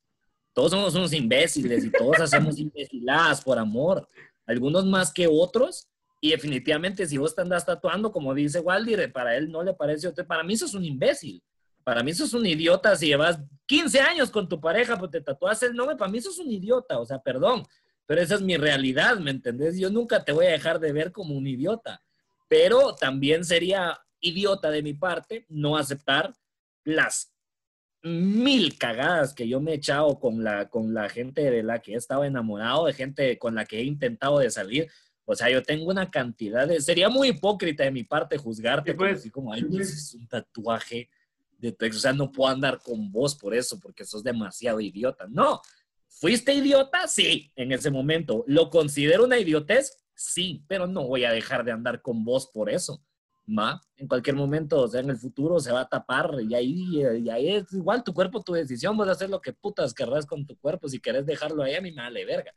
Todos 0.53 0.71
somos 0.71 0.95
unos 0.95 1.13
imbéciles 1.13 1.85
y 1.85 1.91
todos 1.91 2.19
hacemos 2.19 2.57
imbeciladas 2.59 3.43
por 3.43 3.59
amor. 3.59 4.07
Algunos 4.47 4.85
más 4.85 5.13
que 5.13 5.27
otros. 5.29 5.87
Y 6.21 6.31
definitivamente, 6.31 7.05
si 7.05 7.17
vos 7.17 7.35
te 7.35 7.41
andas 7.41 7.65
tatuando, 7.65 8.11
como 8.11 8.33
dice 8.33 8.59
Waldir, 8.59 9.11
para 9.11 9.35
él 9.35 9.51
no 9.51 9.63
le 9.63 9.73
parece. 9.73 10.11
Para 10.23 10.43
mí, 10.43 10.53
eso 10.53 10.65
es 10.65 10.73
un 10.73 10.85
imbécil. 10.85 11.43
Para 11.83 12.01
mí, 12.01 12.11
eso 12.11 12.23
es 12.23 12.33
un 12.33 12.45
idiota. 12.45 12.95
Si 12.95 13.07
llevas 13.07 13.39
15 13.67 13.99
años 13.99 14.31
con 14.31 14.47
tu 14.47 14.59
pareja, 14.59 14.97
pues 14.97 15.11
te 15.11 15.21
tatuas 15.21 15.61
el 15.63 15.75
nombre. 15.75 15.97
Para 15.97 16.11
mí, 16.11 16.17
eso 16.17 16.29
es 16.29 16.39
un 16.39 16.49
idiota. 16.51 16.99
O 16.99 17.05
sea, 17.05 17.19
perdón. 17.19 17.63
Pero 18.05 18.21
esa 18.21 18.35
es 18.35 18.41
mi 18.41 18.57
realidad, 18.57 19.17
¿me 19.19 19.31
entendés? 19.31 19.77
Yo 19.77 19.89
nunca 19.89 20.23
te 20.23 20.31
voy 20.31 20.47
a 20.47 20.51
dejar 20.51 20.79
de 20.79 20.91
ver 20.93 21.11
como 21.11 21.35
un 21.35 21.45
idiota 21.45 22.01
pero 22.49 22.95
también 22.95 23.45
sería 23.45 24.01
idiota 24.19 24.69
de 24.69 24.83
mi 24.83 24.93
parte 24.93 25.45
no 25.47 25.77
aceptar 25.77 26.35
las 26.83 27.33
mil 28.01 28.77
cagadas 28.77 29.33
que 29.33 29.47
yo 29.47 29.61
me 29.61 29.71
he 29.71 29.75
echado 29.75 30.19
con 30.19 30.43
la, 30.43 30.69
con 30.69 30.93
la 30.93 31.09
gente 31.09 31.49
de 31.49 31.63
la 31.63 31.79
que 31.79 31.93
he 31.93 31.97
estado 31.97 32.23
enamorado, 32.23 32.85
de 32.85 32.93
gente 32.93 33.37
con 33.37 33.55
la 33.55 33.65
que 33.65 33.79
he 33.79 33.83
intentado 33.83 34.39
de 34.39 34.49
salir. 34.49 34.89
O 35.25 35.35
sea, 35.35 35.49
yo 35.49 35.61
tengo 35.61 35.89
una 35.89 36.09
cantidad 36.09 36.67
de... 36.67 36.81
Sería 36.81 37.07
muy 37.07 37.29
hipócrita 37.29 37.83
de 37.83 37.91
mi 37.91 38.03
parte 38.03 38.37
juzgarte, 38.37 38.95
pues, 38.95 39.19
así 39.19 39.29
como, 39.29 39.53
ay, 39.53 39.63
pues, 39.63 39.93
es 39.93 40.13
un 40.15 40.27
tatuaje 40.27 41.09
de 41.57 41.71
tu 41.71 41.85
ex. 41.85 41.97
O 41.97 41.99
sea, 41.99 42.13
no 42.13 42.31
puedo 42.31 42.51
andar 42.51 42.79
con 42.81 43.11
vos 43.11 43.35
por 43.35 43.53
eso, 43.53 43.79
porque 43.79 44.05
sos 44.05 44.23
demasiado 44.23 44.79
idiota. 44.79 45.27
No, 45.29 45.61
¿fuiste 46.07 46.53
idiota? 46.53 47.07
Sí, 47.07 47.51
en 47.55 47.71
ese 47.73 47.91
momento. 47.91 48.43
¿Lo 48.47 48.69
considero 48.69 49.25
una 49.25 49.37
idiotez? 49.37 49.97
Sí, 50.20 50.63
pero 50.67 50.88
no 50.88 51.07
voy 51.07 51.24
a 51.24 51.32
dejar 51.32 51.63
de 51.63 51.72
andar 51.72 52.01
con 52.01 52.24
vos 52.24 52.47
por 52.53 52.70
eso. 52.70 53.01
¿ma? 53.49 53.82
En 53.97 54.07
cualquier 54.07 54.36
momento, 54.36 54.82
o 54.82 54.88
sea, 54.88 55.01
en 55.01 55.09
el 55.09 55.17
futuro 55.17 55.59
se 55.59 55.72
va 55.72 55.82
a 55.82 55.89
tapar 55.89 56.32
y 56.47 56.53
ahí, 56.53 57.01
y 57.01 57.30
ahí 57.30 57.49
es 57.55 57.74
igual 57.74 58.03
tu 58.03 58.13
cuerpo, 58.13 58.43
tu 58.43 58.53
decisión, 58.53 58.95
vas 58.95 59.09
a 59.09 59.13
hacer 59.13 59.30
lo 59.30 59.41
que 59.41 59.53
putas 59.53 59.93
querrás 59.93 60.26
con 60.26 60.45
tu 60.45 60.55
cuerpo, 60.57 60.88
si 60.88 60.99
querés 60.99 61.26
dejarlo 61.26 61.63
ahí, 61.63 61.74
a 61.74 61.82
mí 61.82 61.91
me 61.91 62.03
vale 62.03 62.26
verga. 62.26 62.53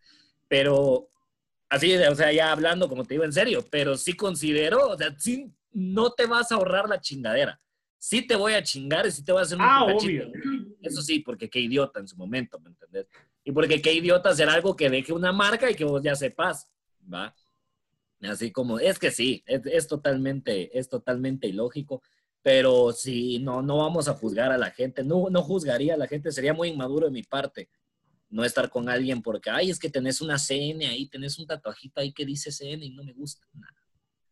Pero 0.49 1.09
así, 1.71 1.95
o 1.97 2.15
sea, 2.15 2.31
ya 2.31 2.53
hablando, 2.53 2.89
como 2.89 3.05
te 3.05 3.15
digo, 3.15 3.25
en 3.25 3.33
serio, 3.33 3.65
pero 3.71 3.97
sí 3.97 4.13
considero, 4.13 4.91
o 4.91 4.99
sea, 4.99 5.15
sí, 5.19 5.51
no 5.73 6.11
te 6.13 6.27
vas 6.27 6.53
a 6.53 6.57
ahorrar 6.57 6.89
la 6.89 7.01
chingadera. 7.01 7.59
Sí 7.97 8.27
te 8.27 8.37
voy 8.37 8.53
a 8.53 8.63
chingar 8.63 9.07
y 9.07 9.13
sí 9.13 9.25
te 9.25 9.33
voy 9.33 9.41
a 9.41 9.45
hacer 9.45 9.57
un 9.57 9.65
ah, 9.65 9.85
obvio. 9.85 10.31
Eso 10.83 11.01
sí, 11.01 11.21
porque 11.21 11.49
qué 11.49 11.61
idiota 11.61 12.01
en 12.01 12.09
su 12.09 12.17
momento, 12.17 12.61
¿me 12.61 12.69
entendés? 12.69 13.07
Y 13.45 13.53
porque 13.53 13.81
qué 13.81 13.95
idiota 13.95 14.29
hacer 14.29 14.49
algo 14.49 14.77
que 14.77 14.91
deje 14.91 15.13
una 15.13 15.33
marca 15.33 15.71
y 15.71 15.75
que 15.75 15.85
vos 15.85 16.03
ya 16.03 16.15
sepas, 16.15 16.69
¿va? 17.13 17.35
Así 18.23 18.53
como, 18.53 18.79
es 18.79 18.99
que 18.99 19.11
sí, 19.11 19.43
es, 19.47 19.89
totalmente, 19.89 20.79
es 20.79 20.89
totalmente 20.89 21.49
ilógico, 21.49 22.03
pero 22.41 22.93
si 22.93 23.41
no, 23.41 23.63
no 23.63 23.79
vamos 23.79 24.09
a 24.09 24.15
juzgar 24.15 24.53
a 24.53 24.59
la 24.59 24.71
gente, 24.71 25.03
no, 25.03 25.29
no 25.31 25.43
juzgaría 25.43 25.95
a 25.95 25.97
la 25.97 26.07
gente, 26.07 26.31
sería 26.31 26.55
muy 26.55 26.69
inmaduro 26.69 27.07
de 27.07 27.13
mi 27.13 27.23
parte 27.23 27.69
no 28.33 28.45
estar 28.45 28.71
con 28.71 28.89
alguien 28.89 29.21
porque, 29.23 29.51
ay, 29.51 29.71
es 29.71 29.79
que 29.79 29.91
tenés 29.91 30.21
una 30.23 30.39
CN 30.39 30.87
ahí, 30.87 31.07
tenés 31.07 31.39
un 31.39 31.47
tatuajito 31.47 32.01
ahí 32.01 32.13
que 32.13 32.25
dice 32.25 32.51
CN 32.51 32.85
y 32.85 32.91
no 32.91 33.05
me 33.05 33.13
gusta. 33.13 33.47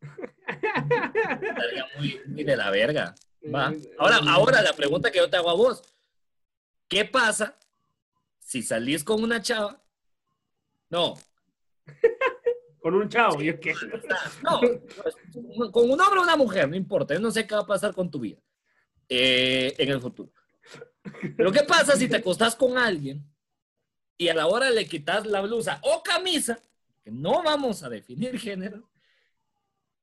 Estaría 0.00 1.86
muy, 1.98 2.44
de 2.44 2.56
la 2.56 2.70
verga. 2.70 3.14
Ahora, 3.98 4.20
ahora 4.28 4.62
la 4.62 4.72
pregunta 4.72 5.10
que 5.10 5.18
yo 5.18 5.28
te 5.28 5.36
hago 5.36 5.50
a 5.50 5.54
vos, 5.54 5.82
¿qué 6.88 7.04
pasa 7.04 7.58
si 8.38 8.62
salís 8.62 9.04
con 9.04 9.22
una 9.22 9.42
chava? 9.42 9.82
No, 10.88 11.16
con 12.80 12.94
un 12.94 13.08
chavo, 13.08 13.40
yo 13.40 13.58
qué. 13.60 13.74
No, 14.42 14.60
pues, 15.02 15.70
con 15.70 15.90
un 15.90 16.00
hombre 16.00 16.20
o 16.20 16.22
una 16.22 16.36
mujer, 16.36 16.68
no 16.68 16.76
importa. 16.76 17.14
Yo 17.14 17.20
no 17.20 17.30
sé 17.30 17.46
qué 17.46 17.54
va 17.54 17.62
a 17.62 17.66
pasar 17.66 17.94
con 17.94 18.10
tu 18.10 18.20
vida 18.20 18.38
eh, 19.08 19.74
en 19.78 19.88
el 19.90 20.00
futuro. 20.00 20.32
Pero 21.36 21.52
¿qué 21.52 21.62
pasa 21.62 21.96
si 21.96 22.08
te 22.08 22.16
acostás 22.16 22.54
con 22.54 22.76
alguien 22.76 23.24
y 24.16 24.28
a 24.28 24.34
la 24.34 24.46
hora 24.46 24.70
le 24.70 24.86
quitas 24.86 25.26
la 25.26 25.40
blusa 25.40 25.80
o 25.82 26.02
camisa, 26.02 26.60
que 27.02 27.10
no 27.10 27.42
vamos 27.42 27.82
a 27.82 27.88
definir 27.88 28.38
género, 28.38 28.90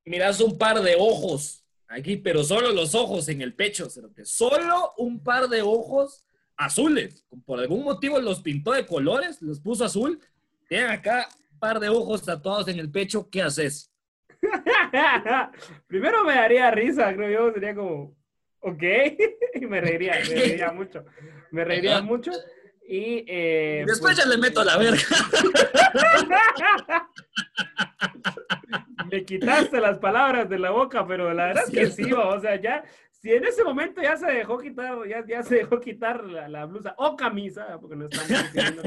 miras 0.06 0.42
un 0.42 0.58
par 0.58 0.82
de 0.82 0.96
ojos 0.98 1.64
aquí, 1.88 2.18
pero 2.18 2.44
solo 2.44 2.72
los 2.72 2.96
ojos 2.96 3.30
en 3.30 3.42
el 3.42 3.54
pecho, 3.54 3.88
solo 4.24 4.94
un 4.98 5.24
par 5.24 5.48
de 5.48 5.62
ojos 5.62 6.26
azules. 6.56 7.26
Por 7.46 7.60
algún 7.60 7.84
motivo 7.84 8.20
los 8.20 8.42
pintó 8.42 8.72
de 8.72 8.86
colores, 8.86 9.42
los 9.42 9.60
puso 9.60 9.86
azul. 9.86 10.20
Tienen 10.68 10.90
acá 10.90 11.30
par 11.58 11.80
de 11.80 11.90
ojos 11.90 12.24
tatuados 12.24 12.68
en 12.68 12.80
el 12.80 12.92
pecho, 12.92 13.30
¿qué 13.30 13.42
haces? 13.42 13.92
Primero 15.88 16.24
me 16.24 16.36
daría 16.36 16.72
risa, 16.72 17.14
creo 17.14 17.30
yo, 17.30 17.54
sería 17.54 17.76
como, 17.76 18.16
ok, 18.60 18.84
y 19.56 19.66
me 19.66 19.82
reiría, 19.82 20.14
me 20.14 20.36
reiría 20.36 20.72
mucho. 20.72 21.06
Me 21.52 21.64
reiría 21.64 22.02
mucho. 22.02 22.32
Y, 22.88 23.26
eh, 23.28 23.84
después 23.86 24.16
pues 24.16 24.18
ya 24.18 24.26
le 24.26 24.38
meto 24.38 24.64
la 24.64 24.78
verga. 24.78 25.02
Me 29.12 29.24
quitaste 29.24 29.80
las 29.80 30.00
palabras 30.00 30.50
de 30.50 30.60
la 30.60 30.72
boca, 30.72 31.08
pero 31.08 31.34
la 31.34 31.48
verdad 31.48 31.64
es 31.66 31.72
que 31.72 31.88
sí, 31.88 32.12
o 32.12 32.40
sea, 32.42 32.60
ya, 32.60 32.84
si 33.12 33.32
en 33.32 33.46
ese 33.46 33.64
momento 33.64 34.02
ya 34.02 34.18
se 34.18 34.28
dejó 34.28 34.58
quitar, 34.58 34.98
ya, 35.08 35.26
ya 35.26 35.44
se 35.44 35.56
dejó 35.56 35.80
quitar 35.80 36.26
la, 36.26 36.66
blusa 36.66 36.94
o 36.98 37.16
camisa, 37.16 37.78
porque 37.80 37.96
no 37.96 38.10
estamos 38.10 38.54
diciendo 38.54 38.82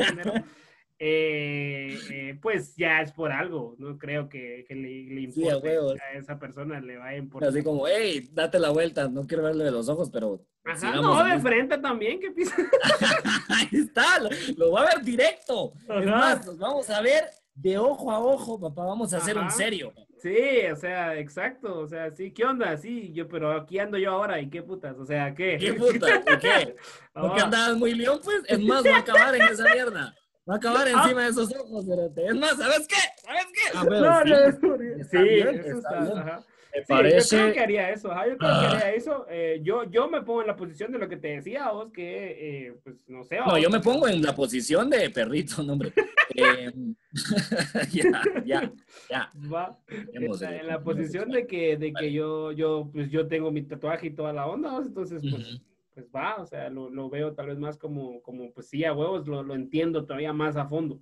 eh, 1.03 1.98
eh, 2.12 2.38
pues 2.42 2.76
ya 2.76 3.01
es 3.01 3.11
por 3.12 3.32
algo, 3.32 3.74
no 3.78 3.96
creo 3.96 4.28
que, 4.28 4.66
que 4.68 4.74
le, 4.74 5.05
le 5.05 5.22
importe 5.22 5.78
a, 5.98 6.18
esa 6.18 6.38
persona, 6.38 6.78
le 6.78 6.98
va 6.98 7.07
a 7.07 7.16
importar. 7.16 7.48
Así 7.48 7.62
como, 7.62 7.88
hey, 7.88 8.28
date 8.30 8.59
la 8.59 8.68
vuelta, 8.68 9.09
no 9.09 9.26
quiero 9.26 9.44
verle 9.44 9.64
de 9.64 9.70
los 9.70 9.88
ojos, 9.88 10.11
pero... 10.11 10.44
Ajá, 10.62 10.94
no, 10.96 11.24
de 11.24 11.38
frente 11.38 11.78
también, 11.78 12.20
¿qué 12.20 12.30
pisa? 12.32 12.55
Ahí 13.48 13.68
está, 13.72 14.18
lo, 14.18 14.28
lo, 14.59 14.72
va 14.72 14.82
a 14.82 14.94
ver 14.94 15.03
directo. 15.03 15.72
Es 15.88 16.05
más, 16.05 16.44
nos 16.44 16.59
vamos 16.59 16.90
a 16.90 17.01
ver 17.01 17.24
de 17.55 17.78
ojo 17.78 18.12
a 18.12 18.20
ojo, 18.20 18.61
papá, 18.61 18.84
vamos 18.84 19.14
a 19.14 19.16
hacer 19.16 19.38
un 19.38 19.51
serio. 19.51 19.94
Sí, 20.18 20.36
o 20.70 20.76
sea, 20.76 21.18
exacto, 21.18 21.78
o 21.78 21.88
sea, 21.88 22.11
sí, 22.11 22.30
¿qué 22.30 22.44
onda? 22.44 22.76
Sí, 22.76 23.11
yo, 23.14 23.26
pero 23.26 23.53
aquí 23.53 23.78
ando 23.78 23.96
yo 23.96 24.12
ahora, 24.12 24.38
¿y 24.38 24.51
qué 24.51 24.62
putas? 24.62 24.98
O 24.98 25.07
sea, 25.07 25.34
¿qué? 25.34 25.57
¿Qué 25.59 25.72
putas? 25.72 26.20
¿Qué? 26.38 26.76
¿Porque 27.14 27.40
andabas 27.40 27.78
muy 27.78 27.94
león, 27.94 28.20
pues? 28.22 28.42
Es 28.46 28.61
más, 28.61 28.84
va 28.84 28.96
a 28.96 28.98
acabar 28.98 29.34
en 29.34 29.42
esa 29.42 29.64
mierda. 29.72 30.14
Va 30.51 30.55
a 30.55 30.57
acabar 30.57 30.88
ah. 30.88 31.03
encima 31.03 31.22
de 31.22 31.28
esos 31.30 31.55
ojos, 31.55 31.86
Es 32.16 32.34
más, 32.34 32.57
¿sabes 32.57 32.88
qué? 32.88 32.96
¿Sabes 33.22 33.46
qué? 33.55 33.78
A 33.78 33.84
ver, 33.84 34.03
no, 34.03 34.24
no, 34.24 35.05
sí, 35.05 35.18
eso 35.28 35.78
está, 35.78 36.44
me 36.72 36.82
parece... 36.82 37.36
yo 37.36 37.42
creo 37.42 37.55
que 37.55 37.61
haría 37.61 37.90
eso, 37.90 38.09
yo 38.09 38.36
creo 38.36 38.38
que 38.38 38.66
haría 38.66 38.86
ah. 38.86 38.92
eso. 38.92 39.26
Eh, 39.28 39.61
yo, 39.62 39.84
yo 39.84 40.09
me 40.09 40.22
pongo 40.22 40.40
en 40.40 40.48
la 40.48 40.57
posición 40.57 40.90
de 40.90 40.98
lo 40.98 41.09
que 41.09 41.16
te 41.16 41.28
decía 41.28 41.70
vos, 41.70 41.92
que, 41.92 42.66
eh, 42.66 42.74
pues, 42.82 42.96
no 43.07 43.24
sé. 43.24 43.38
No, 43.38 43.59
yo 43.59 43.70
me 43.70 43.80
pongo 43.80 44.09
en 44.09 44.22
la 44.22 44.34
posición 44.34 44.90
de 44.90 45.11
perrito, 45.11 45.62
no, 45.62 45.74
hombre. 45.74 45.92
eh, 46.34 46.72
ya, 47.92 48.22
ya, 48.44 48.72
ya. 49.09 49.30
Va. 49.53 49.78
En, 49.88 50.66
la 50.66 50.80
posición 50.82 51.30
de 51.30 51.46
que, 51.46 51.76
de 51.76 51.92
que 51.92 52.12
yo, 52.12 52.51
yo, 52.53 52.88
pues, 52.92 53.11
yo 53.11 53.26
tengo 53.28 53.53
mi 53.53 53.62
tatuaje 53.62 54.09
y 54.09 54.14
toda 54.14 54.32
la 54.32 54.46
onda, 54.46 54.76
entonces, 54.78 55.22
pues, 55.28 55.61
pues 56.01 56.11
va, 56.14 56.36
o 56.36 56.46
sea, 56.46 56.70
lo, 56.70 56.90
lo, 56.90 57.09
veo 57.09 57.34
tal 57.34 57.46
vez 57.46 57.59
más 57.59 57.78
como, 57.78 58.22
como 58.22 58.53
pues 58.53 58.68
sí, 58.68 58.84
a 58.84 58.92
huevos, 58.92 59.28
lo, 59.28 59.42
lo 59.42 59.55
entiendo 59.55 60.05
todavía 60.05 60.32
más 60.32 60.57
a 60.57 60.66
fondo. 60.66 61.01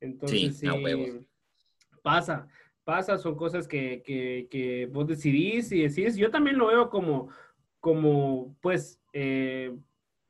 Entonces, 0.00 0.58
sí, 0.58 0.68
pasa 2.02 2.48
pasa, 2.84 3.16
son 3.18 3.34
cosas 3.34 3.66
que, 3.66 4.02
que, 4.02 4.46
que, 4.50 4.86
vos 4.92 5.06
decidís 5.06 5.72
y 5.72 5.82
decís. 5.82 6.16
Yo 6.16 6.30
también 6.30 6.58
lo 6.58 6.68
veo 6.68 6.90
como, 6.90 7.28
como 7.80 8.54
pues, 8.60 9.00
eh, 9.12 9.74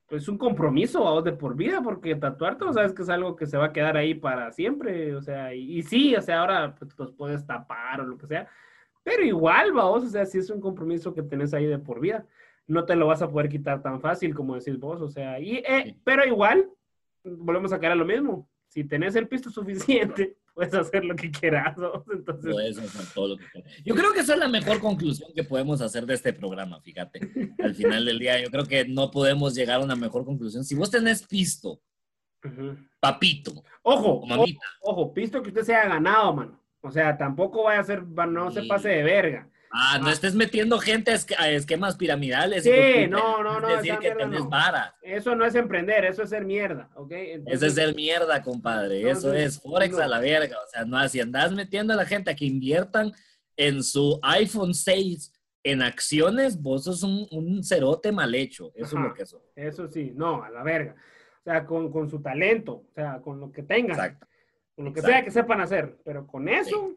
pues 0.07 0.29
un 0.29 0.39
compromiso 0.39 1.07
a 1.07 1.12
vos 1.12 1.25
de 1.25 1.33
por 1.33 1.57
vida, 1.57 1.83
porque 1.83 2.14
tatuarte, 2.14 2.64
o 2.64 2.72
sabes 2.72 2.93
que 2.93 3.03
es 3.03 3.09
algo 3.09 3.37
que 3.37 3.47
se 3.47 3.57
va 3.57 3.66
a 3.66 3.72
quedar 3.72 3.97
ahí 3.97 4.14
para 4.14 4.53
siempre, 4.53 5.14
o 5.14 5.20
sea, 5.20 5.55
y, 5.55 5.83
sí, 5.83 6.14
o 6.14 6.22
sea, 6.22 6.41
ahora 6.41 6.75
pues, 6.75 6.97
los 6.97 7.12
puedes 7.12 7.45
tapar 7.47 8.01
o 8.01 8.07
lo 8.07 8.16
que 8.16 8.27
sea, 8.27 8.49
pero 9.03 9.22
igual, 9.25 9.72
vos, 9.72 10.05
o 10.05 10.09
sea, 10.09 10.25
si 10.25 10.39
es 10.39 10.51
un 10.51 10.61
compromiso 10.61 11.12
que 11.12 11.22
tenés 11.22 11.53
ahí 11.53 11.66
de 11.66 11.79
por 11.79 12.01
vida, 12.01 12.27
no 12.67 12.85
te 12.85 12.97
lo 12.97 13.07
vas 13.07 13.23
a 13.23 13.31
poder 13.31 13.49
quitar 13.49 13.83
tan 13.83 14.01
fácil 14.01 14.35
como 14.35 14.55
decís 14.55 14.79
vos, 14.79 15.01
o 15.01 15.09
sea, 15.09 15.41
y, 15.41 15.57
eh, 15.57 15.97
pero 16.05 16.25
igual, 16.25 16.69
volvemos 17.23 17.73
a 17.73 17.79
caer 17.79 17.93
a 17.93 17.97
lo 17.97 18.05
mismo, 18.05 18.49
si 18.69 18.85
tenés 18.85 19.15
el 19.17 19.29
pisto 19.29 19.51
suficiente, 19.51 20.37
puedes 20.55 20.75
hacer 20.75 21.05
lo 21.05 21.15
que 21.15 21.31
quieras. 21.31 21.77
Entonces... 22.12 22.53
Puedes 22.53 22.79
hacer 22.79 23.07
todo 23.15 23.29
lo 23.29 23.37
que 23.37 23.45
quieras. 23.51 23.73
Yo 23.85 23.95
creo 23.95 24.12
que 24.12 24.21
esa 24.21 24.35
es 24.35 24.39
la 24.39 24.49
mejor 24.49 24.81
conclusión 24.81 25.31
que 25.35 25.45
podemos 25.45 25.81
hacer 25.81 26.07
de 26.07 26.15
este 26.15 26.33
programa, 26.33 26.81
fíjate. 26.81 27.21
Al 27.62 27.75
final 27.75 28.05
del 28.05 28.19
día, 28.19 28.41
yo 28.43 28.51
creo 28.51 28.65
que 28.65 28.87
no 28.87 29.11
podemos 29.11 29.55
llegar 29.55 29.81
a 29.81 29.85
una 29.85 29.97
mejor 29.97 30.25
conclusión. 30.25 30.65
Si 30.65 30.75
vos 30.75 30.91
tenés 30.91 31.27
pisto, 31.27 31.81
papito, 33.01 33.65
ojo, 33.83 34.27
mamita. 34.27 34.67
Ojo, 34.81 35.15
pisto 35.15 35.43
que 35.43 35.49
usted 35.49 35.62
se 35.62 35.75
haya 35.75 35.89
ganado, 35.89 36.35
mano. 36.35 36.61
O 36.81 36.91
sea, 36.91 37.17
tampoco 37.17 37.65
vaya 37.65 37.81
a 37.81 37.85
ser, 37.85 38.05
no 38.05 38.51
se 38.51 38.65
pase 38.65 38.91
de 38.91 39.03
verga. 39.03 39.49
Ah, 39.77 39.99
no 40.01 40.09
estés 40.09 40.37
metiendo 40.37 40.79
gente 40.79 41.12
a 41.37 41.51
esquemas 41.51 41.97
piramidales. 41.97 42.62
Sí, 42.62 43.09
no, 43.09 43.43
no, 43.43 43.59
no. 43.59 43.66
decir 43.66 43.99
que 43.99 44.12
tenés 44.12 44.49
vara. 44.49 44.95
Eso 45.03 45.35
no 45.35 45.45
es 45.45 45.57
emprender, 45.57 46.05
eso 46.05 46.22
es 46.22 46.31
ser 46.31 46.45
mierda, 46.45 46.89
¿ok? 46.95 47.11
eso 47.47 47.66
es 47.66 47.75
ser 47.75 47.93
mierda, 47.97 48.41
compadre. 48.41 49.11
eso 49.11 49.35
es 49.35 49.61
Forex 49.61 49.99
a 49.99 50.07
la 50.07 50.20
verga. 50.20 50.57
O 50.64 50.70
sea, 50.70 50.85
no, 50.85 51.09
si 51.09 51.20
andas 51.20 51.51
metiendo 51.51 51.93
a 51.93 51.97
la 51.97 52.07
gente 52.07 52.31
a 52.31 52.37
que 52.37 52.45
inviertan 52.45 53.12
en 53.57 53.83
su 53.83 54.20
iPhone 54.22 54.75
6 54.75 55.33
en 55.64 55.83
acciones, 55.83 56.62
vos 56.62 56.85
sos 56.85 57.03
un, 57.03 57.64
cerote 57.64 58.12
mal 58.12 58.33
hecho. 58.33 58.70
Eso 58.77 58.97
es 58.97 59.03
lo 59.03 59.12
que 59.12 59.27
sos. 59.27 59.43
Eso 59.57 59.89
sí, 59.89 60.12
no, 60.14 60.45
a 60.45 60.51
la 60.51 60.62
verga. 60.62 60.95
O 61.41 61.43
sea, 61.43 61.66
con, 61.66 62.09
su 62.09 62.22
talento, 62.22 62.75
o 62.75 62.93
sea, 62.95 63.20
con 63.20 63.41
lo 63.41 63.51
que 63.51 63.64
tengan. 63.64 63.97
Exacto. 63.97 64.27
Con 64.77 64.85
lo 64.85 64.93
que 64.93 65.03
sea 65.03 65.25
que 65.25 65.33
sepan 65.33 65.61
hacer. 65.61 65.99
Pero 66.05 66.29
con 66.29 66.49
eso 66.49 66.95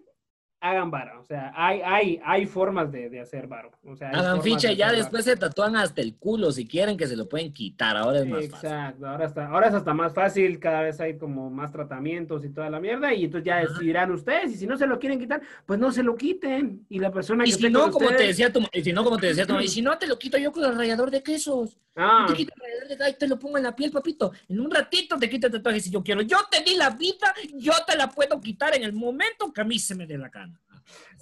hagan 0.59 0.91
varo. 0.91 1.19
O 1.19 1.23
sea, 1.23 1.51
hay, 1.55 1.81
hay, 1.83 2.19
hay 2.23 2.45
formas 2.45 2.91
de, 2.91 3.09
de 3.09 3.19
hacer 3.19 3.47
varo. 3.47 3.71
O 3.83 3.95
sea, 3.95 4.09
hagan 4.09 4.41
ficha 4.41 4.71
y 4.71 4.77
ya 4.77 4.91
después 4.91 5.25
se 5.25 5.35
tatúan 5.35 5.75
hasta 5.75 6.01
el 6.01 6.15
culo 6.15 6.51
si 6.51 6.67
quieren 6.67 6.97
que 6.97 7.07
se 7.07 7.15
lo 7.15 7.27
pueden 7.29 7.53
quitar. 7.53 7.97
Ahora 7.97 8.19
es 8.19 8.27
más 8.27 8.43
Exacto. 8.43 8.67
fácil. 8.67 8.77
Exacto, 8.77 9.07
ahora, 9.07 9.25
está, 9.25 9.47
ahora 9.47 9.67
es 9.67 9.73
hasta 9.73 9.93
más 9.93 10.13
fácil. 10.13 10.59
Cada 10.59 10.81
vez 10.81 10.99
hay 10.99 11.17
como 11.17 11.49
más 11.49 11.71
tratamientos 11.71 12.43
y 12.45 12.49
toda 12.49 12.69
la 12.69 12.79
mierda. 12.79 13.13
Y 13.13 13.25
entonces 13.25 13.45
ya 13.45 13.57
decidirán 13.57 14.11
ustedes. 14.11 14.51
Y 14.53 14.57
si 14.57 14.67
no 14.67 14.77
se 14.77 14.87
lo 14.87 14.99
quieren 14.99 15.19
quitar, 15.19 15.41
pues 15.65 15.79
no 15.79 15.91
se 15.91 16.03
lo 16.03 16.15
quiten. 16.15 16.85
Y 16.89 16.99
la 16.99 17.11
persona 17.11 17.43
que. 17.43 17.49
Y 17.49 17.53
si 17.53 17.69
no, 17.69 17.91
como 17.91 18.09
te 18.09 18.23
decía 18.23 18.51
tu, 18.51 18.61
y 18.71 18.81
si 18.81 18.93
no, 18.93 19.03
como 19.03 19.17
te 19.17 19.27
decía 19.27 19.45
tu, 19.45 19.59
y 19.59 19.67
si 19.67 19.81
no, 19.81 19.97
te 19.97 20.07
lo 20.07 20.17
quito 20.17 20.37
yo 20.37 20.51
con 20.51 20.63
el 20.63 20.75
rallador 20.75 21.11
de 21.11 21.21
quesos. 21.23 21.77
Ah. 21.95 22.25
Te 22.27 22.33
quito 22.33 22.53
el 22.55 22.61
rallador 22.61 22.97
de 22.97 23.09
y 23.09 23.13
te 23.13 23.27
lo 23.27 23.39
pongo 23.39 23.57
en 23.57 23.63
la 23.63 23.75
piel, 23.75 23.91
papito. 23.91 24.31
En 24.47 24.59
un 24.59 24.71
ratito 24.71 25.17
te 25.17 25.29
quito 25.29 25.47
el 25.47 25.53
tatuaje 25.53 25.79
si 25.79 25.89
yo 25.89 26.03
quiero. 26.03 26.21
Yo 26.21 26.37
te 26.49 26.61
di 26.61 26.75
la 26.75 26.91
vida, 26.91 27.33
yo 27.55 27.73
te 27.85 27.95
la 27.95 28.09
puedo 28.09 28.39
quitar 28.39 28.75
en 28.75 28.83
el 28.83 28.93
momento 28.93 29.51
que 29.51 29.61
a 29.61 29.63
mí 29.63 29.79
se 29.79 29.95
me 29.95 30.05
dé 30.05 30.17
la 30.17 30.29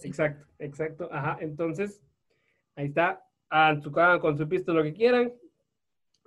Exacto, 0.04 0.46
exacto. 0.60 1.10
Ajá, 1.12 1.38
entonces, 1.42 2.02
ahí 2.76 2.88
está. 2.88 3.22
Hagan 3.50 3.82
su, 3.82 3.92
con 3.92 4.38
su 4.38 4.48
pisto 4.48 4.74
lo 4.74 4.84
que 4.84 4.94
quieran. 4.94 5.34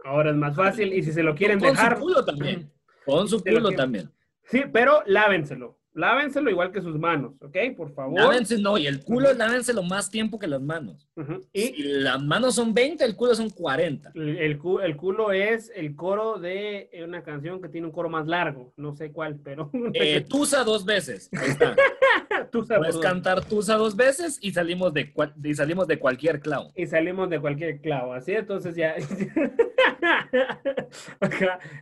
Ahora 0.05 0.30
es 0.30 0.36
más 0.36 0.57
fácil. 0.57 0.93
Y 0.93 1.03
si 1.03 1.12
se 1.12 1.22
lo 1.22 1.34
quieren 1.34 1.59
dejar. 1.59 1.95
Con 1.95 2.01
su 2.01 2.07
culo 2.07 2.24
también. 2.24 2.72
Con 3.05 3.28
su 3.28 3.43
culo 3.43 3.72
también. 3.72 4.11
Sí, 4.45 4.64
pero 4.72 5.03
lávenselo. 5.07 5.78
Lávenselo 5.95 6.51
igual 6.51 6.70
que 6.70 6.80
sus 6.80 6.99
manos, 6.99 7.34
¿ok? 7.41 7.57
Por 7.76 7.93
favor. 7.93 8.20
Lávense, 8.20 8.59
no, 8.59 8.78
y 8.78 8.86
el 8.86 9.03
culo 9.03 9.32
lávenselo 9.32 9.82
más 9.82 10.11
tiempo 10.11 10.39
que 10.39 10.47
las 10.47 10.61
manos. 10.61 11.09
¿Y? 11.53 11.61
Si 11.61 11.82
las 11.82 12.22
manos 12.22 12.55
son 12.55 12.72
20, 12.72 13.05
el 13.05 13.16
culo 13.16 13.34
son 13.34 13.51
40. 13.51 14.12
El, 14.14 14.39
el, 14.39 14.59
culo 14.59 15.32
es 15.32 15.72
el 15.74 15.97
coro 15.97 16.39
de 16.39 16.91
una 17.05 17.22
canción 17.22 17.61
que 17.61 17.68
tiene 17.68 17.86
un 17.86 17.93
coro 17.93 18.09
más 18.09 18.26
largo. 18.26 18.72
No 18.76 18.95
sé 18.95 19.12
cuál, 19.12 19.41
pero. 19.43 19.70
Eh, 19.95 20.20
tusa 20.20 20.64
dos 20.64 20.84
veces. 20.84 21.30
Ahí 21.32 21.49
está. 21.49 21.74
tusa 22.53 22.76
Puedes 22.76 22.99
cantar 22.99 23.45
Tusa 23.45 23.76
dos 23.76 23.97
veces 23.97 24.39
y 24.41 24.53
salimos 24.53 24.93
de, 24.93 25.12
y 25.43 25.55
salimos 25.55 25.86
de 25.86 25.99
cualquier 25.99 26.41
clavo. 26.41 26.72
Y 26.76 26.86
salimos 26.86 27.30
de 27.30 27.41
cualquier 27.41 27.80
clavo, 27.80 28.12
así 28.12 28.32
entonces 28.32 28.76
ya. 28.76 28.95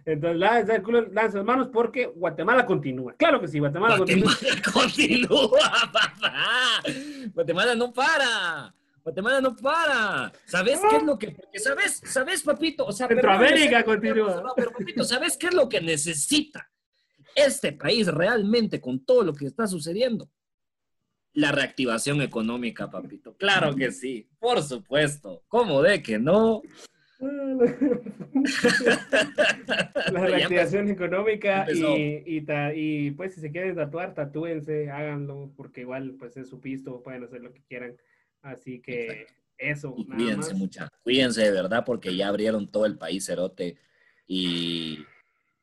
Entonces, 0.04 0.38
lanza 0.38 0.76
el 0.76 0.82
culo, 0.82 1.02
lanza 1.12 1.38
las 1.38 1.46
manos 1.46 1.68
porque 1.72 2.06
Guatemala 2.06 2.66
continúa. 2.66 3.14
Claro 3.16 3.40
que 3.40 3.48
sí, 3.48 3.58
Guatemala, 3.58 3.95
Guatemala 3.96 4.62
continúa. 4.72 5.90
papá. 5.92 6.82
Guatemala 7.34 7.74
no 7.74 7.92
para. 7.92 8.74
Guatemala 9.02 9.40
no 9.40 9.54
para. 9.56 10.32
¿Sabes 10.46 10.80
qué 10.90 10.96
es 10.96 11.02
lo 11.02 11.18
que.? 11.18 11.30
Porque 11.30 11.58
sabes, 11.58 12.00
sabes, 12.04 12.42
papito. 12.42 12.84
O 12.86 12.92
sea, 12.92 13.06
Centroamérica 13.08 13.84
continúa. 13.84 14.52
pero, 14.56 14.72
papito, 14.72 15.04
¿sabes 15.04 15.36
qué 15.36 15.46
es 15.48 15.54
lo 15.54 15.68
que 15.68 15.80
necesita 15.80 16.70
este 17.34 17.72
país 17.72 18.06
realmente 18.08 18.80
con 18.80 19.04
todo 19.04 19.22
lo 19.22 19.32
que 19.34 19.46
está 19.46 19.66
sucediendo? 19.66 20.28
La 21.34 21.52
reactivación 21.52 22.22
económica, 22.22 22.90
papito. 22.90 23.36
Claro 23.36 23.74
que 23.76 23.92
sí, 23.92 24.28
por 24.38 24.62
supuesto. 24.62 25.44
¿Cómo 25.48 25.82
de 25.82 26.02
que 26.02 26.18
no? 26.18 26.62
La 27.18 27.70
reactivación 30.26 30.88
económica 30.88 31.66
y, 31.72 32.22
y, 32.26 33.10
pues 33.12 33.34
si 33.34 33.40
se 33.40 33.50
quieren 33.50 33.74
tatuar, 33.74 34.14
tatúense, 34.14 34.90
háganlo, 34.90 35.50
porque 35.56 35.80
igual 35.82 36.14
pues 36.18 36.36
es 36.36 36.48
su 36.48 36.60
pisto, 36.60 37.02
pueden 37.02 37.24
hacer 37.24 37.40
lo 37.40 37.52
que 37.52 37.62
quieran. 37.62 37.96
Así 38.42 38.80
que 38.80 39.26
eso. 39.58 39.94
cuídense 39.94 40.54
mucha, 40.54 40.88
cuídense 41.02 41.42
de 41.42 41.50
verdad 41.50 41.84
porque 41.84 42.14
ya 42.14 42.28
abrieron 42.28 42.70
todo 42.70 42.84
el 42.86 42.98
país 42.98 43.24
cerote 43.24 43.76
y, 44.26 45.04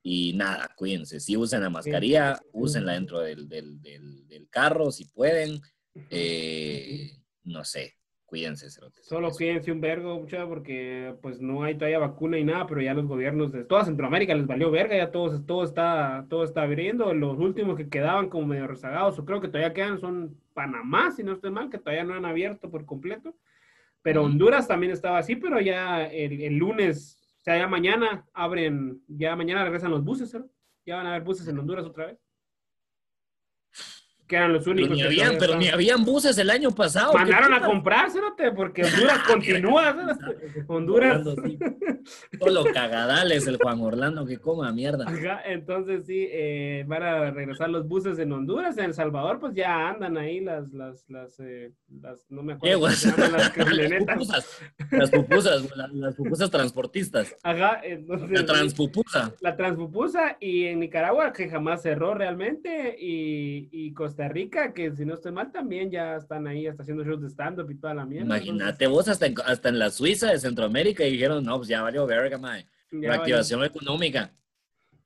y 0.02 0.34
nada, 0.34 0.70
cuídense. 0.76 1.20
Si 1.20 1.38
usen 1.38 1.62
la 1.62 1.70
mascarilla, 1.70 2.42
úsenla 2.52 2.94
dentro 2.94 3.20
del, 3.22 3.48
del, 3.48 3.80
del, 3.82 4.50
carro 4.50 4.92
si 4.92 5.06
pueden. 5.06 5.62
Eh, 6.10 7.12
no 7.44 7.64
sé, 7.64 7.96
Cuídense, 8.34 8.68
cerotes. 8.72 9.06
Solo 9.06 9.30
cuídense 9.30 9.72
un 9.72 9.80
vergo, 9.80 10.20
mucha, 10.20 10.48
porque 10.48 11.14
pues 11.22 11.40
no 11.40 11.62
hay 11.62 11.76
todavía 11.76 12.00
vacuna 12.00 12.40
y 12.40 12.44
nada, 12.44 12.66
pero 12.66 12.82
ya 12.82 12.96
los 12.96 13.06
gobiernos 13.06 13.52
de 13.52 13.64
toda 13.64 13.86
Centroamérica 13.86 14.34
les 14.34 14.48
valió 14.48 14.72
verga, 14.72 14.98
ya 14.98 15.12
todo, 15.12 15.40
todo 15.44 15.64
está, 15.64 16.26
todo 16.32 16.44
está 16.44 16.64
abriendo. 16.64 17.14
Los 17.14 17.38
últimos 17.38 17.78
que 17.78 17.90
quedaban 17.90 18.30
como 18.30 18.48
medio 18.48 18.66
rezagados, 18.66 19.20
o 19.20 19.26
creo 19.26 19.40
que 19.40 19.50
todavía 19.50 19.76
quedan, 19.76 20.00
son 20.00 20.36
Panamá, 20.56 21.12
si 21.12 21.22
no 21.22 21.34
estoy 21.34 21.52
mal, 21.52 21.70
que 21.70 21.78
todavía 21.78 22.06
no 22.06 22.16
han 22.16 22.26
abierto 22.26 22.72
por 22.72 22.88
completo. 22.88 23.36
Pero. 24.02 24.24
Honduras 24.24 24.68
también 24.68 24.94
estaba 24.94 25.20
así, 25.20 25.36
pero 25.36 25.62
ya 25.62 26.04
el, 26.06 26.42
el 26.42 26.58
lunes, 26.58 27.20
o 27.40 27.44
sea, 27.44 27.60
ya 27.60 27.68
mañana 27.68 28.26
abren, 28.34 29.00
ya 29.10 29.36
mañana 29.36 29.64
regresan 29.64 29.92
los 29.92 30.04
buses, 30.04 30.34
¿no? 30.34 30.50
Ya 30.88 30.96
van 30.96 31.06
a 31.06 31.12
haber 31.12 31.22
buses 31.22 31.48
en 31.48 31.60
Honduras 31.60 31.86
otra 31.86 32.08
vez. 32.08 32.23
Que 34.26 34.38
eran 34.38 34.54
los 34.54 34.64
Pero 34.64 34.72
únicos 34.74 34.92
ni 34.92 35.02
que 35.02 35.08
habían, 35.08 35.38
pero 35.38 35.56
ni 35.58 35.68
habían 35.68 36.06
buses 36.06 36.38
el 36.38 36.50
año 36.50 36.72
pasado. 36.72 37.12
¿qué 37.12 37.18
Mandaron 37.20 37.54
a 37.54 37.62
comprar, 37.62 38.10
porque 38.56 38.84
Honduras 38.86 39.20
continúa. 39.28 39.94
cerote. 39.94 40.64
Honduras. 40.68 41.18
Hablando 41.18 41.42
así. 41.44 41.60
Solo 42.40 42.64
cagadales 42.74 43.48
el 43.48 43.58
Juan 43.58 43.82
Orlando 43.82 44.26
que 44.26 44.38
coma 44.38 44.72
mierda. 44.72 45.06
Ajá, 45.08 45.42
entonces 45.46 46.06
sí, 46.06 46.28
eh, 46.32 46.84
van 46.88 47.04
a 47.04 47.32
regresar 47.32 47.70
los 47.70 47.88
buses 47.88 48.18
en 48.20 48.32
Honduras, 48.32 48.78
en 48.78 48.86
El 48.86 48.94
Salvador, 48.94 49.40
pues 49.40 49.54
ya 49.56 49.90
andan 49.90 50.18
ahí 50.18 50.40
las, 50.40 50.72
las, 50.72 51.04
las, 51.10 51.38
eh, 51.40 51.72
las 52.02 52.26
no 52.30 52.44
me 52.44 52.54
acuerdo 52.54 52.90
se 52.92 53.10
llaman 53.12 53.32
las 53.34 53.50
pupusas, 53.52 54.62
las 54.92 55.10
pupusas, 55.12 55.78
las, 55.78 55.92
las 55.94 56.16
pupusas 56.16 56.50
transportistas. 56.52 57.36
Ajá, 57.44 57.82
entonces 57.84 58.30
La 58.32 58.46
transpupusa. 58.46 59.34
la 59.42 59.56
transpupusa 59.58 60.38
y 60.40 60.66
en 60.66 60.80
Nicaragua, 60.80 61.34
que 61.34 61.50
jamás 61.50 61.82
cerró 61.82 62.14
realmente, 62.14 62.96
y, 63.00 63.70
y 63.72 63.94
Costa 63.94 64.13
Rica, 64.30 64.74
que 64.74 64.92
si 64.96 65.06
no 65.06 65.16
estoy 65.16 65.32
mal, 65.32 65.52
también 65.52 65.90
ya 65.92 66.16
están 66.18 66.48
ahí, 66.48 66.68
hasta 66.68 66.84
haciendo 66.84 67.04
shows 67.04 67.22
de 67.22 67.30
stand-up 67.30 67.70
y 67.72 67.76
toda 67.76 67.94
la 67.94 68.06
mierda. 68.06 68.26
Imagínate 68.26 68.88
vos 68.88 69.08
hasta 69.08 69.26
en, 69.26 69.36
hasta 69.46 69.70
en 69.70 69.80
la 69.80 69.90
Suiza 69.90 70.32
de 70.32 70.40
Centroamérica 70.40 71.04
y 71.06 71.12
dijeron, 71.12 71.44
no, 71.44 71.58
pues 71.58 71.68
ya 71.70 71.82
valió 71.82 72.06
verga, 72.06 72.38
mae. 72.38 72.68
Reactivación 72.92 73.64
económica. 73.64 74.32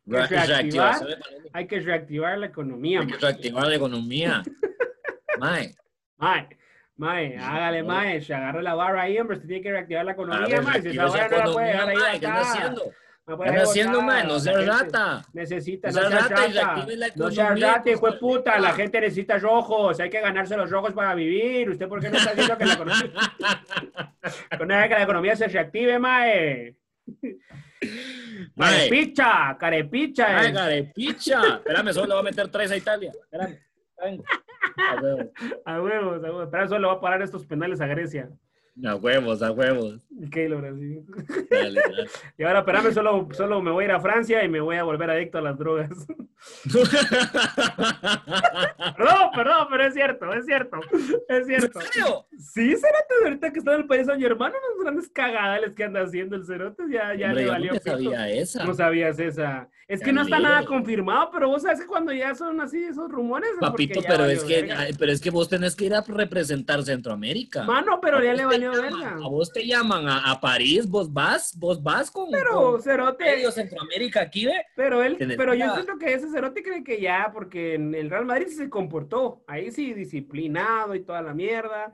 Re- 0.05 0.27
reactivación 0.27 1.11
económica. 1.11 1.49
Hay 1.53 1.67
que 1.67 1.79
reactivar 1.79 2.37
la 2.37 2.45
economía. 2.47 2.99
Hay 3.01 3.07
que 3.07 3.17
reactivar 3.17 3.67
la 3.67 3.75
economía. 3.75 4.43
Mae, 5.39 5.75
Mae, 6.17 6.49
mae, 6.95 7.37
hágale, 7.37 7.83
mae, 7.83 8.21
se 8.21 8.33
agarra 8.33 8.61
la 8.63 8.73
barra 8.73 9.03
ahí, 9.03 9.19
hombre, 9.19 9.39
se 9.39 9.45
tiene 9.45 9.61
que 9.61 9.69
reactivar 9.71 10.03
la 10.03 10.13
economía, 10.13 10.61
mae, 10.61 10.81
si 10.81 10.89
esa 10.89 11.05
barra 11.05 11.29
no 11.29 11.37
la 11.45 11.53
puede 11.53 11.67
dejar 11.67 11.89
ahí 11.89 12.19
¿qué 12.19 12.25
acá. 12.27 12.41
haciendo? 12.41 12.91
No 13.27 13.33
¿Qué 13.33 13.37
puede 13.37 13.49
anda 13.49 13.59
dejar 13.59 13.69
haciendo, 13.69 14.01
mae? 14.01 14.23
No 14.23 14.39
seas 14.39 14.65
rata. 14.65 15.21
Necesita, 15.33 15.91
No 15.91 16.01
no 16.01 16.09
seas 16.09 16.29
rata 16.29 16.47
y 16.47 16.95
la 16.95 17.11
no 17.13 17.29
seas 17.29 17.59
rata, 17.59 17.89
hijo 17.89 18.05
de 18.05 18.11
Costa 18.13 18.19
puta, 18.19 18.59
la 18.59 18.71
gente 18.71 19.01
necesita 19.01 19.37
rojos, 19.37 19.99
hay 19.99 20.09
que 20.09 20.21
ganarse 20.21 20.55
los 20.55 20.69
rojos 20.71 20.93
para 20.93 21.13
vivir, 21.13 21.69
¿usted 21.69 21.89
por 21.89 21.99
qué 21.99 22.09
no 22.09 22.17
está 22.17 22.31
haciendo 22.31 22.57
que 22.57 22.65
la 22.65 22.73
economía, 22.73 23.11
con 24.57 24.67
que 24.69 24.73
la 24.73 25.03
economía 25.03 25.35
se 25.35 25.47
reactive, 25.49 25.99
mae? 25.99 26.77
Carepicha, 28.55 29.57
carepicha. 29.59 30.39
Ay, 30.39 30.47
eh. 30.47 30.53
carepicha. 30.53 31.41
Espérame, 31.57 31.93
solo 31.93 32.07
le 32.07 32.13
voy 32.13 32.21
a 32.21 32.23
meter 32.23 32.47
tres 32.47 32.71
a 32.71 32.77
Italia. 32.77 33.11
Espérame. 33.11 33.59
A 34.77 35.01
huevos, 35.01 35.27
A 35.65 35.81
huevos, 35.81 36.23
a 36.23 36.27
huevos, 36.27 36.49
pero 36.49 36.63
eso 36.63 36.79
le 36.79 36.87
va 36.87 36.93
a 36.93 37.01
parar 37.01 37.21
estos 37.21 37.45
penales 37.45 37.81
a 37.81 37.87
Grecia. 37.87 38.29
A 38.85 38.95
huevos, 38.95 39.41
a 39.41 39.51
huevos. 39.51 39.99
Y 40.11 40.29
Keylor, 40.29 40.65
así. 40.65 40.99
Dale, 41.49 41.81
dale. 41.81 42.07
Y 42.37 42.43
ahora, 42.43 42.59
espérame, 42.59 42.91
solo, 42.93 43.27
solo 43.31 43.61
me 43.61 43.71
voy 43.71 43.83
a 43.83 43.87
ir 43.87 43.91
a 43.93 43.99
Francia 43.99 44.43
y 44.43 44.49
me 44.49 44.59
voy 44.59 44.75
a 44.75 44.83
volver 44.83 45.09
adicto 45.09 45.37
a 45.37 45.41
las 45.41 45.57
drogas. 45.57 45.89
Perdón, 48.97 49.31
perdón, 49.35 49.67
pero 49.69 49.83
es 49.85 49.93
cierto, 49.93 50.33
es 50.33 50.45
cierto, 50.45 50.79
es 51.27 51.45
cierto. 51.47 51.79
¿En 51.79 51.85
serio? 51.87 52.25
Sí, 52.37 52.75
Cerote, 52.75 53.23
ahorita 53.23 53.51
que 53.51 53.59
está 53.59 53.73
en 53.73 53.81
el 53.81 53.87
país 53.87 54.05
San 54.05 54.19
Germano, 54.19 54.55
unos 54.73 54.83
grandes 54.83 55.09
cagadales 55.09 55.73
que 55.73 55.83
anda 55.83 56.01
haciendo 56.01 56.35
el 56.35 56.45
Cerote, 56.45 56.83
ya, 56.89 57.13
ya 57.15 57.27
Hombre, 57.27 57.41
le 57.41 57.45
yo 57.45 57.51
valió 57.51 57.71
pito. 57.73 57.83
sabía 57.91 58.29
esa. 58.29 58.63
No 58.65 58.73
sabías 58.73 59.19
esa. 59.19 59.69
Es 59.87 60.01
que 60.01 60.07
Ya 60.07 60.11
no 60.11 60.21
está 60.23 60.39
nada 60.39 60.65
confirmado, 60.65 61.29
pero 61.31 61.47
vos 61.47 61.61
sabes 61.61 61.79
que 61.79 61.87
cuando 61.87 62.11
ya 62.11 62.35
son 62.35 62.59
así 62.59 62.83
esos 62.83 63.09
rumores. 63.09 63.49
es 63.51 63.59
Papito, 63.59 64.01
ya 64.01 64.09
pero 64.09 64.25
es 64.25 64.43
que 64.43 64.69
ay, 64.69 64.93
pero 64.99 65.13
es 65.13 65.21
que 65.21 65.29
vos 65.29 65.47
tenés 65.47 65.77
que 65.77 65.85
ir 65.85 65.93
a 65.93 66.01
representar 66.01 66.83
Centroamérica. 66.83 67.63
Mano, 67.63 68.01
pero 68.01 68.21
ya 68.21 68.33
le 68.33 68.45
valió 68.45 68.71
verga. 68.71 69.15
A 69.23 69.29
vos 69.29 69.49
te 69.53 69.65
llaman 69.65 70.05
a, 70.09 70.29
a 70.29 70.41
París, 70.41 70.89
vos 70.89 71.11
vas, 71.13 71.57
vos 71.57 71.81
vas 71.81 72.11
con, 72.11 72.29
Pero, 72.31 72.71
con 72.73 72.81
Cerote, 72.81 73.23
medio 73.23 73.49
Centroamérica 73.49 74.21
aquí, 74.23 74.45
ve. 74.45 74.65
Pero 74.75 75.01
él, 75.01 75.17
Tenés 75.17 75.37
pero 75.37 75.53
yo 75.53 75.73
siento 75.73 75.97
que 75.97 76.13
ese 76.13 76.29
Cerote 76.29 76.61
cree 76.61 76.83
que 76.83 76.99
ya, 76.99 77.29
porque 77.31 77.75
en 77.75 77.95
el 77.95 78.09
Real 78.09 78.25
Madrid 78.25 78.47
se 78.47 78.69
comportó, 78.69 79.45
ahí 79.47 79.71
sí 79.71 79.93
disciplinado 79.93 80.95
y 80.95 81.03
toda 81.05 81.21
la 81.21 81.33
mierda, 81.33 81.93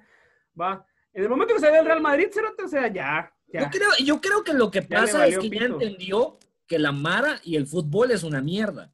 va. 0.59 0.83
En 1.13 1.21
el 1.21 1.29
momento 1.29 1.53
que 1.53 1.59
se 1.59 1.69
ve 1.69 1.77
el 1.77 1.85
Real 1.85 2.01
Madrid, 2.01 2.29
Cerote, 2.33 2.63
o 2.63 2.67
sea, 2.67 2.87
ya, 2.87 3.31
ya. 3.49 3.61
Yo 3.61 3.67
creo, 3.69 3.89
yo 4.03 4.19
creo 4.19 4.43
que 4.43 4.53
lo 4.53 4.71
que 4.71 4.81
pasa 4.81 5.27
es 5.27 5.37
que 5.37 5.47
ya 5.47 5.59
pito. 5.59 5.65
entendió 5.79 6.39
que 6.67 6.79
la 6.79 6.91
Mara 6.91 7.39
y 7.43 7.55
el 7.55 7.67
fútbol 7.67 8.11
es 8.11 8.23
una 8.23 8.41
mierda. 8.41 8.91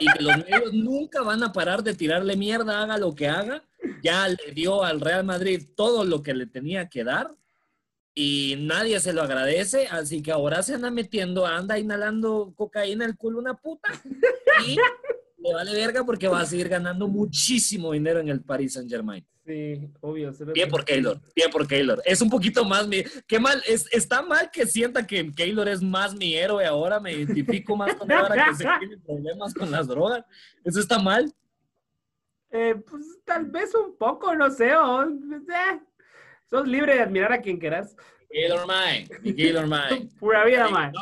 Y 0.00 0.06
que 0.12 0.22
los 0.22 0.36
medios 0.38 0.72
nunca 0.72 1.22
van 1.22 1.42
a 1.42 1.52
parar 1.52 1.82
de 1.82 1.94
tirarle 1.94 2.36
mierda, 2.36 2.82
haga 2.82 2.98
lo 2.98 3.14
que 3.14 3.28
haga. 3.28 3.64
Ya 4.02 4.26
le 4.28 4.52
dio 4.52 4.82
al 4.82 5.00
Real 5.00 5.24
Madrid 5.24 5.68
todo 5.76 6.04
lo 6.04 6.22
que 6.22 6.34
le 6.34 6.46
tenía 6.46 6.88
que 6.88 7.04
dar 7.04 7.36
y 8.14 8.56
nadie 8.58 9.00
se 9.00 9.12
lo 9.12 9.22
agradece, 9.22 9.86
así 9.86 10.22
que 10.22 10.32
ahora 10.32 10.62
se 10.62 10.74
anda 10.74 10.90
metiendo, 10.90 11.46
anda 11.46 11.78
inhalando 11.78 12.52
cocaína 12.54 13.06
el 13.06 13.16
culo 13.16 13.38
una 13.38 13.54
puta 13.54 13.88
y 14.66 14.76
le 15.38 15.54
vale 15.54 15.72
verga 15.72 16.04
porque 16.04 16.28
va 16.28 16.40
a 16.40 16.46
seguir 16.46 16.68
ganando 16.68 17.08
muchísimo 17.08 17.92
dinero 17.92 18.20
en 18.20 18.28
el 18.28 18.42
Paris 18.42 18.74
Saint 18.74 18.90
Germain. 18.90 19.26
Sí, 19.44 19.90
obvio. 20.00 20.32
Bien 20.54 20.68
por 20.68 20.84
Keylor, 20.84 21.20
bien 21.34 21.50
por 21.50 21.66
Keylor. 21.66 22.00
Es 22.04 22.20
un 22.22 22.30
poquito 22.30 22.64
más 22.64 22.86
mi... 22.86 23.02
Qué 23.26 23.40
mal, 23.40 23.60
es, 23.66 23.88
está 23.90 24.22
mal 24.22 24.50
que 24.52 24.66
sienta 24.66 25.04
que 25.04 25.32
Keylor 25.32 25.68
es 25.68 25.82
más 25.82 26.14
mi 26.14 26.34
héroe 26.34 26.64
ahora, 26.64 27.00
me 27.00 27.12
identifico 27.12 27.76
más 27.76 27.94
con 27.94 28.10
él 28.10 28.18
ahora 28.18 28.46
que 28.46 28.54
se 28.54 28.68
tiene 28.78 28.98
problemas 28.98 29.52
con 29.52 29.70
las 29.70 29.88
drogas. 29.88 30.24
Eso 30.64 30.78
está 30.78 30.98
mal. 30.98 31.32
Eh, 32.50 32.76
pues 32.88 33.04
tal 33.24 33.46
vez 33.46 33.74
un 33.74 33.96
poco, 33.96 34.34
no 34.34 34.50
sé, 34.50 34.76
o, 34.76 35.02
eh, 35.02 35.80
sos 36.48 36.68
libre 36.68 36.94
de 36.94 37.02
admirar 37.02 37.32
a 37.32 37.40
quien 37.40 37.58
quieras. 37.58 37.96
Keylor 38.30 38.66
Mae, 38.66 39.08
mi 39.22 39.34
Keylor 39.34 39.66
Mae. 39.66 40.08
Pura 40.20 40.44
vida, 40.44 40.68
man. 40.68 40.92
No. 40.92 41.00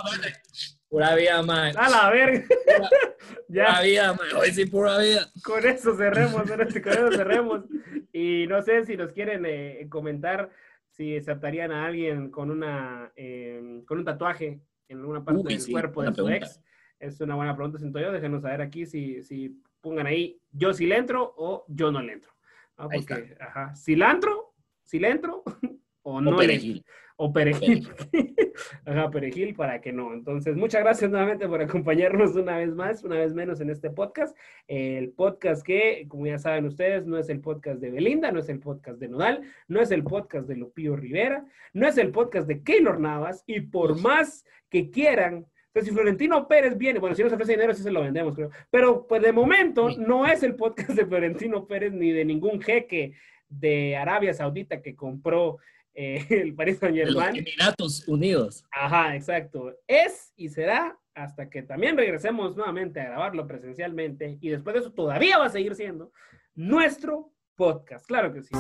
Pura 0.90 1.14
vida, 1.14 1.42
Mae. 1.42 1.72
A 1.76 1.88
la 1.88 2.10
verga. 2.10 2.44
Pura 2.48 2.88
ya. 3.48 3.80
vida, 3.82 4.12
Mae. 4.12 4.32
Hoy 4.34 4.50
sí, 4.50 4.66
pura 4.66 4.98
vida. 4.98 5.30
con 5.44 5.64
eso 5.64 5.96
cerremos, 5.96 6.42
Cerote, 6.48 6.82
con 6.82 6.92
eso 6.92 7.12
cerremos. 7.12 7.64
Y 8.12 8.46
no 8.48 8.60
sé 8.62 8.84
si 8.84 8.96
nos 8.96 9.12
quieren 9.12 9.44
eh, 9.46 9.86
comentar 9.88 10.50
si 10.90 11.16
aceptarían 11.16 11.70
a 11.72 11.86
alguien 11.86 12.30
con 12.30 12.50
una 12.50 13.12
eh, 13.16 13.82
con 13.86 13.98
un 13.98 14.04
tatuaje 14.04 14.60
en 14.88 14.98
alguna 14.98 15.24
parte 15.24 15.40
Uy, 15.42 15.52
del 15.54 15.60
sí, 15.60 15.70
cuerpo 15.72 16.02
de 16.02 16.08
su 16.08 16.14
pregunta. 16.14 16.36
ex. 16.36 16.60
Es 16.98 17.20
una 17.20 17.36
buena 17.36 17.54
pregunta, 17.54 17.78
siento 17.78 18.00
yo. 18.00 18.10
Déjenos 18.12 18.42
saber 18.42 18.60
aquí 18.60 18.84
si, 18.84 19.22
si 19.22 19.62
pongan 19.80 20.06
ahí 20.08 20.40
yo 20.50 20.74
sí 20.74 20.86
le 20.86 20.96
entro 20.96 21.32
o 21.36 21.64
yo 21.68 21.92
no 21.92 22.02
le 22.02 22.14
entro. 22.14 22.32
Ah, 22.76 22.88
Ahí 22.90 22.98
porque, 23.06 23.36
ajá, 23.40 23.74
cilantro, 23.76 24.54
cilantro 24.84 25.44
o 26.02 26.20
no 26.20 26.30
O 26.30 26.32
le 26.32 26.38
perejil. 26.48 26.84
O 27.22 27.30
perejil. 27.34 27.86
Ajá, 28.86 29.10
perejil 29.10 29.54
para 29.54 29.82
que 29.82 29.92
no. 29.92 30.14
Entonces, 30.14 30.56
muchas 30.56 30.82
gracias 30.82 31.10
nuevamente 31.10 31.46
por 31.46 31.60
acompañarnos 31.60 32.34
una 32.34 32.56
vez 32.56 32.74
más, 32.74 33.04
una 33.04 33.16
vez 33.16 33.34
menos 33.34 33.60
en 33.60 33.68
este 33.68 33.90
podcast. 33.90 34.34
El 34.66 35.10
podcast 35.10 35.62
que, 35.62 36.06
como 36.08 36.26
ya 36.26 36.38
saben 36.38 36.64
ustedes, 36.64 37.04
no 37.04 37.18
es 37.18 37.28
el 37.28 37.40
podcast 37.40 37.78
de 37.78 37.90
Belinda, 37.90 38.32
no 38.32 38.38
es 38.38 38.48
el 38.48 38.58
podcast 38.58 38.98
de 38.98 39.08
Nodal, 39.08 39.42
no 39.68 39.82
es 39.82 39.90
el 39.90 40.02
podcast 40.02 40.48
de 40.48 40.56
Lupillo 40.56 40.96
Rivera, 40.96 41.44
no 41.74 41.86
es 41.86 41.98
el 41.98 42.10
podcast 42.10 42.48
de 42.48 42.62
Keylor 42.62 42.98
Navas, 42.98 43.44
y 43.46 43.60
por 43.60 44.00
más 44.00 44.46
que 44.70 44.88
quieran, 44.88 45.44
pues 45.74 45.84
si 45.84 45.90
Florentino 45.90 46.48
Pérez 46.48 46.78
viene, 46.78 47.00
bueno, 47.00 47.14
si 47.14 47.22
nos 47.22 47.34
ofrece 47.34 47.52
dinero, 47.52 47.74
sí 47.74 47.82
se 47.82 47.90
lo 47.90 48.00
vendemos, 48.00 48.34
creo. 48.34 48.48
Pero 48.70 49.06
pues 49.06 49.20
de 49.20 49.32
momento 49.32 49.90
no 49.98 50.26
es 50.26 50.42
el 50.42 50.54
podcast 50.54 50.92
de 50.92 51.04
Florentino 51.04 51.66
Pérez 51.66 51.92
ni 51.92 52.12
de 52.12 52.24
ningún 52.24 52.62
jeque 52.62 53.12
de 53.50 53.94
Arabia 53.94 54.32
Saudita 54.32 54.80
que 54.80 54.96
compró 54.96 55.58
eh, 55.94 56.26
el 56.30 56.54
Paris 56.54 56.78
Saint 56.78 56.96
De 56.96 57.06
los 57.06 57.22
Germain. 57.22 57.36
Emiratos 57.36 58.06
Unidos. 58.08 58.64
Ajá, 58.72 59.14
exacto. 59.14 59.74
Es 59.86 60.32
y 60.36 60.48
será 60.48 60.98
hasta 61.14 61.50
que 61.50 61.62
también 61.62 61.96
regresemos 61.96 62.56
nuevamente 62.56 63.00
a 63.00 63.04
grabarlo 63.04 63.46
presencialmente 63.46 64.38
y 64.40 64.48
después 64.48 64.74
de 64.74 64.80
eso 64.80 64.92
todavía 64.92 65.38
va 65.38 65.46
a 65.46 65.50
seguir 65.50 65.74
siendo 65.74 66.12
nuestro 66.54 67.32
podcast. 67.56 68.06
Claro 68.06 68.32
que 68.32 68.42
sí. 68.42 68.50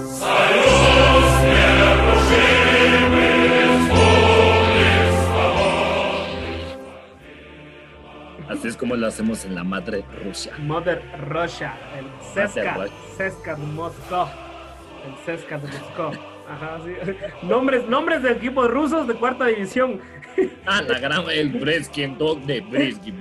Así 8.48 8.68
es 8.68 8.76
como 8.76 8.96
lo 8.96 9.06
hacemos 9.06 9.44
en 9.44 9.54
la 9.54 9.62
madre 9.64 10.04
Rusia. 10.24 10.52
Mother 10.58 11.02
Russia, 11.28 11.78
el 11.96 12.06
Mother 12.06 12.90
Ceska 13.16 13.54
de 13.54 13.66
Moscú, 13.66 14.26
el 15.06 15.16
Ceska 15.24 15.58
de 15.58 15.68
Moscú. 15.68 16.39
Ajá, 16.50 16.78
sí. 16.84 16.92
Nombres, 17.46 17.86
nombres 17.86 18.22
de 18.22 18.32
equipos 18.32 18.70
rusos 18.70 19.06
de 19.06 19.14
cuarta 19.14 19.46
división. 19.46 20.00
Ah, 20.66 20.82
la 20.82 20.98
gran, 20.98 21.24
el 21.30 21.50
Breskin 21.50 22.18
Dog 22.18 22.40
de 22.42 22.60
Bresky. 22.60 23.12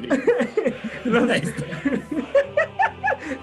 Los, 1.05 1.23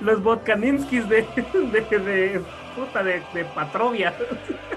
los 0.01 0.23
Vodkaninskis 0.23 1.09
de, 1.09 1.25
de, 1.73 1.81
de, 1.99 2.41
puta, 2.75 3.03
de, 3.03 3.23
de 3.33 3.45
Patrovia. 3.55 4.13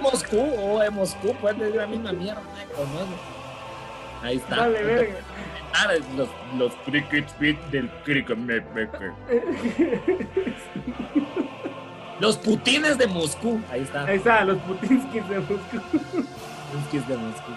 Moscú, 0.02 0.40
o 0.60 0.80
de 0.80 0.90
Moscú, 0.92 1.36
pues 1.42 1.60
es 1.60 1.76
la 1.76 1.88
misma 1.88 2.14
mierda 2.14 2.42
eso. 2.64 2.88
Ahí 4.22 4.38
está. 4.38 4.58
Vale, 4.58 4.84
verga. 4.84 5.16
Ah, 5.74 5.88
Los, 6.18 6.30
los 6.58 6.74
cricket 6.86 7.28
del 7.72 7.90
cricket. 8.04 8.38
Los 12.20 12.38
putines 12.38 12.98
de 12.98 13.08
Moscú. 13.08 13.62
Ahí 13.72 13.82
está. 13.82 14.06
Ahí 14.06 14.18
está, 14.18 14.44
los 14.46 14.58
Putinskis 14.60 15.28
de 15.30 15.40
Moscú. 15.40 15.58
Putines 16.72 17.08
de 17.08 17.18
Moscú. 17.18 17.52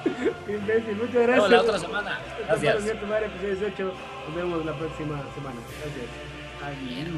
Imbécil, 0.49 0.97
muchas 0.97 1.15
Nos 1.15 1.23
gracias. 1.27 1.27
vemos 1.27 1.51
la 1.51 1.61
otra 1.61 1.79
semana. 1.79 2.21
Gracias. 2.47 2.75
Los 2.77 2.85
Nietos 2.85 3.09
Madre, 3.09 3.27
episodio 3.27 3.55
18. 3.57 3.85
Nos 4.27 4.35
vemos 4.37 4.65
la 4.65 4.73
próxima 4.75 5.23
semana. 5.35 5.61
Gracias. 5.81 6.09
Adiós. 6.63 7.09